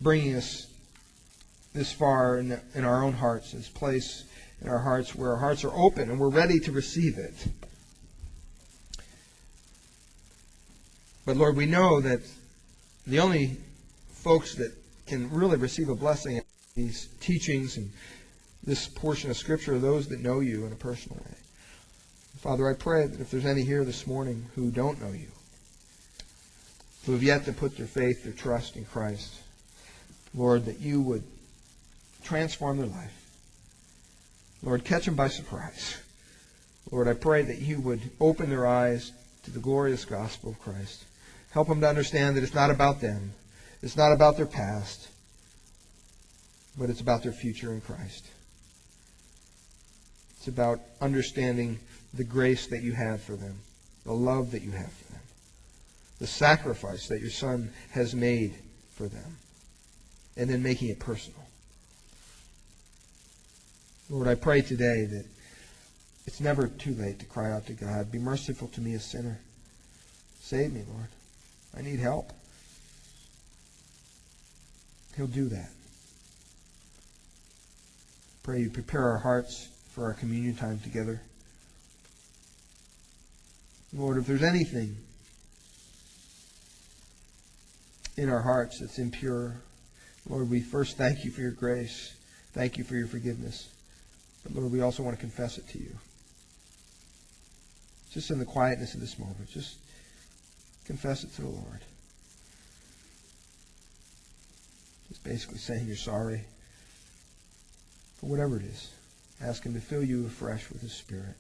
bringing 0.05 0.37
us 0.37 0.69
this 1.73 1.93
far 1.93 2.39
in, 2.39 2.61
in 2.75 2.85
our 2.85 3.03
own 3.03 3.15
hearts, 3.15 3.53
this 3.53 3.69
place 3.69 4.25
in 4.61 4.69
our 4.69 4.79
hearts 4.79 5.15
where 5.15 5.33
our 5.33 5.39
hearts 5.39 5.65
are 5.65 5.75
open 5.75 6.11
and 6.11 6.21
we're 6.21 6.29
ready 6.29 6.61
to 6.61 6.71
receive 6.71 7.19
it. 7.19 7.35
But 11.27 11.37
Lord, 11.37 11.57
we 11.57 11.67
know 11.67 12.01
that 12.03 12.21
the 13.07 13.19
only 13.19 13.57
folks 14.13 14.55
that 14.57 14.73
can 15.07 15.31
really 15.31 15.57
receive 15.57 15.89
a 15.89 15.95
blessing 15.95 16.37
in 16.37 16.43
these 16.77 17.09
teachings 17.21 17.79
and 17.79 17.91
this 18.63 18.87
portion 18.87 19.31
of 19.31 19.37
Scripture 19.37 19.75
are 19.75 19.79
those 19.79 20.09
that 20.09 20.21
know 20.21 20.41
you 20.41 20.67
in 20.67 20.73
a 20.73 20.77
personal 20.77 21.17
way. 21.19 21.37
Father, 22.39 22.69
I 22.69 22.75
pray 22.75 23.07
that 23.07 23.21
if 23.21 23.31
there's 23.31 23.47
any 23.47 23.65
here 23.65 23.85
this 23.85 24.07
morning 24.07 24.47
who 24.55 24.71
don't 24.71 25.01
know 25.01 25.13
you, 25.13 25.29
who 27.07 27.13
have 27.13 27.23
yet 27.23 27.47
to 27.47 27.53
put 27.53 27.77
their 27.77 27.87
faith, 27.87 28.23
their 28.23 28.33
trust 28.33 28.77
in 28.77 28.85
Christ, 28.85 29.41
Lord, 30.35 30.67
that 30.67 30.81
you 30.81 31.01
would 31.01 31.23
transform 32.23 32.79
their 32.79 32.87
life. 32.87 33.13
Lord, 34.63 34.85
catch 34.85 35.05
them 35.05 35.15
by 35.15 35.29
surprise. 35.29 35.97
Lord, 36.91 37.09
I 37.09 37.15
pray 37.15 37.43
that 37.43 37.61
you 37.61 37.81
would 37.81 38.01
open 38.21 38.51
their 38.51 38.67
eyes 38.67 39.13
to 39.45 39.51
the 39.51 39.61
glorious 39.61 40.05
gospel 40.05 40.51
of 40.51 40.61
Christ. 40.61 41.05
Help 41.51 41.69
them 41.69 41.81
to 41.81 41.89
understand 41.89 42.37
that 42.37 42.43
it's 42.43 42.55
not 42.55 42.71
about 42.71 43.01
them. 43.01 43.33
It's 43.83 43.97
not 43.97 44.13
about 44.13 44.37
their 44.37 44.47
past, 44.47 45.09
but 46.79 46.89
it's 46.89 47.01
about 47.01 47.23
their 47.23 47.33
future 47.33 47.73
in 47.73 47.81
Christ. 47.81 48.27
It's 50.39 50.49
about 50.49 50.81
understanding 51.01 51.79
the 52.15 52.25
grace 52.25 52.67
that 52.69 52.83
you 52.83 52.93
have 52.93 53.23
for 53.23 53.37
them, 53.37 53.59
the 54.05 54.13
love 54.13 54.53
that 54.53 54.63
you 54.63 54.71
have 54.71 54.93
for 54.93 55.13
them, 55.13 55.23
the 56.19 56.27
sacrifice 56.27 57.09
that 57.09 57.21
your 57.21 57.31
Son 57.31 57.73
has 57.91 58.15
made 58.15 58.55
for 58.95 59.09
them, 59.09 59.37
and 60.37 60.49
then 60.49 60.63
making 60.63 60.89
it 60.89 60.99
personal. 60.99 61.41
Lord, 64.11 64.29
I 64.29 64.35
pray 64.35 64.61
today 64.61 65.07
that 65.07 65.25
it's 66.27 66.41
never 66.41 66.69
too 66.69 66.95
late 66.95 67.19
to 67.21 67.27
cry 67.27 67.53
out 67.53 67.67
to 67.67 67.73
God. 67.73 68.11
Be 68.11 68.19
merciful 68.19 68.69
to 68.69 68.81
me, 68.81 68.95
a 68.95 69.01
sinner. 69.01 69.39
Save 70.41 70.73
me, 70.73 70.83
Lord. 70.89 71.09
I 71.77 71.83
need 71.83 72.01
help. 72.01 72.33
He'll 75.17 75.27
do 75.27 75.49
that. 75.49 75.71
Pray 78.43 78.61
you 78.61 78.71
prepare 78.71 79.09
our 79.09 79.19
hearts 79.19 79.69
for 79.93 80.05
our 80.05 80.13
communion 80.13 80.55
time 80.55 80.81
together. 80.81 81.21
Lord, 83.93 84.19
if 84.19 84.27
there's 84.27 84.43
anything 84.43 84.97
in 88.17 88.29
our 88.29 88.43
hearts 88.43 88.81
that's 88.81 88.99
impure, 88.99 89.57
Lord, 90.29 90.49
we 90.49 90.61
first 90.61 90.97
thank 90.97 91.25
you 91.25 91.31
for 91.31 91.41
your 91.41 91.51
grace. 91.51 92.15
Thank 92.53 92.79
you 92.79 92.85
for 92.85 92.95
your 92.95 93.07
forgiveness. 93.07 93.69
But 94.43 94.55
Lord, 94.55 94.73
we 94.73 94.81
also 94.81 95.03
want 95.03 95.17
to 95.17 95.21
confess 95.21 95.59
it 95.59 95.69
to 95.71 95.79
you. 95.79 95.97
Just 98.13 98.31
in 98.31 98.39
the 98.39 98.45
quietness 98.45 98.95
of 98.95 99.01
this 99.01 99.19
moment, 99.19 99.51
just 99.51 99.77
confess 100.87 101.25
it 101.25 101.35
to 101.35 101.43
the 101.43 101.49
Lord. 101.49 101.81
Just 105.09 105.25
basically 105.25 105.59
saying 105.59 105.87
you're 105.87 105.97
sorry 105.97 106.45
for 108.17 108.27
whatever 108.27 108.57
it 108.57 108.65
is. 108.65 108.93
Ask 109.43 109.65
Him 109.65 109.75
to 109.75 109.81
fill 109.81 110.05
you 110.05 110.27
afresh 110.27 110.71
with 110.71 110.81
His 110.81 110.93
Spirit. 110.93 111.37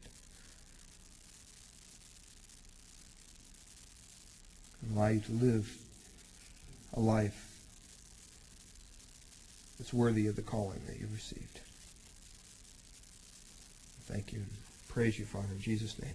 And 4.83 4.97
allow 4.97 5.09
you 5.09 5.21
to 5.21 5.33
live 5.33 5.79
a 6.93 7.01
life 7.01 7.44
that's 9.79 9.93
worthy 9.93 10.27
of 10.27 10.37
the 10.37 10.43
calling 10.43 10.81
that 10.87 10.99
you've 10.99 11.15
received. 11.15 11.61
Thank 14.07 14.33
you. 14.33 14.41
Praise 14.89 15.19
you, 15.19 15.25
Father, 15.25 15.49
in 15.53 15.61
Jesus' 15.61 16.01
name. 16.01 16.15